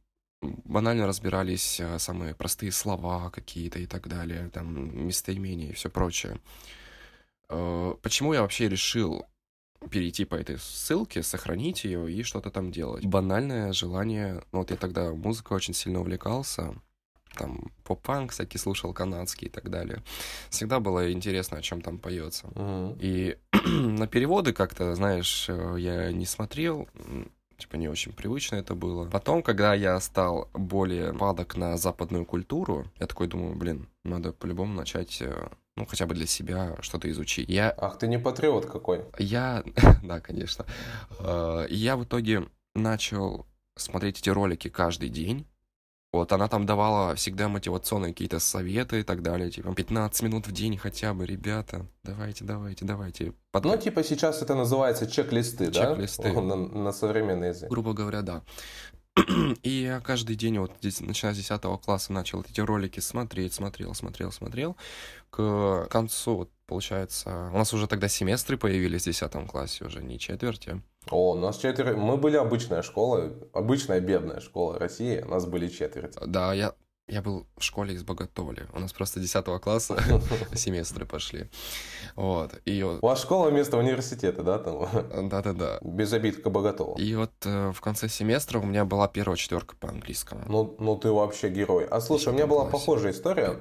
банально 0.43 1.07
разбирались 1.07 1.81
а, 1.81 1.99
самые 1.99 2.35
простые 2.35 2.73
слова 2.73 3.31
какие-то 3.31 3.79
и 3.79 3.87
так 3.87 4.09
далее, 4.09 4.51
там 4.51 5.07
местоимения 5.07 5.71
и 5.71 5.75
все 5.75 5.89
прочее. 5.89 6.41
Э, 7.49 7.95
почему 8.03 8.33
я 8.33 8.43
вообще 8.43 8.69
решил 8.69 9.27
перейти 9.91 10.25
по 10.25 10.35
этой 10.35 10.59
ссылке, 10.59 11.23
сохранить 11.23 11.85
ее 11.85 12.11
и 12.11 12.23
что-то 12.23 12.51
там 12.51 12.73
делать? 12.73 13.05
Банальное 13.05 13.73
желание, 13.73 14.43
ну 14.53 14.61
вот 14.61 14.71
я 14.71 14.77
тогда 14.77 15.13
музыкой 15.13 15.57
очень 15.57 15.75
сильно 15.75 16.01
увлекался, 16.01 16.75
там 17.37 17.71
поп-панк, 17.85 18.31
кстати, 18.31 18.57
слушал 18.57 18.93
канадский 18.93 19.49
и 19.49 19.51
так 19.51 19.71
далее. 19.71 20.03
Всегда 20.51 20.81
было 20.81 21.13
интересно, 21.13 21.59
о 21.59 21.63
чем 21.63 21.81
там 21.81 21.99
поется. 21.99 22.47
Uh-huh. 22.49 22.97
И 23.01 23.39
на 23.67 24.07
переводы 24.07 24.53
как-то, 24.53 24.95
знаешь, 24.95 25.47
э, 25.49 25.77
я 25.79 26.13
не 26.13 26.27
смотрел, 26.27 26.89
типа 27.59 27.77
не 27.77 27.89
очень 27.89 28.13
привычно 28.13 28.57
это 28.57 28.75
было. 28.75 29.09
Потом, 29.09 29.43
когда 29.43 29.75
я 29.75 29.99
стал 30.01 30.49
более 30.53 31.13
падок 31.13 31.57
на 31.57 31.77
западную 31.77 32.25
культуру, 32.25 32.87
я 32.99 33.07
такой 33.07 33.29
думаю, 33.29 33.57
блин, 33.57 33.89
надо 34.05 34.33
по-любому 34.33 34.75
начать 34.75 35.23
э, 35.23 35.49
ну, 35.77 35.87
хотя 35.87 36.07
бы 36.07 36.15
для 36.15 36.27
себя 36.27 36.77
что-то 36.81 37.11
изучить. 37.11 37.49
Я... 37.49 37.75
Ах, 37.79 37.99
ты 37.99 38.07
не 38.07 38.19
патриот 38.19 38.67
какой. 38.67 39.05
Я... 39.19 39.63
да, 40.03 40.21
конечно. 40.21 40.67
Э, 41.19 41.67
я 41.71 41.97
в 41.97 42.05
итоге 42.05 42.49
начал 42.75 43.47
смотреть 43.77 44.21
эти 44.21 44.31
ролики 44.31 44.69
каждый 44.69 45.09
день. 45.09 45.47
Вот, 46.13 46.31
она 46.31 46.47
там 46.47 46.67
давала 46.67 47.15
всегда 47.15 47.49
мотивационные 47.49 48.13
какие-то 48.13 48.39
советы 48.39 49.01
и 49.01 49.03
так 49.03 49.23
далее. 49.23 49.51
Типа, 49.51 49.75
15 49.75 50.23
минут 50.23 50.47
в 50.47 50.53
день 50.53 50.77
хотя 50.77 51.15
бы, 51.15 51.25
ребята. 51.25 51.87
Давайте, 52.05 52.45
давайте, 52.45 52.85
давайте. 52.85 53.33
Под... 53.51 53.65
Ну, 53.65 53.79
типа, 53.79 54.05
сейчас 54.05 54.43
это 54.43 54.55
называется 54.55 55.11
чек-листы, 55.11 55.71
да? 55.71 55.87
Чек-листы. 55.87 56.33
На, 56.33 56.57
на 56.57 56.93
современный 56.93 57.49
язык. 57.49 57.71
Грубо 57.71 57.95
говоря, 57.95 58.21
да. 58.21 58.43
И 59.63 59.71
я 59.71 60.01
каждый 60.01 60.37
день, 60.37 60.59
вот 60.59 60.73
начиная 60.83 61.35
с 61.35 61.39
10 61.39 61.63
класса, 61.83 62.13
начал 62.13 62.43
эти 62.43 62.61
ролики 62.61 63.01
смотреть, 63.01 63.55
смотрел, 63.55 63.95
смотрел, 63.95 64.33
смотрел. 64.33 64.77
К 65.31 65.87
концу, 65.91 66.37
вот, 66.37 66.51
получается, 66.67 67.51
у 67.55 67.57
нас 67.57 67.73
уже 67.73 67.87
тогда 67.87 68.09
семестры 68.09 68.59
появились 68.59 69.03
в 69.03 69.07
10 69.07 69.49
классе, 69.49 69.85
уже 69.87 70.03
не 70.03 70.19
четверти. 70.19 70.83
О, 71.11 71.33
у 71.33 71.35
нас 71.35 71.59
четверо. 71.59 71.97
Мы 71.97 72.17
были 72.17 72.37
обычная 72.37 72.83
школа, 72.83 73.33
обычная 73.53 74.01
бедная 74.01 74.41
школа 74.41 74.79
России, 74.79 75.21
у 75.21 75.29
нас 75.29 75.47
были 75.47 75.69
четверти. 75.69 76.19
Да, 76.25 76.55
я, 76.55 76.75
я 77.09 77.21
был 77.21 77.47
в 77.57 77.63
школе 77.65 77.95
из 77.95 78.05
Боготоли. 78.05 78.67
У 78.73 78.79
нас 78.79 78.93
просто 78.93 79.21
10 79.21 79.45
класса 79.61 80.01
семестры 80.55 81.05
пошли. 81.05 81.51
Вот. 82.15 82.53
И 82.65 82.83
У 82.83 83.01
вас 83.01 83.21
школа 83.21 83.51
вместо 83.51 83.77
университета, 83.77 84.43
да? 84.43 84.59
там? 84.59 85.29
Да-да-да. 85.29 85.79
Без 85.83 86.13
обид 86.13 86.43
к 86.43 86.49
Боготолу. 86.49 86.97
И 86.97 87.15
вот 87.15 87.33
э, 87.45 87.73
в 87.73 87.81
конце 87.81 88.09
семестра 88.09 88.61
у 88.61 88.65
меня 88.65 88.85
была 88.85 89.09
первая 89.09 89.37
четверка 89.37 89.75
по 89.77 89.89
английскому. 89.89 90.45
Ну, 90.47 90.77
ну 90.79 90.97
ты 90.97 91.11
вообще 91.11 91.49
герой. 91.49 91.85
А 91.87 92.01
слушай, 92.01 92.29
у 92.29 92.33
меня 92.33 92.47
была 92.47 92.67
похожая 92.67 93.13
история. 93.13 93.59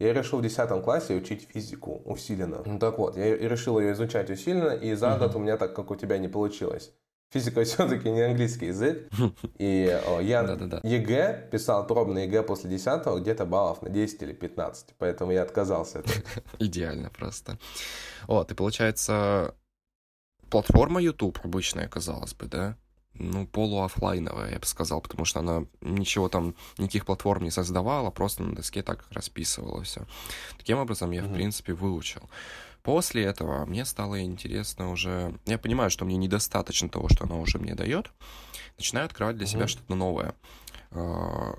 Я 0.00 0.12
решил 0.12 0.40
в 0.40 0.42
10 0.42 0.82
классе 0.82 1.14
учить 1.14 1.48
физику 1.50 2.02
усиленно. 2.04 2.62
Ну, 2.66 2.78
так 2.78 2.98
вот, 2.98 3.16
я 3.16 3.36
решил 3.36 3.78
ее 3.78 3.92
изучать 3.92 4.28
усиленно, 4.30 4.70
и 4.70 4.94
за 4.94 5.16
год 5.18 5.36
у 5.36 5.38
меня 5.38 5.56
так, 5.56 5.74
как 5.74 5.90
у 5.90 5.96
тебя, 5.96 6.18
не 6.18 6.28
получилось. 6.28 6.92
Физика 7.30 7.64
все-таки 7.64 8.10
не 8.10 8.22
английский 8.22 8.66
язык. 8.66 9.08
И 9.58 10.00
о, 10.06 10.20
я 10.20 10.42
да, 10.42 10.56
да, 10.56 10.66
да. 10.66 10.80
ЕГЭ 10.82 11.48
писал 11.50 11.86
пробный 11.86 12.24
ЕГЭ 12.26 12.42
после 12.42 12.70
10 12.70 13.06
где-то 13.20 13.44
баллов 13.44 13.82
на 13.82 13.88
10 13.88 14.22
или 14.22 14.32
15. 14.32 14.94
Поэтому 14.98 15.32
я 15.32 15.42
отказался. 15.42 16.02
Идеально 16.58 17.10
просто. 17.10 17.58
Вот, 18.28 18.52
и 18.52 18.54
получается, 18.54 19.54
платформа 20.48 21.00
YouTube 21.00 21.38
обычная, 21.42 21.88
казалось 21.88 22.34
бы, 22.34 22.46
да? 22.46 22.76
Ну, 23.14 23.46
полуофлайновая, 23.46 24.52
я 24.52 24.58
бы 24.58 24.66
сказал, 24.66 25.00
потому 25.00 25.24
что 25.24 25.40
она 25.40 25.64
ничего 25.80 26.28
там, 26.28 26.54
никаких 26.78 27.06
платформ 27.06 27.44
не 27.44 27.50
создавала, 27.50 28.10
просто 28.10 28.42
на 28.42 28.54
доске 28.54 28.82
так 28.82 29.04
расписывала 29.10 29.82
все. 29.82 30.06
Таким 30.58 30.78
образом, 30.78 31.10
я, 31.10 31.22
mm-hmm. 31.22 31.30
в 31.30 31.34
принципе, 31.34 31.72
выучил. 31.74 32.22
После 32.82 33.24
этого 33.24 33.64
мне 33.64 33.84
стало 33.84 34.20
интересно 34.22 34.90
уже... 34.90 35.34
Я 35.46 35.58
понимаю, 35.58 35.90
что 35.90 36.04
мне 36.04 36.16
недостаточно 36.16 36.88
того, 36.88 37.08
что 37.08 37.24
она 37.24 37.36
уже 37.36 37.58
мне 37.58 37.74
дает. 37.74 38.10
Начинаю 38.76 39.06
открывать 39.06 39.36
для 39.36 39.46
mm-hmm. 39.46 39.50
себя 39.50 39.68
что-то 39.68 39.94
новое. 39.94 40.34
А, 40.90 41.56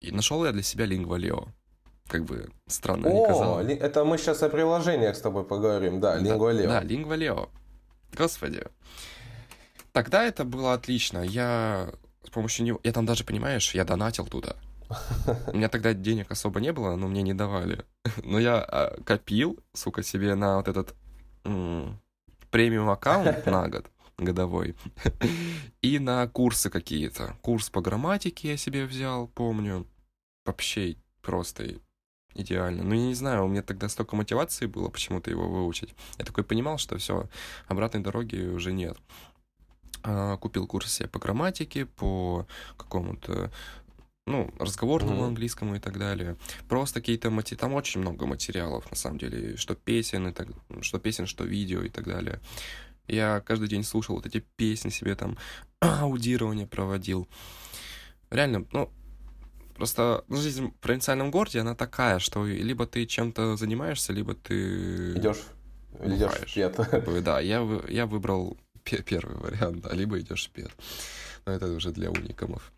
и 0.00 0.10
нашел 0.10 0.44
я 0.44 0.52
для 0.52 0.62
себя 0.62 0.86
Lingua 0.86 1.48
как 2.08 2.24
бы 2.24 2.50
странно 2.66 3.08
не 3.08 3.26
казалось. 3.26 3.78
это 3.80 4.04
мы 4.04 4.18
сейчас 4.18 4.42
о 4.42 4.50
приложениях 4.50 5.16
с 5.16 5.20
тобой 5.20 5.44
поговорим, 5.44 5.98
да, 5.98 6.18
Lingua 6.18 6.66
Да, 6.66 6.82
Lingua 6.82 7.16
Leo. 7.16 7.48
Господи. 8.14 8.64
Тогда 9.92 10.24
это 10.24 10.44
было 10.44 10.74
отлично. 10.74 11.18
Я 11.18 11.92
с 12.24 12.30
помощью 12.30 12.64
него... 12.64 12.80
Я 12.82 12.92
там 12.92 13.06
даже, 13.06 13.24
понимаешь, 13.24 13.74
я 13.74 13.84
донатил 13.84 14.26
туда. 14.26 14.56
У 15.46 15.56
меня 15.56 15.68
тогда 15.68 15.94
денег 15.94 16.30
особо 16.30 16.60
не 16.60 16.72
было, 16.72 16.96
но 16.96 17.08
мне 17.08 17.22
не 17.22 17.34
давали. 17.34 17.84
Но 18.24 18.38
я 18.38 18.56
а, 18.56 19.00
копил, 19.04 19.58
сука, 19.72 20.02
себе 20.02 20.34
на 20.34 20.56
вот 20.56 20.68
этот 20.68 20.94
премиум 22.50 22.90
аккаунт 22.90 23.46
на 23.46 23.68
год 23.68 23.90
годовой. 24.18 24.76
И 25.82 25.98
на 25.98 26.26
курсы 26.28 26.70
какие-то. 26.70 27.36
Курс 27.40 27.70
по 27.70 27.80
грамматике 27.80 28.50
я 28.50 28.56
себе 28.56 28.84
взял, 28.84 29.26
помню. 29.28 29.86
Вообще 30.44 30.96
просто 31.22 31.80
идеально. 32.34 32.82
Ну, 32.82 32.94
я 32.94 33.06
не 33.06 33.14
знаю, 33.14 33.44
у 33.44 33.48
меня 33.48 33.62
тогда 33.62 33.88
столько 33.88 34.16
мотивации 34.16 34.66
было 34.66 34.88
почему-то 34.88 35.30
его 35.30 35.48
выучить. 35.48 35.94
Я 36.18 36.24
такой 36.24 36.44
понимал, 36.44 36.78
что 36.78 36.96
все, 36.98 37.28
обратной 37.68 38.00
дороги 38.00 38.36
уже 38.36 38.72
нет. 38.72 38.96
А, 40.02 40.36
купил 40.36 40.66
курс 40.66 40.92
себе 40.92 41.08
по 41.08 41.18
грамматике, 41.18 41.86
по 41.86 42.46
какому-то 42.76 43.50
ну, 44.26 44.52
разговорному 44.58 45.22
mm-hmm. 45.22 45.28
английскому 45.28 45.76
и 45.76 45.78
так 45.80 45.98
далее. 45.98 46.36
Просто 46.68 47.00
какие-то 47.00 47.30
мати... 47.30 47.54
Там 47.56 47.74
очень 47.74 48.00
много 48.00 48.26
материалов, 48.26 48.88
на 48.90 48.96
самом 48.96 49.18
деле, 49.18 49.56
что 49.56 49.74
песен, 49.74 50.28
и 50.28 50.32
так... 50.32 50.48
что 50.80 50.98
песен, 50.98 51.26
что 51.26 51.44
видео 51.44 51.82
и 51.82 51.88
так 51.88 52.04
далее. 52.04 52.40
Я 53.08 53.40
каждый 53.40 53.68
день 53.68 53.82
слушал 53.82 54.16
вот 54.16 54.26
эти 54.26 54.44
песни 54.56 54.90
себе 54.90 55.16
там, 55.16 55.36
аудирование 55.80 56.66
проводил. 56.66 57.28
Реально, 58.30 58.64
ну, 58.72 58.90
просто 59.74 60.24
жизнь 60.28 60.68
в 60.68 60.80
провинциальном 60.80 61.30
городе, 61.30 61.60
она 61.60 61.74
такая, 61.74 62.20
что 62.20 62.46
либо 62.46 62.86
ты 62.86 63.06
чем-то 63.06 63.56
занимаешься, 63.56 64.12
либо 64.12 64.34
ты... 64.34 65.14
Идешь, 65.16 65.42
идешь 66.00 66.56
в. 66.56 67.22
Да, 67.22 67.40
я, 67.40 67.68
я 67.88 68.06
выбрал 68.06 68.56
первый 68.82 69.36
вариант, 69.36 69.82
да, 69.82 69.90
либо 69.92 70.18
идешь 70.20 70.48
в 70.48 70.50
пет. 70.50 70.70
Но 71.46 71.52
это 71.52 71.66
уже 71.66 71.90
для 71.90 72.10
уникамов. 72.10 72.72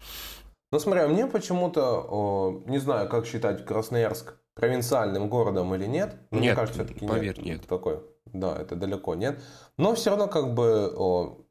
Ну, 0.72 0.78
смотри, 0.78 1.02
а 1.02 1.08
мне 1.08 1.26
почему-то, 1.26 2.62
не 2.66 2.78
знаю, 2.78 3.08
как 3.08 3.26
считать 3.26 3.64
Красноярск 3.64 4.34
провинциальным 4.54 5.28
городом 5.28 5.74
или 5.74 5.86
нет. 5.86 6.16
нет, 6.30 6.40
мне 6.40 6.54
кажется, 6.54 6.84
все-таки 6.84 7.06
поверь, 7.06 7.36
нет. 7.38 7.46
нет. 7.46 7.66
Такой. 7.66 8.00
Да, 8.26 8.56
это 8.56 8.76
далеко 8.76 9.14
нет. 9.14 9.40
Но 9.76 9.94
все 9.94 10.10
равно 10.10 10.26
как 10.26 10.54
бы 10.54 10.92
о, 10.96 11.44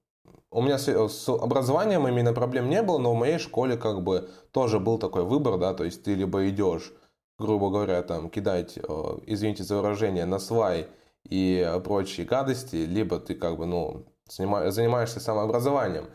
у 0.52 0.62
меня 0.62 0.78
с, 0.78 0.88
с 0.88 1.30
образованием 1.30 2.08
именно 2.08 2.34
проблем 2.34 2.70
не 2.70 2.82
было, 2.82 2.98
но 2.98 3.14
в 3.14 3.18
моей 3.18 3.40
школе 3.40 3.78
как 3.78 4.04
бы 4.04 4.30
тоже 4.52 4.80
был 4.80 4.98
такой 4.98 5.24
выбор, 5.24 5.58
да, 5.58 5.74
то 5.74 5.84
есть 5.84 6.04
ты 6.04 6.16
либо 6.16 6.48
идешь, 6.50 6.94
грубо 7.40 7.70
говоря, 7.70 8.02
там 8.04 8.30
кидать, 8.30 8.78
о, 8.78 9.20
извините 9.26 9.64
за 9.64 9.78
выражение, 9.78 10.26
на 10.26 10.40
свай 10.40 10.88
и 11.24 11.80
прочие 11.84 12.26
гадости, 12.26 12.76
либо 12.76 13.20
ты 13.20 13.36
как 13.36 13.58
бы, 13.58 13.66
ну, 13.66 14.06
занимаешься 14.28 15.20
самообразованием. 15.20 16.06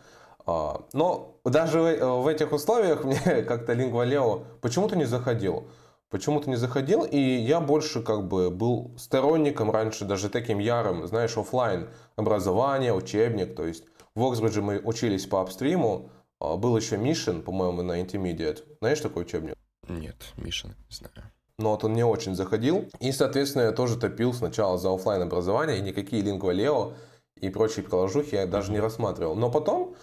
А, 0.46 0.82
но 0.92 1.40
даже 1.44 1.80
в 1.80 2.26
этих 2.26 2.52
условиях 2.52 3.04
мне 3.04 3.42
как-то 3.42 3.74
Lingua 3.74 4.44
почему-то 4.60 4.96
не 4.96 5.04
заходил. 5.04 5.68
Почему-то 6.10 6.48
не 6.48 6.56
заходил, 6.56 7.04
и 7.04 7.18
я 7.18 7.60
больше 7.60 8.02
как 8.02 8.26
бы 8.28 8.50
был 8.50 8.94
сторонником 8.96 9.70
раньше, 9.70 10.06
даже 10.06 10.30
таким 10.30 10.58
ярым, 10.58 11.06
знаешь, 11.06 11.36
офлайн 11.36 11.90
образование, 12.16 12.94
учебник. 12.94 13.54
То 13.54 13.66
есть 13.66 13.84
в 14.14 14.24
Оксбридже 14.24 14.62
мы 14.62 14.78
учились 14.78 15.26
по 15.26 15.42
апстриму, 15.42 16.10
а, 16.40 16.56
был 16.56 16.76
еще 16.76 16.96
Мишин, 16.96 17.42
по-моему, 17.42 17.82
на 17.82 18.00
Intermediate. 18.00 18.64
Знаешь 18.80 19.00
такой 19.00 19.24
учебник? 19.24 19.54
Нет, 19.86 20.32
Мишин, 20.36 20.74
не 20.88 20.96
знаю. 20.96 21.30
Но 21.58 21.72
вот 21.72 21.84
он 21.84 21.92
не 21.92 22.04
очень 22.04 22.34
заходил. 22.34 22.88
И, 23.00 23.10
соответственно, 23.12 23.62
я 23.62 23.72
тоже 23.72 23.98
топил 23.98 24.32
сначала 24.32 24.78
за 24.78 24.94
офлайн 24.94 25.22
образование, 25.22 25.78
и 25.78 25.82
никакие 25.82 26.22
Lingua 26.22 26.94
и 27.40 27.50
прочие 27.50 27.84
приложухи 27.84 28.34
я 28.34 28.46
даже 28.46 28.72
не 28.72 28.80
рассматривал. 28.80 29.34
Но 29.34 29.50
потом 29.50 29.94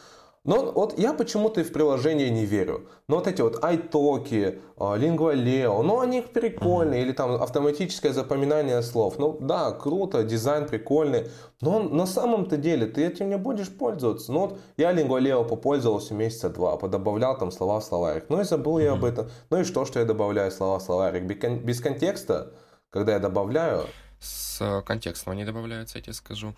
но 0.45 0.71
вот 0.71 0.99
я 0.99 1.13
почему-то 1.13 1.63
в 1.63 1.73
приложение 1.73 2.29
не 2.29 2.45
верю. 2.45 2.87
Но 3.07 3.15
вот 3.15 3.27
эти 3.27 3.41
вот 3.41 3.63
iTalki, 3.63 4.61
а, 4.77 4.95
Lingua 4.95 5.33
ну 5.83 5.99
они 5.99 6.21
прикольные, 6.21 7.01
или 7.01 7.13
там 7.13 7.31
автоматическое 7.31 8.13
запоминание 8.13 8.83
слов. 8.83 9.17
Ну 9.17 9.37
да, 9.41 9.71
круто, 9.71 10.23
дизайн 10.23 10.67
прикольный, 10.67 11.29
но 11.61 11.79
на 11.79 12.05
самом-то 12.05 12.57
деле 12.57 12.85
ты 12.85 13.07
этим 13.07 13.29
не 13.29 13.37
будешь 13.37 13.75
пользоваться. 13.75 14.31
Ну 14.31 14.41
вот 14.41 14.59
я 14.77 14.93
Lingua 14.93 15.47
попользовался 15.47 16.13
месяца 16.13 16.49
два, 16.49 16.77
подобавлял 16.77 17.35
там 17.35 17.51
слова 17.51 17.79
в 17.79 17.83
словарик. 17.83 18.25
Ну 18.29 18.39
и 18.39 18.43
забыл 18.43 18.77
я 18.77 18.93
об 18.93 19.03
этом. 19.03 19.27
Ну 19.49 19.61
и 19.61 19.63
что, 19.63 19.83
что 19.85 19.99
я 19.99 20.05
добавляю 20.05 20.51
слова 20.51 20.77
в 20.77 20.83
словарик? 20.83 21.23
Без 21.23 21.81
контекста, 21.81 22.51
когда 22.91 23.13
я 23.13 23.19
добавляю, 23.19 23.85
с 24.19 24.84
контекстом 24.86 25.34
они 25.34 25.45
добавляются, 25.45 25.97
я 25.97 26.01
тебе 26.01 26.13
скажу. 26.13 26.56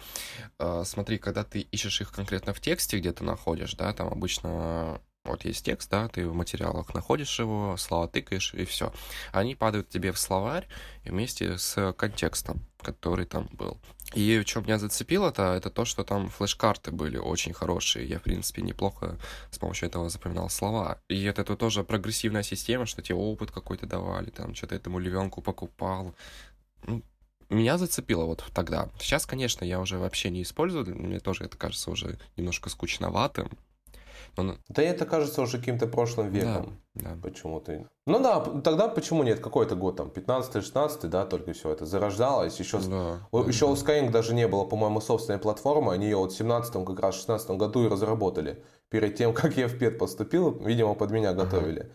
А, 0.59 0.83
смотри, 0.83 1.17
когда 1.17 1.43
ты 1.43 1.61
ищешь 1.61 2.01
их 2.01 2.11
конкретно 2.11 2.53
в 2.53 2.61
тексте, 2.61 2.99
где 2.99 3.11
ты 3.11 3.23
находишь, 3.23 3.73
да, 3.75 3.93
там 3.93 4.07
обычно 4.07 5.01
вот 5.27 5.43
есть 5.45 5.65
текст, 5.65 5.89
да, 5.89 6.07
ты 6.07 6.27
в 6.27 6.33
материалах 6.33 6.93
находишь 6.93 7.39
его, 7.39 7.75
слова 7.77 8.07
тыкаешь, 8.07 8.53
и 8.53 8.65
все. 8.65 8.93
Они 9.31 9.55
падают 9.55 9.89
тебе 9.89 10.11
в 10.11 10.19
словарь 10.19 10.67
вместе 11.03 11.57
с 11.57 11.93
контекстом, 11.93 12.65
который 12.81 13.25
там 13.25 13.49
был. 13.51 13.77
И 14.13 14.41
что 14.45 14.61
меня 14.61 14.79
зацепило-то, 14.79 15.53
это 15.53 15.69
то, 15.69 15.83
что 15.83 16.05
там 16.05 16.29
флеш-карты 16.29 16.91
были 16.91 17.17
очень 17.17 17.51
хорошие. 17.51 18.07
Я, 18.07 18.19
в 18.19 18.23
принципе, 18.23 18.61
неплохо 18.61 19.17
с 19.51 19.59
помощью 19.59 19.89
этого 19.89 20.09
запоминал 20.09 20.49
слова. 20.49 21.01
И 21.09 21.23
это, 21.23 21.41
это 21.41 21.57
тоже 21.57 21.83
прогрессивная 21.83 22.43
система, 22.43 22.85
что 22.85 23.01
тебе 23.01 23.15
опыт 23.15 23.51
какой-то 23.51 23.85
давали, 23.85 24.29
там, 24.29 24.55
что-то 24.55 24.75
этому 24.75 24.99
львенку 24.99 25.41
покупал. 25.41 26.15
Ну, 26.83 27.03
меня 27.55 27.77
зацепило 27.77 28.25
вот 28.25 28.43
тогда. 28.53 28.89
Сейчас, 28.99 29.25
конечно, 29.25 29.63
я 29.63 29.79
уже 29.79 29.97
вообще 29.97 30.29
не 30.29 30.43
использую, 30.43 30.85
мне 30.95 31.19
тоже 31.19 31.45
это 31.45 31.57
кажется 31.57 31.91
уже 31.91 32.19
немножко 32.35 32.69
скучноватым. 32.69 33.49
Но... 34.35 34.57
Да 34.69 34.83
это 34.83 35.05
кажется 35.05 35.41
уже 35.41 35.57
каким-то 35.57 35.87
прошлым 35.87 36.29
веком. 36.29 36.79
Да, 36.93 37.15
да. 37.15 37.21
Почему-то. 37.21 37.87
Ну 38.05 38.19
да, 38.19 38.39
тогда 38.39 38.87
почему 38.87 39.23
нет? 39.23 39.39
Какой-то 39.39 39.75
год 39.75 39.97
там, 39.97 40.09
15-16, 40.09 41.07
да, 41.07 41.25
только 41.25 41.53
все 41.53 41.71
это 41.71 41.85
зарождалось. 41.85 42.59
Еще, 42.59 42.77
да, 42.79 43.19
еще 43.47 43.65
да. 43.65 43.71
у 43.71 43.75
Skyeng 43.75 44.11
даже 44.11 44.35
не 44.35 44.47
было, 44.47 44.63
по-моему, 44.65 45.01
собственной 45.01 45.39
платформы. 45.39 45.93
Они 45.93 46.05
ее 46.05 46.17
вот 46.17 46.33
в 46.33 46.37
17 46.37 46.85
как 46.85 46.99
раз 46.99 47.15
16 47.15 47.49
году 47.51 47.85
и 47.85 47.89
разработали. 47.89 48.63
Перед 48.89 49.15
тем, 49.15 49.33
как 49.33 49.57
я 49.57 49.67
в 49.67 49.77
ПЕД 49.77 49.97
поступил, 49.97 50.51
видимо, 50.59 50.93
под 50.93 51.11
меня 51.11 51.33
готовили. 51.33 51.79
Ага. 51.79 51.91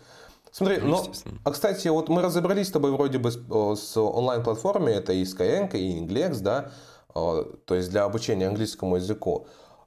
Смотри, 0.53 0.79
ну, 0.83 1.03
а 1.45 1.51
кстати, 1.51 1.89
вот 1.89 2.11
мы 2.11 2.21
разобрались 2.21 2.69
с 2.69 2.71
тобой 2.71 2.93
вроде 2.93 3.19
бы 3.19 3.33
с, 3.33 3.39
с 3.39 3.97
онлайн-платформой, 3.97 4.93
это 4.93 5.15
и 5.15 5.23
Skyeng, 5.23 5.75
и 5.77 5.99
Inglex, 5.99 6.41
да, 6.41 6.71
то 7.15 7.75
есть 7.75 7.91
для 7.91 8.05
обучения 8.05 8.49
английскому 8.49 8.97
языку. 8.97 9.47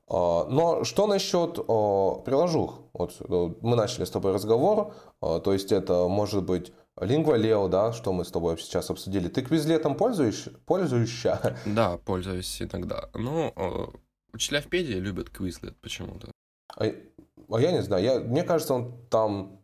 Но 0.10 0.84
что 0.84 1.08
насчет 1.08 1.56
приложух? 1.56 2.82
Вот 2.93 3.15
э, 3.19 3.54
мы 3.62 3.75
начали 3.75 4.06
с 4.06 4.12
тобой 4.12 4.34
разговор, 4.34 4.93
то 5.19 5.51
есть 5.51 5.71
это 5.71 6.08
может 6.08 6.43
быть 6.43 6.71
Lingua 6.97 7.38
Leo, 7.38 7.67
да, 7.67 7.91
что 7.91 8.13
мы 8.13 8.23
с 8.23 8.32
тобой 8.32 8.58
сейчас 8.58 8.89
обсудили. 8.89 9.28
Ты 9.30 9.41
квизлетом 9.41 9.95
пользуешь, 9.95 10.47
пользуешься? 10.65 11.58
Да, 11.65 11.97
пользуюсь 11.97 12.62
иногда. 12.62 13.10
Ну, 13.13 13.51
учителя 14.32 14.62
в 14.62 14.67
педе 14.67 14.99
любят 14.99 15.30
квизлет 15.30 15.75
почему-то. 15.82 16.32
А, 16.78 16.86
а 16.86 17.60
я 17.60 17.71
не 17.71 17.82
знаю, 17.82 18.04
я, 18.04 18.19
мне 18.19 18.43
кажется, 18.43 18.75
он 18.75 19.08
там 19.10 19.60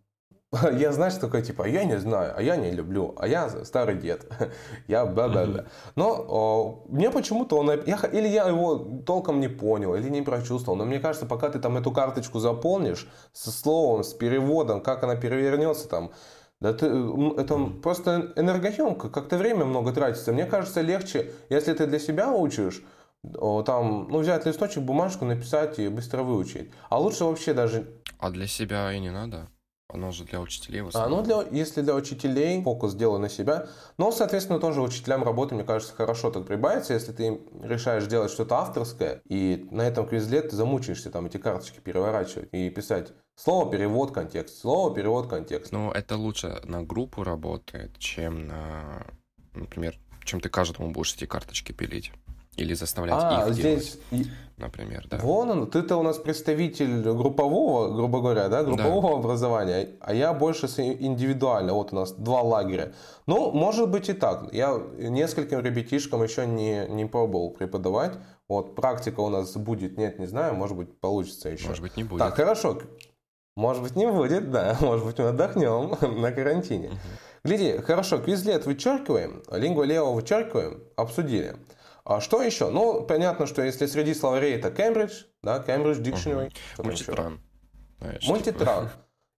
Я, 0.74 0.92
знаешь, 0.92 1.14
такой, 1.14 1.44
типа, 1.44 1.68
я 1.68 1.86
не 1.86 1.98
знаю, 1.98 2.34
а 2.36 2.42
я 2.42 2.58
не 2.58 2.72
люблю, 2.72 3.16
а 3.18 3.28
я 3.28 3.50
старый 3.64 3.96
дед, 3.96 4.30
я 4.88 5.06
бла-бла-бла. 5.06 5.66
Но 5.96 6.26
о, 6.28 6.84
мне 6.90 7.10
почему-то 7.10 7.58
он, 7.58 7.72
я, 7.86 7.96
или 8.12 8.28
я 8.28 8.50
его 8.50 8.76
толком 9.06 9.40
не 9.40 9.48
понял, 9.48 9.96
или 9.96 10.10
не 10.10 10.22
прочувствовал, 10.22 10.78
но 10.78 10.84
мне 10.84 11.00
кажется, 11.00 11.26
пока 11.26 11.50
ты 11.50 11.60
там 11.60 11.78
эту 11.78 11.92
карточку 11.92 12.40
заполнишь 12.40 13.08
со 13.32 13.50
словом, 13.50 14.04
с 14.04 14.14
переводом, 14.14 14.82
как 14.82 15.04
она 15.04 15.16
перевернется 15.16 15.88
там, 15.88 16.12
да 16.60 16.74
ты, 16.74 16.86
это 16.86 17.72
просто 17.82 18.34
энергоемко, 18.36 19.10
как-то 19.10 19.38
время 19.38 19.64
много 19.64 19.94
тратится. 19.94 20.34
Мне 20.34 20.46
кажется, 20.46 20.82
легче, 20.82 21.32
если 21.50 21.74
ты 21.74 21.88
для 21.88 21.98
себя 21.98 22.30
учишь, 22.32 22.84
там, 23.24 24.08
ну, 24.10 24.20
взять 24.20 24.46
листочек, 24.46 24.84
бумажку, 24.84 25.26
написать 25.26 25.80
и 25.80 25.88
быстро 25.88 26.24
выучить. 26.24 26.72
А 26.90 27.00
лучше 27.00 27.24
вообще 27.24 27.54
даже... 27.54 27.88
А 28.20 28.30
для 28.30 28.48
себя 28.48 28.92
и 28.92 29.00
не 29.00 29.12
надо? 29.12 29.48
Оно 29.94 30.12
же 30.12 30.24
для 30.24 30.40
учителей 30.40 30.82
в 30.82 30.88
основном. 30.88 31.20
А, 31.20 31.22
ну, 31.22 31.26
для, 31.26 31.58
если 31.58 31.82
для 31.82 31.96
учителей, 31.96 32.62
фокус 32.64 32.94
делай 32.94 33.20
на 33.20 33.30
себя. 33.30 33.68
Но, 33.98 34.12
соответственно, 34.12 34.60
тоже 34.60 34.82
учителям 34.82 35.24
работы, 35.24 35.56
мне 35.56 35.64
кажется, 35.64 35.94
хорошо 35.96 36.32
так 36.32 36.46
прибавится, 36.46 36.94
если 36.94 37.12
ты 37.12 37.40
решаешь 37.64 38.06
делать 38.08 38.32
что-то 38.32 38.58
авторское, 38.58 39.22
и 39.28 39.68
на 39.72 39.82
этом 39.82 40.08
квизле 40.08 40.42
ты 40.42 40.56
замучаешься 40.56 41.12
там 41.12 41.26
эти 41.26 41.38
карточки 41.38 41.80
переворачивать 41.80 42.50
и 42.52 42.70
писать 42.70 43.14
слово, 43.36 43.72
перевод, 43.72 44.12
контекст, 44.12 44.60
слово, 44.60 44.94
перевод, 44.94 45.28
контекст. 45.28 45.72
Ну, 45.72 45.92
это 45.92 46.16
лучше 46.16 46.62
на 46.64 46.84
группу 46.84 47.24
работает, 47.24 47.98
чем 47.98 48.48
на, 48.48 49.06
например, 49.54 49.98
чем 50.24 50.40
ты 50.40 50.50
каждому 50.50 50.92
будешь 50.92 51.16
эти 51.16 51.26
карточки 51.26 51.72
пилить. 51.72 52.12
Или 52.58 52.74
заставлять 52.74 53.16
а, 53.18 53.48
их 53.48 53.54
здесь... 53.54 53.98
делать, 54.12 54.28
например, 54.58 55.08
да. 55.10 55.18
Вон 55.18 55.50
он, 55.52 55.72
ты-то 55.72 55.96
у 55.96 56.04
нас 56.04 56.18
представитель 56.18 57.02
группового, 57.02 57.96
грубо 57.96 58.20
говоря, 58.20 58.50
да, 58.50 58.64
группового 58.64 59.14
да. 59.14 59.20
образования, 59.20 59.90
а 60.02 60.14
я 60.14 60.34
больше 60.34 60.68
индивидуально. 60.68 61.74
Вот 61.74 61.94
у 61.94 61.96
нас 61.96 62.12
два 62.12 62.42
лагеря. 62.42 62.94
Ну, 63.26 63.52
может 63.52 63.90
быть 63.90 64.10
и 64.10 64.14
так. 64.14 64.54
Я 64.54 64.80
нескольким 64.98 65.62
ребятишкам 65.62 66.24
еще 66.24 66.46
не, 66.46 66.88
не 66.90 67.06
пробовал 67.06 67.52
преподавать. 67.52 68.14
Вот, 68.50 68.76
практика 68.76 69.22
у 69.22 69.30
нас 69.30 69.56
будет, 69.56 69.98
нет, 69.98 70.20
не 70.20 70.26
знаю, 70.26 70.56
может 70.56 70.76
быть, 70.76 71.00
получится 71.00 71.48
еще. 71.48 71.70
Может 71.70 71.82
быть, 71.82 71.96
не 71.96 72.04
будет. 72.04 72.20
Так, 72.20 72.36
хорошо. 72.36 72.82
Может 73.56 73.84
быть, 73.84 73.96
не 73.96 74.08
будет, 74.08 74.52
да. 74.52 74.78
Может 74.82 75.06
быть, 75.06 75.18
мы 75.20 75.28
отдохнем 75.28 75.96
на 76.22 76.32
карантине. 76.32 76.92
Гляди, 77.44 77.78
хорошо, 77.78 78.20
квизлет 78.20 78.66
вычеркиваем, 78.66 79.42
лингва 79.52 79.84
лево 79.84 80.12
вычеркиваем, 80.12 80.84
обсудили. 80.96 81.56
А 82.04 82.20
что 82.20 82.42
еще? 82.42 82.70
Ну, 82.70 83.04
понятно, 83.04 83.46
что 83.46 83.62
если 83.62 83.86
среди 83.86 84.14
словарей 84.14 84.56
это 84.56 84.70
Cambridge, 84.70 85.26
да, 85.44 85.64
Cambridge 85.66 86.02
Dictionary. 86.02 86.52
Угу. 86.78 86.88
Мультитран. 86.88 87.42
Мультитран. 88.28 88.90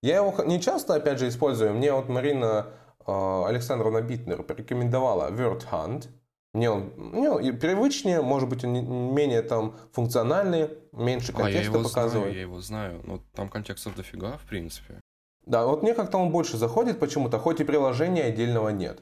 Я 0.01 0.17
его 0.17 0.35
не 0.43 0.59
часто, 0.61 0.95
опять 0.95 1.19
же, 1.19 1.27
использую. 1.27 1.73
Мне 1.73 1.93
вот 1.93 2.09
Марина 2.09 2.67
э, 3.05 3.43
Александровна 3.47 4.01
Битнер 4.01 4.43
порекомендовала 4.43 5.31
Word 5.31 5.65
Hunt. 5.71 6.09
Мне 6.53 6.69
он, 6.69 6.93
мне 6.97 7.29
он 7.31 7.57
привычнее, 7.57 8.21
может 8.21 8.47
быть, 8.47 8.63
он 8.63 8.73
менее 9.15 9.41
там 9.41 9.75
функциональный, 9.91 10.69
меньше 10.91 11.33
контекста 11.33 11.73
а, 11.73 11.77
я 11.77 11.83
показывает. 11.83 12.25
Знаю, 12.25 12.35
я 12.35 12.41
его 12.41 12.59
знаю, 12.59 13.01
но 13.05 13.23
там 13.33 13.49
контекстов 13.49 13.95
дофига, 13.95 14.37
в 14.37 14.45
принципе. 14.47 14.99
Да, 15.45 15.65
вот 15.65 15.81
мне 15.81 15.93
как-то 15.93 16.17
он 16.17 16.31
больше 16.31 16.57
заходит 16.57 16.99
почему-то, 16.99 17.39
хоть 17.39 17.59
и 17.59 17.63
приложения 17.63 18.23
отдельного 18.23 18.69
нет, 18.69 19.01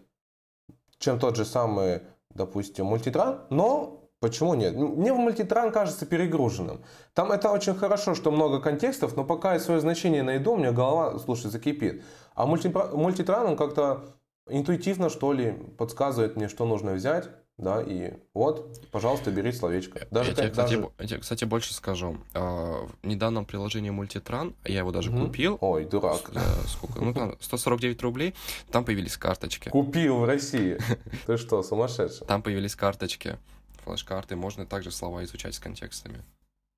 чем 0.97 1.19
тот 1.19 1.35
же 1.35 1.45
самый 1.45 2.01
допустим, 2.35 2.85
мультитран, 2.85 3.41
но 3.49 3.97
Почему 4.21 4.53
нет? 4.53 4.75
Мне 4.75 5.11
в 5.13 5.17
мультитран 5.17 5.71
кажется 5.71 6.05
перегруженным. 6.05 6.83
Там 7.15 7.31
это 7.31 7.49
очень 7.49 7.73
хорошо, 7.73 8.13
что 8.13 8.29
много 8.29 8.61
контекстов, 8.61 9.17
но 9.17 9.23
пока 9.23 9.53
я 9.53 9.59
свое 9.59 9.79
значение 9.79 10.21
найду, 10.21 10.51
у 10.51 10.57
меня 10.57 10.71
голова, 10.71 11.17
слушай, 11.17 11.49
закипит. 11.49 12.03
А 12.35 12.45
мультитран, 12.45 13.47
он 13.47 13.57
как-то 13.57 14.15
интуитивно, 14.47 15.09
что 15.09 15.33
ли, 15.33 15.53
подсказывает 15.75 16.35
мне, 16.35 16.49
что 16.49 16.65
нужно 16.65 16.93
взять, 16.93 17.29
да, 17.61 17.81
и 17.81 18.13
вот, 18.33 18.87
пожалуйста, 18.89 19.29
бери 19.29 19.51
словечко. 19.51 20.07
Даже, 20.09 20.31
я, 20.31 20.35
тебе, 20.35 20.49
кстати, 20.49 20.73
даже... 20.75 20.89
я 20.99 21.07
тебе, 21.07 21.19
кстати, 21.19 21.45
больше 21.45 21.73
скажу. 21.73 22.17
А, 22.33 22.87
в 23.01 23.07
недавнем 23.07 23.45
приложении 23.45 23.91
Мультитран, 23.91 24.55
я 24.65 24.79
его 24.79 24.91
даже 24.91 25.11
угу. 25.11 25.27
купил. 25.27 25.57
Ой, 25.61 25.85
дурак. 25.85 26.31
Сколько? 26.67 27.01
Ну, 27.01 27.13
там 27.13 27.37
149 27.39 28.01
рублей, 28.01 28.33
там 28.71 28.83
появились 28.83 29.15
карточки. 29.15 29.69
Купил 29.69 30.17
в 30.17 30.25
России? 30.25 30.79
Ты 31.27 31.37
что, 31.37 31.61
сумасшедший? 31.61 32.25
Там 32.25 32.41
появились 32.41 32.75
карточки, 32.75 33.37
флеш-карты, 33.85 34.35
можно 34.35 34.65
также 34.65 34.89
слова 34.91 35.23
изучать 35.23 35.53
с 35.53 35.59
контекстами. 35.59 36.23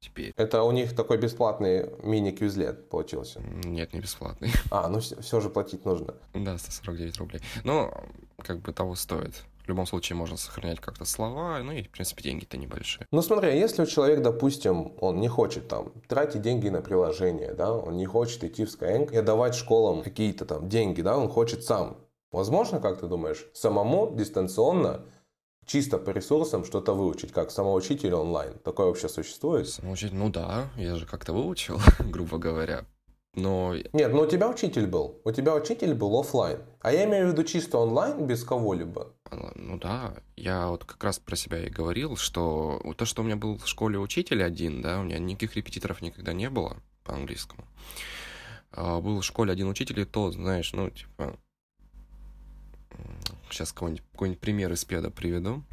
Теперь. 0.01 0.33
Это 0.35 0.63
у 0.63 0.71
них 0.73 0.93
такой 0.93 1.17
бесплатный 1.17 1.89
мини-квизлет 2.03 2.89
получился? 2.89 3.39
Нет, 3.63 3.93
не 3.93 4.01
бесплатный. 4.01 4.51
А, 4.69 4.89
ну 4.89 4.99
все, 4.99 5.21
все 5.21 5.39
же 5.39 5.49
платить 5.49 5.85
нужно. 5.85 6.15
Да, 6.33 6.57
149 6.57 7.17
рублей. 7.19 7.41
Ну, 7.63 7.89
как 8.39 8.59
бы 8.59 8.73
того 8.73 8.95
стоит. 8.95 9.45
В 9.63 9.69
любом 9.69 9.85
случае 9.85 10.17
можно 10.17 10.35
сохранять 10.35 10.81
как-то 10.81 11.05
слова, 11.05 11.59
ну 11.63 11.71
и, 11.71 11.83
в 11.83 11.89
принципе, 11.89 12.23
деньги-то 12.23 12.57
небольшие. 12.57 13.07
Ну 13.11 13.21
смотри, 13.21 13.49
а 13.49 13.53
если 13.53 13.83
у 13.83 13.85
человека, 13.85 14.21
допустим, 14.21 14.93
он 14.99 15.21
не 15.21 15.29
хочет 15.29 15.69
там 15.69 15.93
тратить 16.07 16.41
деньги 16.41 16.67
на 16.67 16.81
приложение, 16.81 17.53
да, 17.53 17.71
он 17.71 17.95
не 17.95 18.05
хочет 18.05 18.43
идти 18.43 18.65
в 18.65 18.69
Skyeng 18.69 19.17
и 19.17 19.21
давать 19.21 19.55
школам 19.55 20.03
какие-то 20.03 20.45
там 20.45 20.67
деньги, 20.67 21.01
да, 21.01 21.17
он 21.17 21.29
хочет 21.29 21.63
сам. 21.63 21.97
Возможно, 22.31 22.81
как 22.81 22.99
ты 22.99 23.07
думаешь, 23.07 23.45
самому 23.53 24.13
дистанционно 24.13 25.05
чисто 25.65 25.97
по 25.97 26.09
ресурсам 26.09 26.65
что-то 26.65 26.93
выучить, 26.93 27.31
как 27.31 27.51
самоучитель 27.51 28.13
онлайн. 28.13 28.57
Такое 28.59 28.87
вообще 28.87 29.07
существует? 29.07 29.69
Самоучитель, 29.69 30.15
ну 30.15 30.29
да, 30.29 30.67
я 30.75 30.95
же 30.95 31.05
как-то 31.05 31.31
выучил, 31.31 31.79
грубо 31.99 32.37
говоря. 32.37 32.85
Но... 33.35 33.75
Нет, 33.93 34.13
но 34.13 34.21
у 34.21 34.27
тебя 34.27 34.47
учитель 34.47 34.85
был. 34.85 35.19
У 35.23 35.31
тебя 35.31 35.55
учитель 35.55 35.95
был 35.95 36.19
офлайн. 36.19 36.59
А 36.81 36.91
я 36.91 37.05
имею 37.05 37.27
в 37.27 37.31
виду 37.31 37.43
чисто 37.43 37.79
онлайн, 37.79 38.27
без 38.27 38.43
кого-либо. 38.43 39.11
Ну 39.55 39.79
да, 39.79 40.13
я 40.35 40.67
вот 40.67 40.85
как 40.85 41.03
раз 41.03 41.17
про 41.17 41.35
себя 41.35 41.65
и 41.65 41.69
говорил, 41.69 42.15
что 42.15 42.79
то, 42.95 43.05
что 43.05 43.23
у 43.23 43.25
меня 43.25 43.35
был 43.35 43.57
в 43.57 43.67
школе 43.67 43.97
учитель 43.97 44.43
один, 44.43 44.83
да, 44.83 44.99
у 44.99 45.03
меня 45.03 45.17
никаких 45.17 45.55
репетиторов 45.55 46.01
никогда 46.01 46.33
не 46.33 46.49
было 46.49 46.77
по 47.03 47.15
английскому. 47.15 47.65
А 48.71 49.01
был 49.01 49.19
в 49.19 49.25
школе 49.25 49.51
один 49.51 49.67
учитель, 49.67 49.99
и 50.01 50.05
то, 50.05 50.31
знаешь, 50.31 50.71
ну, 50.73 50.89
типа... 50.91 51.35
Сейчас 53.49 53.71
какой-нибудь, 53.71 54.03
какой-нибудь 54.11 54.41
пример 54.41 54.71
из 54.71 54.85
педа 54.85 55.09
приведу. 55.09 55.63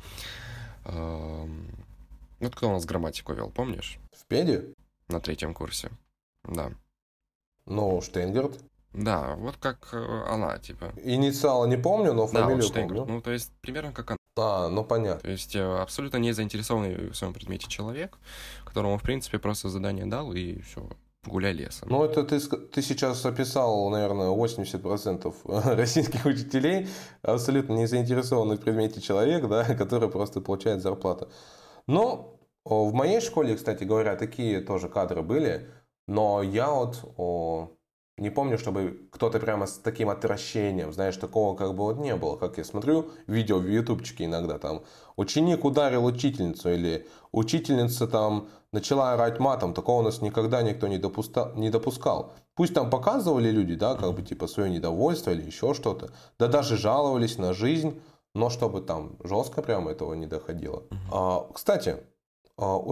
Вот 0.84 2.54
кто 2.54 2.68
у 2.70 2.72
нас 2.72 2.86
грамматику 2.86 3.34
вел, 3.34 3.50
помнишь? 3.50 3.98
В 4.12 4.24
педе? 4.24 4.72
На 5.08 5.20
третьем 5.20 5.52
курсе, 5.52 5.90
да. 6.44 6.72
Ну, 7.70 8.00
Штейнгард. 8.00 8.58
Да, 8.92 9.36
вот 9.36 9.56
как 9.56 9.90
э, 9.92 10.24
она, 10.28 10.58
типа. 10.58 10.92
Инициала 11.04 11.66
не 11.66 11.76
помню, 11.76 12.12
но 12.12 12.26
фамилию 12.26 12.58
да, 12.58 12.64
вот 12.64 12.74
помню. 12.74 13.04
Ну, 13.06 13.20
то 13.20 13.30
есть, 13.30 13.52
примерно 13.60 13.92
как 13.92 14.10
она. 14.10 14.18
А, 14.36 14.68
ну 14.68 14.84
понятно. 14.84 15.20
То 15.20 15.30
есть, 15.30 15.54
э, 15.54 15.62
абсолютно 15.62 16.16
не 16.16 16.32
заинтересованный 16.32 17.10
в 17.10 17.14
своем 17.14 17.32
предмете 17.32 17.68
человек, 17.68 18.18
которому, 18.64 18.98
в 18.98 19.02
принципе, 19.02 19.38
просто 19.38 19.68
задание 19.68 20.06
дал, 20.06 20.32
и 20.32 20.60
все, 20.62 20.88
гуляй 21.24 21.52
лесом. 21.52 21.88
Ну, 21.88 22.02
это 22.04 22.24
ты, 22.24 22.40
ты 22.40 22.82
сейчас 22.82 23.24
описал, 23.24 23.88
наверное, 23.90 24.30
80% 24.30 25.76
российских 25.76 26.24
учителей, 26.24 26.88
абсолютно 27.22 27.74
не 27.74 27.86
заинтересованный 27.86 28.56
в 28.56 28.60
предмете 28.60 29.00
человек, 29.00 29.46
да, 29.48 29.64
который 29.78 30.10
просто 30.10 30.40
получает 30.40 30.82
зарплату. 30.82 31.30
Но 31.86 32.36
в 32.64 32.92
моей 32.92 33.20
школе, 33.20 33.54
кстати 33.54 33.84
говоря, 33.84 34.16
такие 34.16 34.60
тоже 34.60 34.88
кадры 34.88 35.22
были, 35.22 35.70
но 36.06 36.42
я 36.42 36.70
вот 36.70 37.04
о, 37.16 37.70
не 38.20 38.28
помню, 38.28 38.58
чтобы 38.58 39.08
кто-то 39.10 39.40
прямо 39.40 39.66
с 39.66 39.78
таким 39.78 40.10
отвращением, 40.10 40.92
знаешь, 40.92 41.16
такого 41.16 41.56
как 41.56 41.70
бы 41.74 41.84
вот 41.84 41.98
не 41.98 42.14
было. 42.16 42.36
Как 42.36 42.58
я 42.58 42.64
смотрю 42.64 43.10
видео 43.26 43.58
в 43.58 43.66
ютубчике 43.66 44.26
иногда, 44.26 44.58
там, 44.58 44.82
ученик 45.16 45.64
ударил 45.64 46.04
учительницу, 46.04 46.70
или 46.70 47.08
учительница 47.32 48.06
там 48.06 48.48
начала 48.72 49.14
орать 49.14 49.40
матом, 49.40 49.72
такого 49.72 50.00
у 50.00 50.04
нас 50.04 50.20
никогда 50.20 50.62
никто 50.62 50.86
не, 50.86 50.98
допуста, 50.98 51.52
не 51.56 51.70
допускал. 51.70 52.34
Пусть 52.54 52.74
там 52.74 52.90
показывали 52.90 53.50
люди, 53.50 53.74
да, 53.74 53.94
как 53.94 54.12
бы 54.12 54.22
типа 54.22 54.46
свое 54.46 54.70
недовольство 54.70 55.30
или 55.30 55.42
еще 55.42 55.72
что-то, 55.72 56.10
да 56.38 56.46
даже 56.46 56.76
жаловались 56.76 57.38
на 57.38 57.54
жизнь, 57.54 58.02
но 58.34 58.50
чтобы 58.50 58.82
там 58.82 59.16
жестко 59.24 59.62
прямо 59.62 59.92
этого 59.92 60.12
не 60.12 60.26
доходило. 60.26 60.82
А, 61.10 61.46
кстати, 61.54 61.96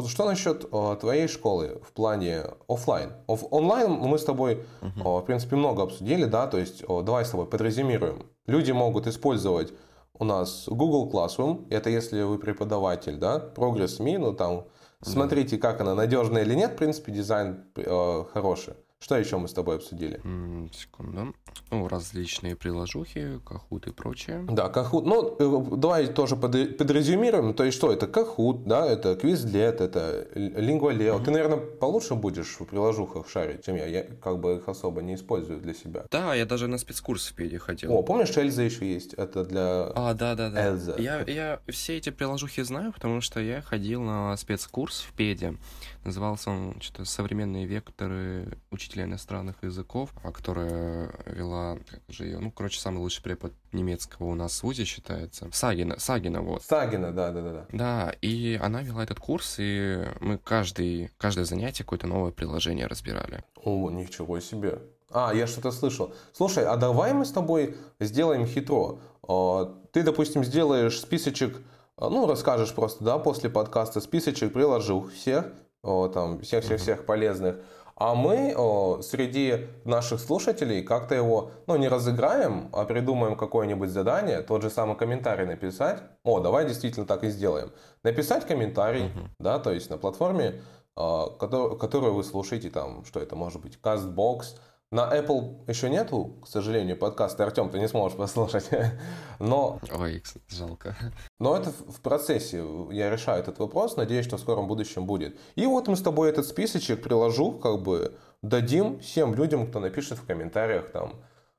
что 0.09 0.24
насчет 0.24 0.66
а, 0.72 0.96
твоей 0.96 1.28
школы 1.28 1.81
в 1.85 1.92
плане 1.92 2.44
офлайн? 2.68 3.12
Оф 3.26 3.44
онлайн 3.50 3.92
мы 3.92 4.18
с 4.18 4.24
тобой, 4.24 4.64
uh-huh. 4.81 5.20
в 5.20 5.24
принципе, 5.26 5.57
много 5.57 5.83
обсудили, 5.83 6.24
да, 6.24 6.46
то 6.46 6.59
есть 6.59 6.83
давай 6.87 7.24
с 7.24 7.31
тобой 7.31 7.46
подрезюмируем. 7.46 8.26
Люди 8.46 8.72
могут 8.72 9.07
использовать 9.07 9.72
у 10.18 10.24
нас 10.24 10.64
Google 10.66 11.11
Classroom, 11.11 11.66
это 11.70 11.90
если 11.90 12.22
вы 12.22 12.38
преподаватель, 12.38 13.16
да, 13.16 13.52
Progress.me, 13.54 14.18
ну 14.18 14.33
там, 14.33 14.66
смотрите, 15.00 15.59
как 15.59 15.81
она 15.81 15.94
надежная 15.94 16.42
или 16.42 16.54
нет, 16.54 16.72
в 16.72 16.76
принципе, 16.76 17.12
дизайн 17.12 17.64
э, 17.76 18.24
хороший. 18.33 18.74
Что 19.00 19.16
еще 19.16 19.38
мы 19.38 19.46
с 19.46 19.52
тобой 19.52 19.76
обсудили? 19.76 20.20
Секунду. 20.72 21.32
Ну, 21.70 21.87
различные 21.87 22.56
приложухи, 22.56 23.40
Kahoot 23.44 23.88
и 23.88 23.92
прочее. 23.92 24.44
Да, 24.50 24.66
Kahoot. 24.74 25.02
Ну, 25.04 25.37
э, 25.38 25.76
давай 25.76 26.08
тоже 26.08 26.34
подрезюмируем. 26.34 27.54
То 27.54 27.62
есть 27.64 27.76
что? 27.76 27.92
Это 27.92 28.06
Kahoot, 28.06 28.64
да, 28.64 28.84
это 28.87 29.12
Quizlet, 29.12 29.80
это 29.82 30.26
Lingualeo. 30.34 31.16
Угу. 31.16 31.24
Ты, 31.24 31.30
наверное, 31.30 31.58
получше 31.58 32.16
будешь 32.16 32.58
в 32.58 32.64
приложухах 32.64 33.28
шарить, 33.28 33.64
чем 33.64 33.76
я. 33.76 33.87
Я 33.87 34.02
как 34.02 34.40
бы 34.40 34.56
их 34.56 34.68
особо 34.68 35.00
не 35.00 35.14
использую 35.14 35.61
для 35.61 35.74
себя. 35.74 36.04
Да, 36.11 36.34
я 36.34 36.44
даже 36.44 36.66
на 36.66 36.78
спецкурс 36.78 37.28
в 37.28 37.34
педе 37.34 37.58
ходил. 37.58 37.92
О, 37.92 38.02
помнишь, 38.02 38.37
Эльза 38.37 38.62
еще 38.62 38.92
есть? 38.92 39.14
Это 39.14 39.44
для 39.44 39.92
А, 39.94 40.14
да-да-да. 40.14 40.70
Эльза. 40.70 40.96
Я, 40.98 41.20
я 41.20 41.61
все 41.68 41.98
эти 41.98 42.11
приложухи 42.11 42.62
знаю, 42.62 42.92
потому 42.92 43.20
что 43.20 43.38
я 43.38 43.62
ходил 43.62 44.02
на 44.02 44.37
спецкурс 44.37 45.02
в 45.02 45.12
педе. 45.12 45.54
Назывался 46.04 46.50
он 46.50 46.80
что-то 46.80 47.04
«Современные 47.04 47.66
векторы 47.66 48.58
учителя 48.70 49.04
иностранных 49.04 49.62
языков», 49.62 50.11
а 50.22 50.32
которая 50.32 51.12
вела, 51.26 51.78
как 51.88 52.00
же 52.08 52.24
ее, 52.24 52.38
ну, 52.38 52.50
короче, 52.50 52.80
самый 52.80 52.98
лучший 52.98 53.22
препод 53.22 53.52
немецкого 53.72 54.28
у 54.28 54.34
нас 54.34 54.58
в 54.58 54.62
ВУЗе 54.62 54.84
считается. 54.84 55.48
Сагина, 55.52 55.98
Сагина, 55.98 56.40
вот. 56.40 56.62
Сагина, 56.62 57.12
да, 57.12 57.30
да, 57.32 57.42
да. 57.42 57.66
Да, 57.72 58.14
и 58.22 58.58
она 58.62 58.82
вела 58.82 59.02
этот 59.02 59.20
курс, 59.20 59.56
и 59.58 60.04
мы 60.20 60.38
каждый, 60.38 61.11
каждое 61.18 61.44
занятие 61.44 61.84
какое-то 61.84 62.06
новое 62.06 62.32
приложение 62.32 62.87
разбирали. 62.87 63.44
О, 63.62 63.90
ничего 63.90 64.40
себе. 64.40 64.80
А, 65.11 65.32
я 65.34 65.46
что-то 65.46 65.70
слышал. 65.70 66.12
Слушай, 66.32 66.64
а 66.64 66.76
давай 66.76 67.12
мы 67.14 67.24
с 67.24 67.32
тобой 67.32 67.76
сделаем 67.98 68.46
хитро. 68.46 68.98
А, 69.26 69.74
ты, 69.92 70.02
допустим, 70.02 70.44
сделаешь 70.44 71.00
списочек, 71.00 71.61
а, 71.96 72.11
ну, 72.11 72.26
расскажешь 72.26 72.74
просто, 72.74 73.04
да, 73.04 73.18
после 73.18 73.48
подкаста 73.48 74.00
списочек 74.00 74.52
приложил 74.52 75.08
всех, 75.08 75.46
там 75.83 76.41
всех-всех-всех 76.41 77.07
полезных. 77.07 77.57
А 78.01 78.14
мы 78.14 78.55
о, 78.57 79.03
среди 79.03 79.67
наших 79.85 80.21
слушателей 80.21 80.85
как-то 80.85 81.17
его, 81.17 81.51
ну, 81.67 81.75
не 81.75 81.88
разыграем, 81.88 82.69
а 82.73 82.85
придумаем 82.85 83.35
какое-нибудь 83.35 83.91
задание, 83.91 84.41
тот 84.43 84.62
же 84.62 84.71
самый 84.71 84.97
комментарий 84.97 85.47
написать. 85.47 86.01
О, 86.23 86.38
давай 86.38 86.64
действительно 86.64 87.07
так 87.07 87.25
и 87.25 87.29
сделаем. 87.29 87.73
Написать 88.05 88.47
комментарий, 88.47 89.07
uh-huh. 89.07 89.29
да, 89.41 89.59
то 89.59 89.73
есть 89.73 89.91
на 89.91 89.99
платформе, 89.99 90.62
который, 90.95 91.77
которую 91.77 92.14
вы 92.14 92.23
слушаете, 92.23 92.71
там, 92.71 93.05
что 93.05 93.19
это 93.19 93.35
может 93.35 93.61
быть, 93.61 93.79
CastBox, 93.83 94.59
на 94.90 95.14
Apple 95.14 95.70
еще 95.70 95.90
нету, 95.90 96.38
к 96.42 96.48
сожалению, 96.48 96.96
подкаста. 96.96 97.44
Артем, 97.44 97.68
ты 97.68 97.79
не 97.79 97.88
сможешь 97.88 98.16
послушать. 98.16 98.70
Но... 99.38 99.81
Ой, 99.92 100.22
жалко. 100.48 100.96
Но 101.38 101.57
это 101.57 101.70
в 101.70 102.01
процессе. 102.01 102.64
Я 102.90 103.11
решаю 103.11 103.40
этот 103.40 103.59
вопрос. 103.59 103.96
Надеюсь, 103.96 104.24
что 104.24 104.38
в 104.38 104.40
скором 104.40 104.66
будущем 104.66 105.07
будет. 105.07 105.38
И 105.57 105.66
вот 105.66 105.88
мы 105.88 105.96
с 105.96 106.03
тобой 106.03 106.31
этот 106.31 106.46
списочек 106.46 107.03
приложу, 107.03 107.53
как 107.53 107.83
бы 107.83 108.16
дадим 108.42 109.01
всем 109.01 109.35
людям, 109.35 109.66
кто 109.66 109.81
напишет 109.81 110.18
в 110.18 110.27
комментариях 110.27 110.90
там 110.90 111.16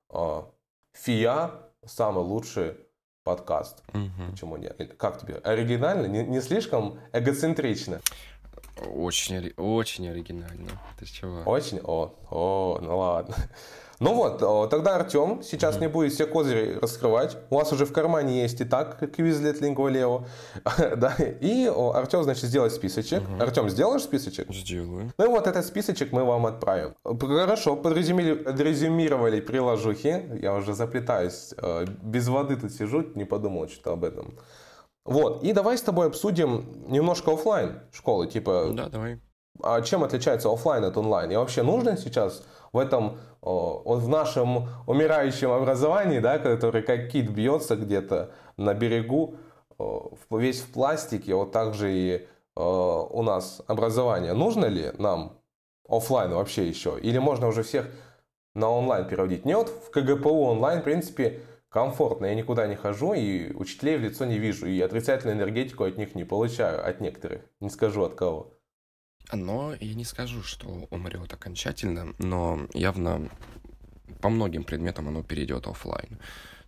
а, 0.10 0.50
«Фия– 0.94 1.52
самый 1.86 2.24
лучший 2.24 2.78
подкаст». 3.24 3.84
Угу. 3.94 4.32
Почему 4.32 4.58
нет? 4.58 4.96
Как 4.98 5.22
тебе? 5.22 5.36
Оригинально? 5.36 6.08
Не, 6.08 6.26
не 6.26 6.42
слишком 6.42 7.00
эгоцентрично? 7.14 8.02
Очень, 8.94 9.54
очень 9.58 10.10
оригинально. 10.10 10.70
Ты 10.98 11.06
чего? 11.06 11.42
Очень? 11.46 11.80
О, 11.84 12.14
о, 12.30 12.80
ну 12.82 12.98
ладно. 12.98 13.36
Ну 14.02 14.14
вот, 14.14 14.70
тогда 14.70 14.96
Артем 14.96 15.44
сейчас 15.44 15.76
mm-hmm. 15.76 15.82
не 15.82 15.88
будет 15.90 16.14
все 16.14 16.26
козыри 16.26 16.80
раскрывать. 16.82 17.36
У 17.50 17.56
вас 17.56 17.74
уже 17.74 17.86
в 17.86 17.92
кармане 17.92 18.42
есть 18.42 18.62
и 18.62 18.64
так 18.64 18.98
квизлет 19.14 19.60
Лингвалео. 19.60 20.24
да. 20.96 21.16
И 21.42 21.66
Артем, 21.66 22.24
значит, 22.24 22.46
сделает 22.46 22.72
списочек. 22.72 23.22
Mm-hmm. 23.22 23.42
Артем, 23.42 23.70
сделаешь 23.70 24.04
списочек? 24.04 24.48
Сделаю. 24.54 25.12
Ну 25.18 25.26
и 25.26 25.28
вот 25.28 25.48
этот 25.48 25.66
списочек 25.66 26.14
мы 26.14 26.24
вам 26.24 26.46
отправим. 26.46 26.96
Хорошо, 27.04 27.76
подрезюмировали 27.76 29.42
приложухи. 29.42 30.40
Я 30.42 30.54
уже 30.54 30.74
заплетаюсь. 30.76 31.54
Э, 31.58 31.86
без 32.02 32.30
воды 32.30 32.56
тут 32.56 32.72
сижу, 32.72 33.06
не 33.16 33.26
подумал 33.26 33.68
что-то 33.68 33.92
об 33.92 34.06
этом. 34.06 34.34
Вот, 35.06 35.44
и 35.44 35.54
давай 35.54 35.78
с 35.78 35.82
тобой 35.82 36.08
обсудим 36.08 36.66
немножко 36.88 37.34
офлайн 37.34 37.80
школы, 37.92 38.28
типа... 38.28 38.70
Да, 38.74 38.90
давай. 38.90 39.20
А 39.62 39.82
чем 39.82 40.04
отличается 40.04 40.52
офлайн 40.52 40.84
от 40.84 40.98
онлайн? 40.98 41.32
И 41.32 41.36
вообще 41.36 41.64
нужно 41.64 41.98
сейчас 41.98 42.44
в 42.72 42.78
этом, 42.78 43.18
в 43.42 44.08
нашем 44.08 44.70
умирающем 44.88 45.52
образовании, 45.52 46.20
да, 46.20 46.38
который 46.38 46.82
как 46.82 47.10
кит 47.10 47.30
бьется 47.30 47.76
где-то 47.76 48.32
на 48.58 48.74
берегу, 48.74 49.36
весь 50.30 50.62
в 50.62 50.72
пластике, 50.72 51.34
вот 51.36 51.52
так 51.52 51.74
же 51.74 51.92
и 51.92 52.28
у 52.56 53.24
нас 53.24 53.62
образование. 53.68 54.34
Нужно 54.34 54.66
ли 54.66 54.92
нам 54.98 55.34
офлайн 55.88 56.32
вообще 56.32 56.68
еще? 56.68 57.00
Или 57.02 57.18
можно 57.18 57.48
уже 57.48 57.64
всех 57.64 57.88
на 58.54 58.70
онлайн 58.70 59.08
переводить? 59.08 59.46
Не 59.46 59.56
вот 59.56 59.70
в 59.70 59.90
КГПУ 59.92 60.44
онлайн, 60.44 60.82
в 60.82 60.84
принципе, 60.84 61.42
комфортно, 61.70 62.26
я 62.26 62.36
никуда 62.36 62.68
не 62.68 62.76
хожу 62.76 63.14
и 63.14 63.54
учителей 63.54 63.98
в 63.98 64.02
лицо 64.02 64.26
не 64.26 64.40
вижу, 64.40 64.68
и 64.68 64.80
отрицательную 64.82 65.38
энергетику 65.38 65.84
от 65.84 65.98
них 65.98 66.16
не 66.16 66.24
получаю, 66.24 66.86
от 66.86 67.00
некоторых, 67.00 67.42
не 67.60 67.70
скажу 67.70 68.04
от 68.04 68.16
кого. 68.16 68.54
Но 69.32 69.74
я 69.80 69.94
не 69.94 70.06
скажу, 70.06 70.42
что 70.42 70.68
умрет 70.90 71.32
окончательно, 71.32 72.16
но 72.18 72.68
явно 72.74 73.30
по 74.22 74.30
многим 74.30 74.64
предметам 74.64 75.08
оно 75.08 75.24
перейдет 75.24 75.68
офлайн. 75.68 76.20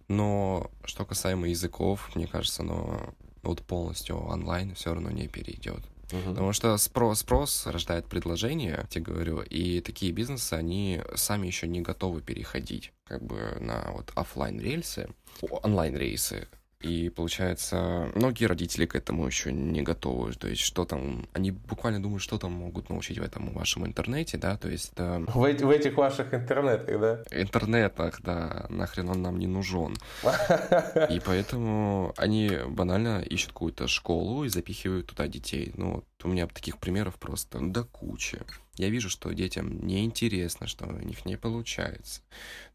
Но 0.08 0.70
что 0.84 1.06
касаемо 1.06 1.48
языков, 1.48 2.12
мне 2.16 2.28
кажется, 2.28 2.62
оно 2.62 3.14
вот 3.42 3.62
полностью 3.64 4.18
онлайн 4.18 4.76
все 4.76 4.94
равно 4.94 5.10
не 5.10 5.28
перейдет. 5.28 5.82
Угу. 6.12 6.30
Потому 6.30 6.54
что 6.54 6.78
спрос, 6.78 7.20
спрос 7.20 7.68
рождает 7.68 8.06
предложение, 8.06 8.86
тебе 8.90 9.06
говорю, 9.06 9.42
и 9.42 9.82
такие 9.82 10.12
бизнесы, 10.12 10.54
они 10.54 11.02
сами 11.16 11.48
еще 11.48 11.68
не 11.68 11.82
готовы 11.82 12.22
переходить 12.22 12.92
как 13.06 13.24
бы 13.24 13.58
на 13.60 13.92
вот 13.92 14.12
офлайн 14.16 14.60
рельсы, 14.60 15.10
онлайн 15.42 15.96
рейсы. 15.96 16.48
И 16.82 17.10
получается, 17.10 18.10
многие 18.16 18.46
родители 18.46 18.86
к 18.86 18.96
этому 18.96 19.26
еще 19.26 19.52
не 19.52 19.82
готовы. 19.82 20.34
То 20.34 20.48
есть, 20.48 20.62
что 20.62 20.86
там, 20.86 21.28
они 21.34 21.52
буквально 21.52 22.02
думают, 22.02 22.24
что 22.24 22.38
там 22.38 22.52
могут 22.52 22.90
научить 22.90 23.20
в 23.20 23.24
этом 23.24 23.54
вашем 23.54 23.86
интернете, 23.86 24.38
да, 24.38 24.58
то 24.58 24.70
есть... 24.70 24.92
Это... 24.94 25.24
В, 25.34 25.44
эти, 25.44 25.64
в 25.64 25.70
этих 25.70 25.98
ваших 25.98 26.34
интернетах, 26.34 27.00
да? 27.00 27.24
Интернетах, 27.32 28.22
да, 28.22 28.66
нахрен 28.70 29.10
он 29.10 29.22
нам 29.22 29.40
не 29.40 29.48
нужен. 29.48 29.96
И 31.10 31.20
поэтому 31.20 32.14
они 32.18 32.52
банально 32.68 33.22
ищут 33.22 33.52
какую-то 33.54 33.88
школу 33.88 34.44
и 34.44 34.50
запихивают 34.50 35.08
туда 35.08 35.28
детей. 35.28 35.72
Ну, 35.76 35.96
вот 35.96 36.06
у 36.24 36.28
меня 36.28 36.48
таких 36.48 36.78
примеров 36.78 37.16
просто 37.16 37.60
до 37.60 37.84
кучи. 37.84 38.40
Я 38.78 38.90
вижу, 38.90 39.10
что 39.10 39.34
детям 39.34 39.86
неинтересно, 39.86 40.66
что 40.66 40.86
у 40.86 41.06
них 41.06 41.26
не 41.26 41.36
получается. 41.36 42.22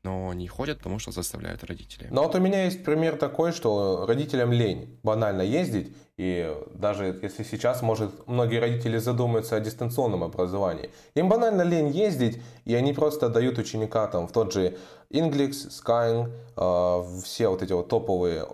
Но 0.03 0.29
они 0.31 0.47
ходят, 0.47 0.79
потому 0.79 0.99
что 0.99 1.11
заставляют 1.11 1.65
родители. 1.65 2.09
Но 2.11 2.23
вот 2.25 2.35
у 2.35 2.39
меня 2.39 2.65
есть 2.65 2.85
пример 2.85 3.17
такой, 3.17 3.53
что 3.53 4.05
родителям 4.07 4.53
лень 4.53 4.99
банально 5.03 5.43
ездить. 5.43 5.97
И 6.19 6.55
даже 6.75 7.19
если 7.23 7.43
сейчас, 7.43 7.83
может, 7.83 8.27
многие 8.27 8.59
родители 8.59 8.99
задумаются 8.99 9.57
о 9.57 9.61
дистанционном 9.61 10.23
образовании. 10.23 10.91
Им 11.15 11.29
банально 11.29 11.63
лень 11.63 11.89
ездить, 11.89 12.41
и 12.65 12.75
они 12.75 12.93
просто 12.93 13.29
дают 13.29 13.59
ученика 13.59 14.07
там 14.07 14.29
в 14.29 14.33
тот 14.33 14.53
же 14.53 14.77
English, 15.11 15.69
Skyeng, 15.71 16.31
э, 16.57 17.23
все 17.23 17.49
вот 17.49 17.63
эти 17.63 17.73
вот 17.73 17.89
топовые, 17.89 18.47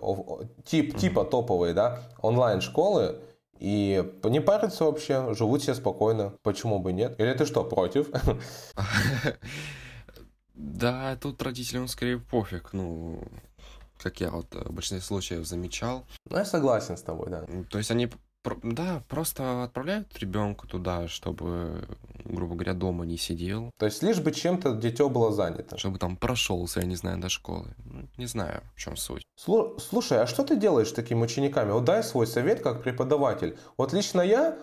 тип, 0.65 0.97
типа 0.97 1.25
топовые, 1.25 1.73
да, 1.73 2.01
онлайн-школы, 2.21 3.19
и 3.59 4.03
не 4.23 4.41
парятся 4.41 4.85
вообще, 4.85 5.33
живут 5.33 5.63
себе 5.63 5.75
спокойно. 5.75 6.33
Почему 6.41 6.79
бы 6.79 6.91
нет? 6.93 7.19
Или 7.19 7.33
ты 7.33 7.45
что, 7.45 7.63
против? 7.63 8.09
Да, 10.53 11.15
тут 11.17 11.41
родителям 11.41 11.87
скорее 11.87 12.19
пофиг. 12.19 12.73
Ну, 12.73 13.23
как 13.97 14.21
я 14.21 14.29
вот 14.29 14.53
в 14.53 14.71
большинстве 14.71 15.01
случаев 15.01 15.45
замечал. 15.47 16.05
Ну, 16.29 16.37
я 16.37 16.45
согласен 16.45 16.95
с 16.95 17.01
тобой, 17.01 17.29
да. 17.29 17.45
То 17.69 17.77
есть 17.77 17.89
они 17.91 18.09
да, 18.63 19.03
просто 19.07 19.63
отправляют 19.63 20.17
ребенка 20.19 20.67
туда, 20.67 21.07
чтобы, 21.07 21.87
грубо 22.25 22.55
говоря, 22.55 22.73
дома 22.73 23.05
не 23.05 23.17
сидел. 23.17 23.71
То 23.77 23.85
есть 23.85 24.03
лишь 24.03 24.19
бы 24.19 24.31
чем-то 24.31 24.73
дитё 24.73 25.09
было 25.09 25.31
занято. 25.31 25.77
Чтобы 25.77 25.99
там 25.99 26.17
прошелся, 26.17 26.81
я 26.81 26.85
не 26.85 26.95
знаю, 26.95 27.19
до 27.19 27.29
школы. 27.29 27.75
Не 28.17 28.25
знаю, 28.25 28.61
в 28.75 28.79
чем 28.79 28.97
суть. 28.97 29.23
Слушай, 29.35 30.21
а 30.21 30.27
что 30.27 30.43
ты 30.43 30.55
делаешь 30.55 30.89
с 30.89 30.93
такими 30.93 31.21
учениками? 31.21 31.71
Вот 31.71 31.85
дай 31.85 32.03
свой 32.03 32.27
совет 32.27 32.61
как 32.61 32.83
преподаватель. 32.83 33.57
Вот 33.77 33.93
лично 33.93 34.21
я 34.21 34.57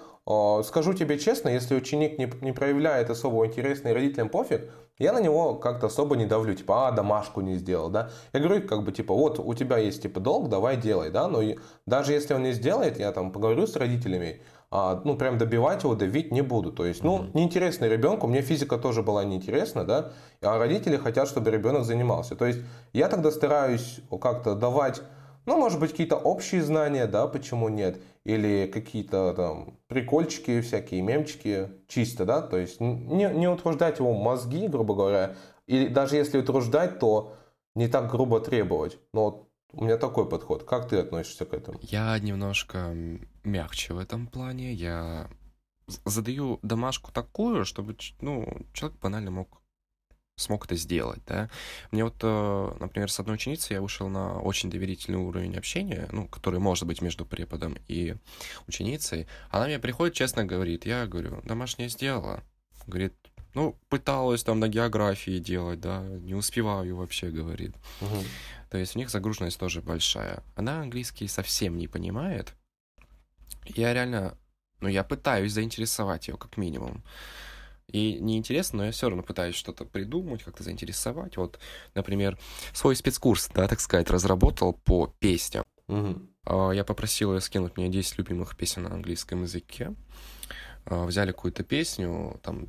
Скажу 0.63 0.93
тебе 0.93 1.19
честно, 1.19 1.49
если 1.49 1.75
ученик 1.75 2.19
не, 2.19 2.31
не 2.41 2.53
проявляет 2.53 3.11
особого 3.11 3.47
интереса 3.47 3.89
и 3.89 3.93
родителям 3.93 4.29
пофиг, 4.29 4.71
я 5.01 5.13
на 5.13 5.21
него 5.21 5.55
как-то 5.57 5.87
особо 5.87 6.15
не 6.15 6.27
давлю, 6.27 6.55
типа, 6.55 6.89
а, 6.89 6.93
домашку 6.93 7.41
не 7.41 7.57
сделал, 7.57 7.91
да. 7.91 8.11
Я 8.33 8.41
говорю, 8.41 8.69
как 8.69 8.85
бы, 8.85 8.93
типа, 8.93 9.15
вот, 9.15 9.41
у 9.41 9.55
тебя 9.55 9.79
есть, 9.79 10.03
типа, 10.03 10.21
долг, 10.21 10.49
давай 10.49 10.77
делай, 10.77 11.11
да, 11.11 11.27
но 11.27 11.41
даже 11.87 12.13
если 12.13 12.35
он 12.35 12.43
не 12.43 12.53
сделает, 12.53 12.99
я 13.01 13.11
там 13.13 13.33
поговорю 13.33 13.67
с 13.67 13.75
родителями, 13.77 14.43
а, 14.71 15.01
ну, 15.05 15.17
прям 15.17 15.39
добивать 15.39 15.83
его, 15.83 15.95
давить 15.97 16.31
не 16.31 16.43
буду. 16.43 16.71
То 16.71 16.85
есть, 16.85 17.03
ну, 17.03 17.27
неинтересно 17.35 17.87
ребенку, 17.87 18.29
мне 18.29 18.43
физика 18.43 18.79
тоже 18.79 19.03
была 19.03 19.25
неинтересна, 19.25 19.85
да, 19.85 20.13
а 20.43 20.59
родители 20.59 20.97
хотят, 20.97 21.29
чтобы 21.29 21.51
ребенок 21.51 21.85
занимался. 21.85 22.37
То 22.37 22.47
есть, 22.47 22.61
я 22.93 23.09
тогда 23.09 23.31
стараюсь 23.31 24.01
как-то 24.21 24.55
давать 24.55 25.01
ну, 25.51 25.59
может 25.59 25.81
быть, 25.81 25.91
какие-то 25.91 26.15
общие 26.15 26.63
знания, 26.63 27.09
да, 27.09 27.27
почему 27.27 27.69
нет, 27.69 28.01
или 28.23 28.71
какие-то 28.73 29.35
там 29.35 29.77
прикольчики 29.89 30.61
всякие, 30.61 31.03
мемчики, 31.03 31.71
чисто, 31.89 32.25
да, 32.25 32.41
то 32.41 32.57
есть 32.57 32.81
не, 32.81 33.29
не 33.35 33.49
утруждать 33.49 33.99
его 33.99 34.15
мозги, 34.15 34.69
грубо 34.69 34.95
говоря, 34.95 35.35
и 35.67 35.89
даже 35.89 36.15
если 36.15 36.39
утруждать, 36.39 37.01
то 37.01 37.35
не 37.75 37.89
так 37.89 38.09
грубо 38.13 38.39
требовать. 38.39 38.99
Но 39.13 39.49
у 39.73 39.85
меня 39.85 39.97
такой 39.97 40.29
подход. 40.29 40.63
Как 40.63 40.89
ты 40.89 40.99
относишься 40.99 41.45
к 41.45 41.53
этому? 41.53 41.81
Я 41.83 42.17
немножко 42.21 42.95
мягче 43.43 43.95
в 43.95 43.99
этом 43.99 44.29
плане. 44.29 44.73
Я 44.73 45.29
задаю 46.05 46.61
домашку 46.63 47.11
такую, 47.11 47.65
чтобы 47.65 47.97
ну, 48.21 48.47
человек 48.73 49.01
банально 49.01 49.33
мог 49.33 49.60
смог 50.41 50.65
это 50.65 50.77
сделать, 50.77 51.21
да. 51.27 51.49
Мне 51.91 52.05
вот, 52.05 52.17
э, 52.23 52.77
например, 52.81 53.11
с 53.11 53.21
одной 53.21 53.37
ученицей 53.37 53.75
я 53.75 53.83
вышел 53.83 54.09
на 54.09 54.41
очень 54.41 54.71
доверительный 54.71 55.19
уровень 55.19 55.57
общения, 55.57 56.09
ну, 56.13 56.27
который 56.27 56.61
может 56.61 56.87
быть 56.87 57.03
между 57.03 57.25
преподом 57.27 57.77
и 57.89 58.17
ученицей. 58.67 59.27
Она 59.51 59.67
мне 59.67 59.79
приходит, 59.79 60.15
честно 60.15 60.45
говорит, 60.45 60.87
я 60.87 61.07
говорю, 61.07 61.41
домашнее 61.45 61.89
сделала. 61.89 62.43
Говорит, 62.87 63.15
ну, 63.55 63.77
пыталась 63.89 64.45
там 64.45 64.61
на 64.61 64.69
географии 64.69 65.39
делать, 65.39 65.81
да, 65.81 66.03
не 66.03 66.35
успеваю 66.35 66.97
вообще, 66.97 67.31
говорит. 67.31 67.75
Угу. 68.01 68.25
То 68.71 68.79
есть 68.79 68.95
у 68.95 68.99
них 68.99 69.11
загруженность 69.11 69.59
тоже 69.59 69.83
большая. 69.83 70.43
Она 70.55 70.81
английский 70.81 71.27
совсем 71.27 71.77
не 71.77 71.89
понимает. 71.89 72.55
Я 73.65 73.93
реально, 73.93 74.37
ну, 74.81 74.89
я 74.89 75.03
пытаюсь 75.05 75.53
заинтересовать 75.53 76.29
ее, 76.29 76.37
как 76.37 76.57
минимум. 76.57 77.03
И 77.93 78.19
неинтересно, 78.21 78.79
но 78.79 78.85
я 78.87 78.93
все 78.93 79.09
равно 79.09 79.23
пытаюсь 79.23 79.55
что-то 79.55 79.85
придумать, 79.85 80.43
как-то 80.43 80.63
заинтересовать. 80.63 81.37
Вот, 81.37 81.59
например, 81.95 82.39
свой 82.73 82.97
спецкурс, 82.97 83.51
да, 83.55 83.69
так 83.69 83.81
сказать, 83.81 84.11
разработал 84.11 84.73
по 84.73 85.07
песням. 85.19 85.65
Угу. 85.89 86.73
Я 86.73 86.85
попросил 86.85 87.35
ее 87.35 87.41
скинуть 87.41 87.77
мне 87.77 87.89
10 87.89 88.19
любимых 88.19 88.57
песен 88.57 88.85
на 88.85 88.95
английском 88.95 89.43
языке. 89.43 89.95
Э, 90.87 91.05
взяли 91.05 91.33
какую-то 91.33 91.63
песню, 91.63 92.39
там 92.43 92.69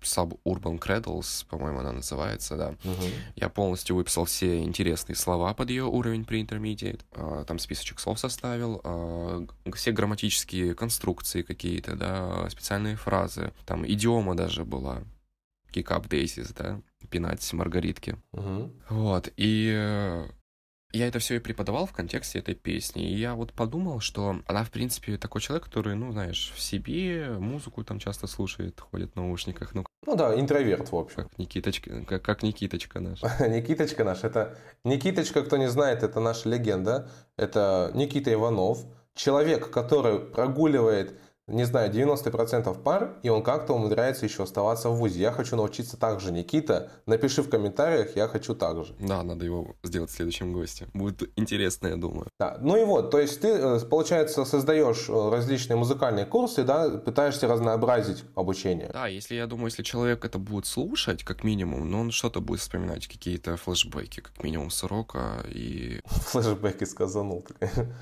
Suburban 0.00 0.78
Cradles, 0.80 1.46
по-моему, 1.48 1.80
она 1.80 1.92
называется, 1.92 2.56
да. 2.56 2.70
Мгм. 2.84 3.04
Я 3.36 3.48
полностью 3.48 3.96
выписал 3.96 4.24
все 4.24 4.62
интересные 4.62 5.16
слова 5.16 5.54
под 5.54 5.70
ее 5.70 5.84
уровень 5.84 6.24
при 6.24 6.42
intermediate, 6.42 7.00
а, 7.12 7.44
там 7.44 7.58
списочек 7.58 8.00
слов 8.00 8.18
составил, 8.18 8.80
г- 9.64 9.72
все 9.74 9.92
грамматические 9.92 10.74
конструкции 10.74 11.42
какие-то, 11.42 11.94
да, 11.96 12.48
специальные 12.50 12.96
фразы, 12.96 13.52
там 13.64 13.86
идиома 13.86 14.34
даже 14.34 14.64
была, 14.64 15.02
kick 15.72 15.86
up 15.88 16.08
daisies, 16.08 16.52
да, 16.56 16.80
пинать 17.10 17.52
маргаритки. 17.52 18.16
Мгм. 18.32 18.72
Вот, 18.88 19.32
и 19.36 19.70
э, 19.74 20.28
я 20.92 21.08
это 21.08 21.18
все 21.18 21.36
и 21.36 21.38
преподавал 21.38 21.86
в 21.86 21.92
контексте 21.92 22.38
этой 22.38 22.54
песни. 22.54 23.10
И 23.10 23.14
я 23.14 23.34
вот 23.34 23.52
подумал, 23.52 24.00
что 24.00 24.40
она, 24.46 24.64
в 24.64 24.70
принципе, 24.70 25.16
такой 25.16 25.40
человек, 25.40 25.64
который, 25.64 25.94
ну, 25.94 26.12
знаешь, 26.12 26.52
в 26.54 26.60
себе 26.60 27.30
музыку 27.38 27.82
там 27.84 27.98
часто 27.98 28.26
слушает, 28.26 28.80
ходит 28.80 29.12
в 29.12 29.16
наушниках, 29.16 29.74
ну, 29.74 29.84
Ну 30.06 30.16
да, 30.16 30.38
интроверт, 30.38 30.92
в 30.92 30.96
общем. 30.96 31.16
как 31.24 31.38
Никиточка, 31.38 32.04
как, 32.04 32.22
как 32.22 32.42
Никиточка 32.42 33.00
наш. 33.00 33.22
Никиточка 33.40 34.04
наш, 34.04 34.24
это... 34.24 34.56
Никиточка, 34.84 35.42
кто 35.42 35.56
не 35.56 35.68
знает, 35.68 36.02
это 36.02 36.20
наша 36.20 36.48
легенда. 36.48 37.08
Это 37.36 37.90
Никита 37.94 38.32
Иванов. 38.32 38.84
Человек, 39.14 39.70
который 39.70 40.20
прогуливает, 40.20 41.18
не 41.48 41.64
знаю, 41.64 41.92
90% 41.92 42.82
пар, 42.82 43.16
и 43.22 43.28
он 43.28 43.42
как-то 43.42 43.74
умудряется 43.74 44.26
еще 44.26 44.44
оставаться 44.44 44.90
в 44.90 44.96
ВУЗе. 44.96 45.20
Я 45.20 45.32
хочу 45.32 45.56
научиться 45.56 45.96
так 45.96 46.20
же, 46.20 46.32
Никита. 46.32 46.90
Напиши 47.06 47.42
в 47.42 47.50
комментариях, 47.50 48.16
я 48.16 48.28
хочу 48.28 48.54
так 48.54 48.84
же. 48.84 48.94
Да, 49.00 49.22
надо 49.22 49.44
его 49.44 49.74
сделать 49.82 50.10
следующим 50.10 50.52
гостем. 50.52 50.88
Будет 50.94 51.30
интересно, 51.36 51.88
я 51.88 51.96
думаю. 51.96 52.28
Да. 52.38 52.58
Ну 52.60 52.76
и 52.76 52.84
вот, 52.84 53.10
то 53.10 53.18
есть 53.18 53.40
ты, 53.40 53.48
э, 53.48 53.80
получается, 53.80 54.44
создаешь 54.44 55.08
э, 55.08 55.30
различные 55.30 55.76
музыкальные 55.76 56.26
курсы, 56.26 56.62
да, 56.62 56.88
пытаешься 56.88 57.48
разнообразить 57.48 58.24
обучение. 58.36 58.90
Да, 58.92 59.08
если 59.08 59.34
я 59.34 59.46
думаю, 59.46 59.66
если 59.66 59.82
человек 59.82 60.24
это 60.24 60.38
будет 60.38 60.66
слушать, 60.66 61.24
как 61.24 61.42
минимум, 61.42 61.90
ну, 61.90 62.00
он 62.00 62.10
что-то 62.12 62.40
будет 62.40 62.60
вспоминать, 62.60 63.08
какие-то 63.08 63.56
флешбеки, 63.56 64.20
как 64.20 64.42
минимум, 64.44 64.70
с 64.70 64.84
урока 64.84 65.44
и... 65.48 66.00
Флэшбэки 66.04 66.84
сказанул. 66.84 67.44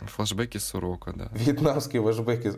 Флешбеки 0.03 0.59
с 0.59 0.75
урока, 0.75 1.13
да. 1.17 1.31
Вьетнамские 1.33 2.03
флэшбэки, 2.03 2.53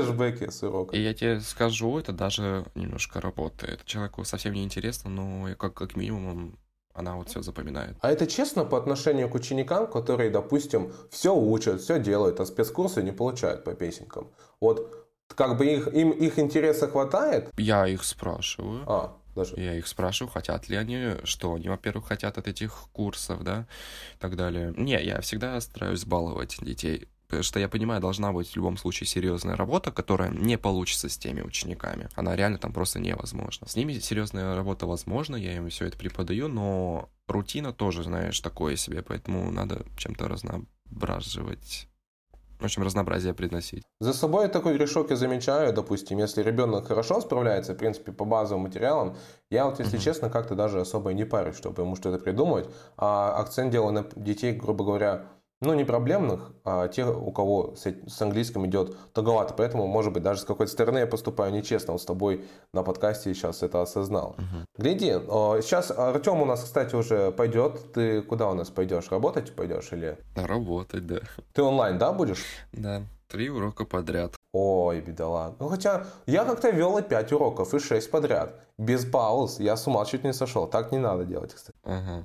флэшбэки 0.00 0.50
с 0.50 0.62
урока. 0.62 0.96
И 0.96 1.00
я 1.02 1.14
тебе 1.14 1.40
скажу, 1.40 1.98
это 1.98 2.12
даже 2.12 2.64
немножко 2.74 3.20
работает. 3.20 3.84
Человеку 3.84 4.24
совсем 4.24 4.54
не 4.54 4.64
интересно, 4.64 5.10
но 5.10 5.54
как, 5.56 5.74
как 5.74 5.96
минимум 5.96 6.26
он- 6.28 6.58
она 6.94 7.16
вот 7.16 7.28
все 7.28 7.42
запоминает. 7.42 7.96
А 8.00 8.10
это 8.10 8.26
честно 8.26 8.64
по 8.64 8.78
отношению 8.78 9.28
к 9.28 9.34
ученикам, 9.34 9.86
которые, 9.86 10.30
допустим, 10.30 10.92
все 11.10 11.34
учат, 11.36 11.80
все 11.80 11.98
делают, 12.00 12.40
а 12.40 12.46
спецкурсы 12.46 13.02
не 13.02 13.12
получают 13.12 13.64
по 13.64 13.74
песенкам. 13.74 14.28
Вот 14.60 15.06
как 15.34 15.58
бы 15.58 15.66
их, 15.66 15.88
им 15.88 16.10
их 16.10 16.38
интереса 16.38 16.88
хватает, 16.88 17.50
Я 17.58 17.86
их 17.86 18.02
спрашиваю. 18.04 18.84
а, 18.86 19.16
даже, 19.34 19.56
Я 19.60 19.74
их 19.74 19.86
спрашиваю, 19.86 20.32
хотят 20.32 20.68
ли 20.70 20.76
они, 20.76 21.16
что 21.24 21.52
они, 21.52 21.68
во-первых, 21.68 22.06
хотят 22.08 22.38
от 22.38 22.48
этих 22.48 22.72
курсов, 22.92 23.42
да, 23.44 23.66
и 24.14 24.18
так 24.18 24.36
далее. 24.36 24.72
Не, 24.76 25.02
я 25.04 25.20
всегда 25.20 25.60
стараюсь 25.60 26.06
баловать 26.06 26.56
детей, 26.62 27.08
что 27.40 27.58
я 27.58 27.68
понимаю, 27.68 28.00
должна 28.00 28.32
быть 28.32 28.50
в 28.50 28.56
любом 28.56 28.76
случае 28.76 29.06
серьезная 29.06 29.56
работа, 29.56 29.90
которая 29.90 30.30
не 30.30 30.58
получится 30.58 31.08
с 31.08 31.18
теми 31.18 31.42
учениками. 31.42 32.08
Она 32.14 32.36
реально 32.36 32.58
там 32.58 32.72
просто 32.72 33.00
невозможна. 33.00 33.68
С 33.68 33.76
ними 33.76 33.94
серьезная 33.98 34.54
работа 34.54 34.86
возможна, 34.86 35.36
я 35.36 35.56
им 35.56 35.68
все 35.68 35.86
это 35.86 35.98
преподаю, 35.98 36.48
но 36.48 37.08
рутина 37.26 37.72
тоже, 37.72 38.04
знаешь, 38.04 38.40
такое 38.40 38.76
себе, 38.76 39.02
поэтому 39.02 39.50
надо 39.50 39.84
чем-то 39.96 40.28
разноображивать. 40.28 41.88
В 42.58 42.64
общем, 42.64 42.82
разнообразие 42.84 43.34
приносить. 43.34 43.82
За 44.00 44.14
собой 44.14 44.48
такой 44.48 44.78
грешок 44.78 45.10
я 45.10 45.16
замечаю, 45.16 45.74
допустим, 45.74 46.16
если 46.18 46.42
ребенок 46.42 46.86
хорошо 46.86 47.20
справляется, 47.20 47.74
в 47.74 47.76
принципе, 47.76 48.12
по 48.12 48.24
базовым 48.24 48.62
материалам, 48.62 49.16
я 49.50 49.66
вот, 49.66 49.78
если 49.78 49.96
Мгм. 49.96 50.04
честно, 50.04 50.30
как-то 50.30 50.54
даже 50.54 50.80
особо 50.80 51.10
и 51.10 51.14
не 51.14 51.26
парюсь, 51.26 51.56
чтобы 51.56 51.82
ему 51.82 51.96
что-то 51.96 52.18
придумать, 52.18 52.66
а 52.96 53.36
акцент 53.36 53.72
делаю 53.72 53.92
на 53.92 54.06
детей, 54.16 54.52
грубо 54.52 54.84
говоря, 54.86 55.26
ну, 55.60 55.74
не 55.74 55.84
проблемных, 55.84 56.52
а 56.64 56.88
тех, 56.88 57.08
у 57.08 57.32
кого 57.32 57.74
с, 57.76 57.86
с 57.86 58.22
английским 58.22 58.66
идет 58.66 58.96
туговато, 59.12 59.54
поэтому, 59.54 59.86
может 59.86 60.12
быть, 60.12 60.22
даже 60.22 60.40
с 60.40 60.44
какой-то 60.44 60.70
стороны 60.70 60.98
я 60.98 61.06
поступаю 61.06 61.52
нечестно, 61.52 61.92
вот 61.92 62.02
с 62.02 62.04
тобой 62.04 62.44
на 62.72 62.82
подкасте 62.82 63.32
сейчас 63.34 63.62
это 63.62 63.80
осознал. 63.82 64.34
Мгм. 64.36 64.66
Гляди, 64.76 65.12
а, 65.12 65.60
сейчас 65.62 65.90
Артем 65.90 66.42
у 66.42 66.44
нас, 66.44 66.62
кстати, 66.62 66.94
уже 66.94 67.32
пойдет, 67.32 67.92
ты 67.94 68.22
куда 68.22 68.50
у 68.50 68.54
нас 68.54 68.68
пойдешь, 68.68 69.10
работать 69.10 69.54
пойдешь 69.54 69.92
или... 69.92 70.18
Работать, 70.34 71.06
да. 71.06 71.20
Ты 71.54 71.62
онлайн, 71.62 71.98
да, 71.98 72.12
будешь? 72.12 72.44
Да, 72.72 73.02
три 73.28 73.48
урока 73.48 73.84
подряд. 73.84 74.34
Ой, 74.52 75.00
бедолага. 75.00 75.56
Ну, 75.58 75.68
хотя 75.68 76.06
я 76.26 76.44
как-то 76.44 76.70
вел 76.70 76.96
и 76.96 77.02
5 77.02 77.32
уроков, 77.32 77.74
и 77.74 77.78
6 77.78 78.10
подряд. 78.10 78.54
Без 78.78 79.04
пауз. 79.04 79.60
Я 79.60 79.76
с 79.76 79.86
ума 79.86 80.04
чуть 80.06 80.24
не 80.24 80.32
сошел. 80.32 80.66
Так 80.66 80.92
не 80.92 80.98
надо 80.98 81.26
делать, 81.26 81.52
кстати. 81.52 81.76
Ага. 81.84 82.24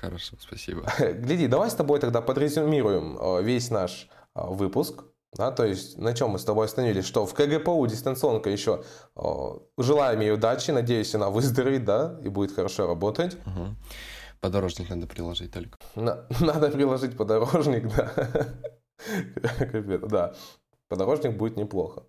Хорошо, 0.00 0.36
спасибо. 0.40 0.82
Гляди, 0.98 1.46
давай 1.46 1.70
с 1.70 1.74
тобой 1.74 1.98
тогда 2.00 2.20
подрезюмируем 2.20 3.18
э, 3.20 3.42
весь 3.42 3.70
наш 3.70 4.08
э, 4.34 4.40
выпуск. 4.46 5.04
Да, 5.34 5.50
то 5.50 5.64
есть 5.64 5.98
на 5.98 6.14
чем 6.14 6.30
мы 6.30 6.38
с 6.38 6.44
тобой 6.44 6.64
остановились, 6.66 7.04
что 7.04 7.26
в 7.26 7.34
КГПУ 7.34 7.86
дистанционка 7.86 8.48
еще 8.48 8.82
э, 9.16 9.22
желаем 9.76 10.20
ей 10.20 10.32
удачи, 10.32 10.70
надеюсь, 10.70 11.14
она 11.14 11.28
выздоровеет, 11.28 11.84
да, 11.84 12.18
и 12.24 12.28
будет 12.28 12.54
хорошо 12.54 12.86
работать. 12.86 13.36
Мгм. 13.46 13.76
Подорожник 14.40 14.88
надо 14.88 15.06
приложить 15.06 15.52
только. 15.52 15.78
На- 15.96 16.26
надо 16.40 16.70
приложить 16.70 17.16
подорожник, 17.16 17.88
да. 17.94 18.12
Да. 20.08 20.34
Подорожник 20.88 21.36
будет 21.36 21.56
неплохо. 21.56 22.04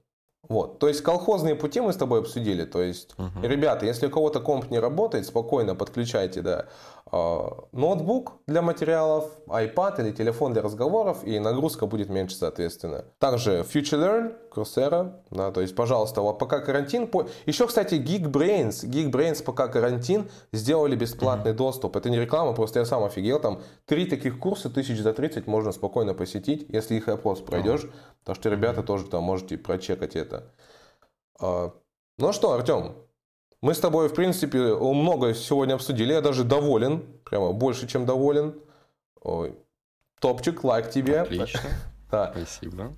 Вот, 0.47 0.79
то 0.79 0.87
есть 0.87 1.01
колхозные 1.01 1.53
пути 1.55 1.81
мы 1.81 1.91
с 1.91 1.97
тобой 1.97 2.21
обсудили. 2.21 2.63
То 2.65 2.81
есть, 2.81 3.13
Мгм. 3.17 3.43
ребята, 3.43 3.85
если 3.85 4.07
у 4.07 4.09
кого-то 4.09 4.39
комп 4.39 4.71
не 4.71 4.79
работает, 4.79 5.25
спокойно 5.25 5.75
подключайте, 5.75 6.41
да, 6.41 6.65
ноутбук 7.11 8.33
для 8.47 8.61
материалов, 8.61 9.31
iPad 9.47 9.99
или 10.01 10.11
телефон 10.11 10.53
для 10.53 10.61
разговоров, 10.61 11.23
и 11.23 11.39
нагрузка 11.39 11.85
будет 11.85 12.09
меньше, 12.09 12.35
соответственно. 12.35 13.05
Также 13.17 13.61
FutureLearn, 13.61 14.35
Coursera, 14.51 15.13
да, 15.31 15.51
то 15.51 15.61
есть, 15.61 15.75
пожалуйста, 15.75 16.21
вот 16.21 16.37
пока 16.39 16.59
карантин... 16.59 17.07
по- 17.07 17.27
Еще, 17.45 17.67
кстати, 17.67 17.95
Geekbrains, 17.95 18.85
Geekbrains 18.85 19.43
пока 19.43 19.67
карантин 19.67 20.29
сделали 20.53 20.95
бесплатный 20.95 21.53
доступ. 21.53 21.95
Это 21.95 22.09
не 22.09 22.19
реклама, 22.19 22.53
просто 22.53 22.79
я 22.79 22.85
сам 22.85 23.03
офигел, 23.03 23.39
там 23.39 23.61
три 23.85 24.05
таких 24.05 24.39
курса, 24.39 24.69
тысяч 24.69 24.99
за 24.99 25.13
30 25.13 25.47
можно 25.47 25.71
спокойно 25.71 26.13
посетить, 26.13 26.65
если 26.69 26.95
их 26.95 27.07
опрос 27.07 27.39
пройдешь. 27.41 27.87
Так 28.23 28.35
что, 28.35 28.49
ребята, 28.49 28.83
тоже 28.83 29.05
там 29.05 29.23
можете 29.23 29.57
прочекать 29.57 30.15
это. 30.15 30.43
А, 31.39 31.71
Ну 32.17 32.33
что, 32.33 32.51
Артем, 32.51 32.95
мы 33.61 33.73
с 33.73 33.79
тобой, 33.79 34.07
в 34.09 34.13
принципе, 34.13 34.75
много 34.75 35.33
сегодня 35.33 35.73
обсудили. 35.73 36.13
Я 36.13 36.21
даже 36.21 36.43
доволен, 36.43 37.03
прямо 37.25 37.51
больше, 37.51 37.87
чем 37.87 38.05
доволен. 38.05 38.55
Ой, 39.21 39.55
топчик, 40.19 40.63
лайк 40.63 40.89
тебе. 40.89 41.21
Отлично, 41.21 41.59
Да. 42.11 42.33
спасибо. 42.35 42.95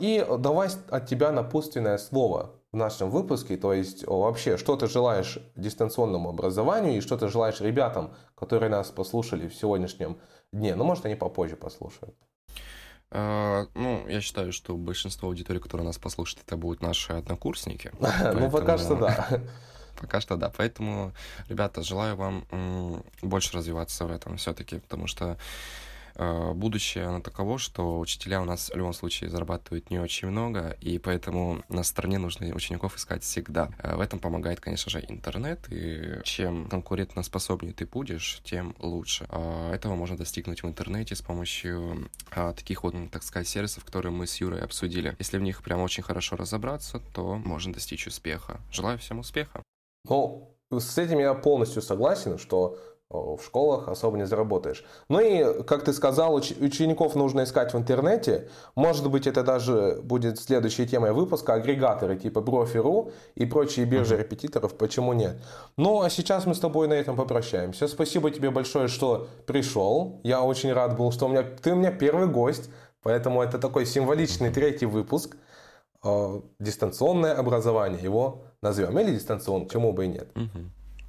И 0.00 0.26
давай 0.38 0.68
от 0.90 1.06
тебя 1.06 1.30
напутственное 1.32 1.98
слово 1.98 2.56
в 2.72 2.76
нашем 2.76 3.10
выпуске. 3.10 3.56
То 3.56 3.72
есть 3.72 4.06
вообще, 4.06 4.56
что 4.56 4.76
ты 4.76 4.86
желаешь 4.88 5.38
дистанционному 5.54 6.30
образованию 6.30 6.96
и 6.96 7.00
что 7.00 7.16
ты 7.16 7.28
желаешь 7.28 7.60
ребятам, 7.60 8.14
которые 8.34 8.70
нас 8.70 8.90
послушали 8.90 9.48
в 9.48 9.54
сегодняшнем 9.54 10.18
дне. 10.52 10.74
Ну, 10.74 10.84
может, 10.84 11.04
они 11.06 11.14
попозже 11.14 11.56
послушают. 11.56 12.16
А, 13.12 13.66
ну, 13.74 14.06
я 14.08 14.20
считаю, 14.20 14.52
что 14.52 14.76
большинство 14.76 15.28
аудитории, 15.28 15.58
которые 15.58 15.86
нас 15.86 15.98
послушают, 15.98 16.44
это 16.46 16.56
будут 16.56 16.80
наши 16.80 17.12
однокурсники. 17.12 17.92
Ну, 18.34 18.50
пока 18.50 18.78
что 18.78 18.94
да. 18.96 19.28
Пока 20.00 20.20
что 20.20 20.36
да. 20.36 20.50
Поэтому, 20.56 21.12
ребята, 21.48 21.82
желаю 21.82 22.16
вам 22.16 22.44
больше 23.22 23.56
развиваться 23.56 24.06
в 24.06 24.10
этом 24.10 24.38
все-таки, 24.38 24.78
потому 24.78 25.06
что 25.06 25.36
э, 26.16 26.52
будущее, 26.54 27.06
оно 27.06 27.20
таково, 27.20 27.58
что 27.58 27.98
учителя 28.00 28.40
у 28.40 28.44
нас 28.44 28.70
в 28.70 28.76
любом 28.76 28.92
случае 28.92 29.30
зарабатывают 29.30 29.90
не 29.90 29.98
очень 29.98 30.28
много, 30.28 30.76
и 30.80 30.98
поэтому 30.98 31.62
на 31.68 31.82
стороне 31.82 32.18
нужно 32.18 32.46
учеников 32.54 32.96
искать 32.96 33.22
всегда. 33.22 33.70
Э, 33.78 33.96
В 33.96 34.00
этом 34.00 34.18
помогает, 34.18 34.60
конечно 34.60 34.90
же, 34.90 35.04
интернет, 35.08 35.60
и 35.70 36.20
чем 36.24 36.68
конкурентоспособнее 36.68 37.72
ты 37.72 37.86
будешь, 37.86 38.40
тем 38.44 38.74
лучше. 38.80 39.26
А 39.28 39.72
Этого 39.72 39.94
можно 39.94 40.16
достигнуть 40.16 40.62
в 40.62 40.66
интернете 40.66 41.14
с 41.14 41.22
помощью 41.22 42.10
таких 42.30 42.82
вот, 42.82 42.94
так 43.10 43.22
сказать, 43.22 43.48
сервисов, 43.48 43.84
которые 43.84 44.12
мы 44.12 44.26
с 44.26 44.40
Юрой 44.40 44.60
обсудили. 44.62 45.14
Если 45.18 45.38
в 45.38 45.42
них 45.42 45.62
прям 45.62 45.80
очень 45.80 46.02
хорошо 46.02 46.36
разобраться, 46.36 47.00
то 47.14 47.36
можно 47.36 47.72
достичь 47.72 48.06
успеха. 48.06 48.60
Желаю 48.72 48.98
всем 48.98 49.18
успеха. 49.18 49.62
Ну, 50.08 50.56
с 50.70 50.98
этим 50.98 51.18
я 51.18 51.34
полностью 51.34 51.82
согласен, 51.82 52.38
что 52.38 52.78
о, 53.08 53.36
в 53.36 53.44
школах 53.44 53.88
особо 53.88 54.16
не 54.16 54.26
заработаешь. 54.26 54.84
Ну 55.08 55.18
и, 55.20 55.64
как 55.64 55.84
ты 55.84 55.92
сказал, 55.92 56.38
уч- 56.38 56.62
учеников 56.64 57.16
нужно 57.16 57.42
искать 57.42 57.74
в 57.74 57.76
интернете. 57.76 58.48
Может 58.76 59.10
быть, 59.10 59.26
это 59.26 59.42
даже 59.42 60.00
будет 60.02 60.38
следующей 60.38 60.86
темой 60.86 61.12
выпуска. 61.12 61.54
Агрегаторы 61.54 62.16
типа 62.16 62.40
Профи.ру 62.40 63.10
и 63.34 63.46
прочие 63.46 63.84
биржи 63.84 64.16
репетиторов. 64.16 64.76
Почему 64.76 65.12
нет? 65.12 65.42
Ну, 65.76 66.02
а 66.02 66.10
сейчас 66.10 66.46
мы 66.46 66.54
с 66.54 66.60
тобой 66.60 66.86
на 66.86 66.94
этом 66.94 67.16
попрощаемся. 67.16 67.88
Спасибо 67.88 68.30
тебе 68.30 68.50
большое, 68.50 68.86
что 68.86 69.26
пришел. 69.46 70.20
Я 70.22 70.42
очень 70.42 70.72
рад 70.72 70.96
был, 70.96 71.10
что 71.10 71.26
у 71.26 71.28
меня... 71.30 71.42
ты 71.42 71.72
у 71.72 71.76
меня 71.76 71.90
первый 71.90 72.28
гость. 72.28 72.70
Поэтому 73.02 73.42
это 73.42 73.58
такой 73.58 73.86
символичный 73.86 74.50
третий 74.50 74.86
выпуск. 74.86 75.36
э, 76.04 76.40
дистанционное 76.58 77.34
образование 77.34 78.02
его 78.02 78.44
назовем. 78.62 78.98
Или 78.98 79.14
дистанционное, 79.14 79.68
чему 79.68 79.92
бы 79.92 80.04
и 80.04 80.08
нет. 80.08 80.28
Угу. 80.36 80.58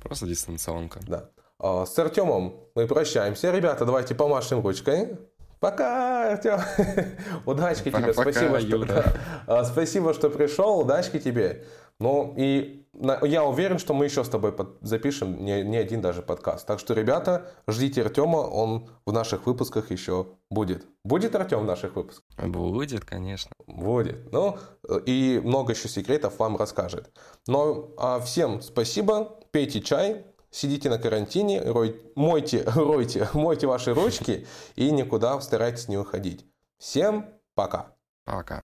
Просто 0.03 0.27
дистанционка. 0.27 0.99
Да. 1.07 1.29
Э, 1.59 1.85
с 1.87 1.97
Артемом 1.99 2.55
мы 2.75 2.87
прощаемся. 2.87 3.51
Ребята, 3.51 3.85
давайте 3.85 4.15
помашем 4.15 4.61
ручкой. 4.61 5.17
Пока, 5.59 6.31
Артем. 6.31 6.59
Удачки 7.45 7.91
тебе. 7.91 8.13
Пока, 8.13 8.13
спасибо, 8.13 8.59
что, 8.59 8.85
да. 8.85 9.63
спасибо, 9.71 10.13
что 10.13 10.29
пришел. 10.31 10.79
Удачки 10.79 11.19
тебе. 11.19 11.63
Ну 12.01 12.33
и 12.35 12.87
я 13.21 13.45
уверен, 13.45 13.77
что 13.77 13.93
мы 13.93 14.05
еще 14.05 14.23
с 14.23 14.29
тобой 14.29 14.55
запишем 14.81 15.45
не, 15.45 15.63
не 15.63 15.77
один 15.77 16.01
даже 16.01 16.23
подкаст. 16.23 16.65
Так 16.65 16.79
что, 16.79 16.95
ребята, 16.95 17.51
ждите 17.67 18.01
Артема, 18.01 18.37
он 18.37 18.89
в 19.05 19.13
наших 19.13 19.45
выпусках 19.45 19.91
еще 19.91 20.29
будет. 20.49 20.87
Будет 21.03 21.35
Артем 21.35 21.59
в 21.59 21.65
наших 21.65 21.95
выпусках? 21.95 22.25
Будет, 22.43 23.05
конечно. 23.05 23.51
Будет. 23.67 24.31
Ну, 24.31 24.57
и 25.05 25.39
много 25.43 25.73
еще 25.73 25.87
секретов 25.87 26.39
вам 26.39 26.57
расскажет. 26.57 27.11
Но 27.47 27.91
а 27.97 28.19
всем 28.19 28.61
спасибо, 28.61 29.39
пейте 29.51 29.79
чай, 29.79 30.25
сидите 30.49 30.89
на 30.89 30.97
карантине, 30.97 31.61
рой- 31.61 32.01
мойте, 32.15 32.63
ройте, 32.75 33.29
мойте 33.33 33.67
ваши 33.67 33.93
ручки 33.93 34.47
и 34.75 34.89
никуда 34.91 35.39
старайтесь 35.39 35.87
не 35.87 35.99
уходить. 35.99 36.47
Всем 36.79 37.27
пока. 37.53 37.95
Пока. 38.25 38.60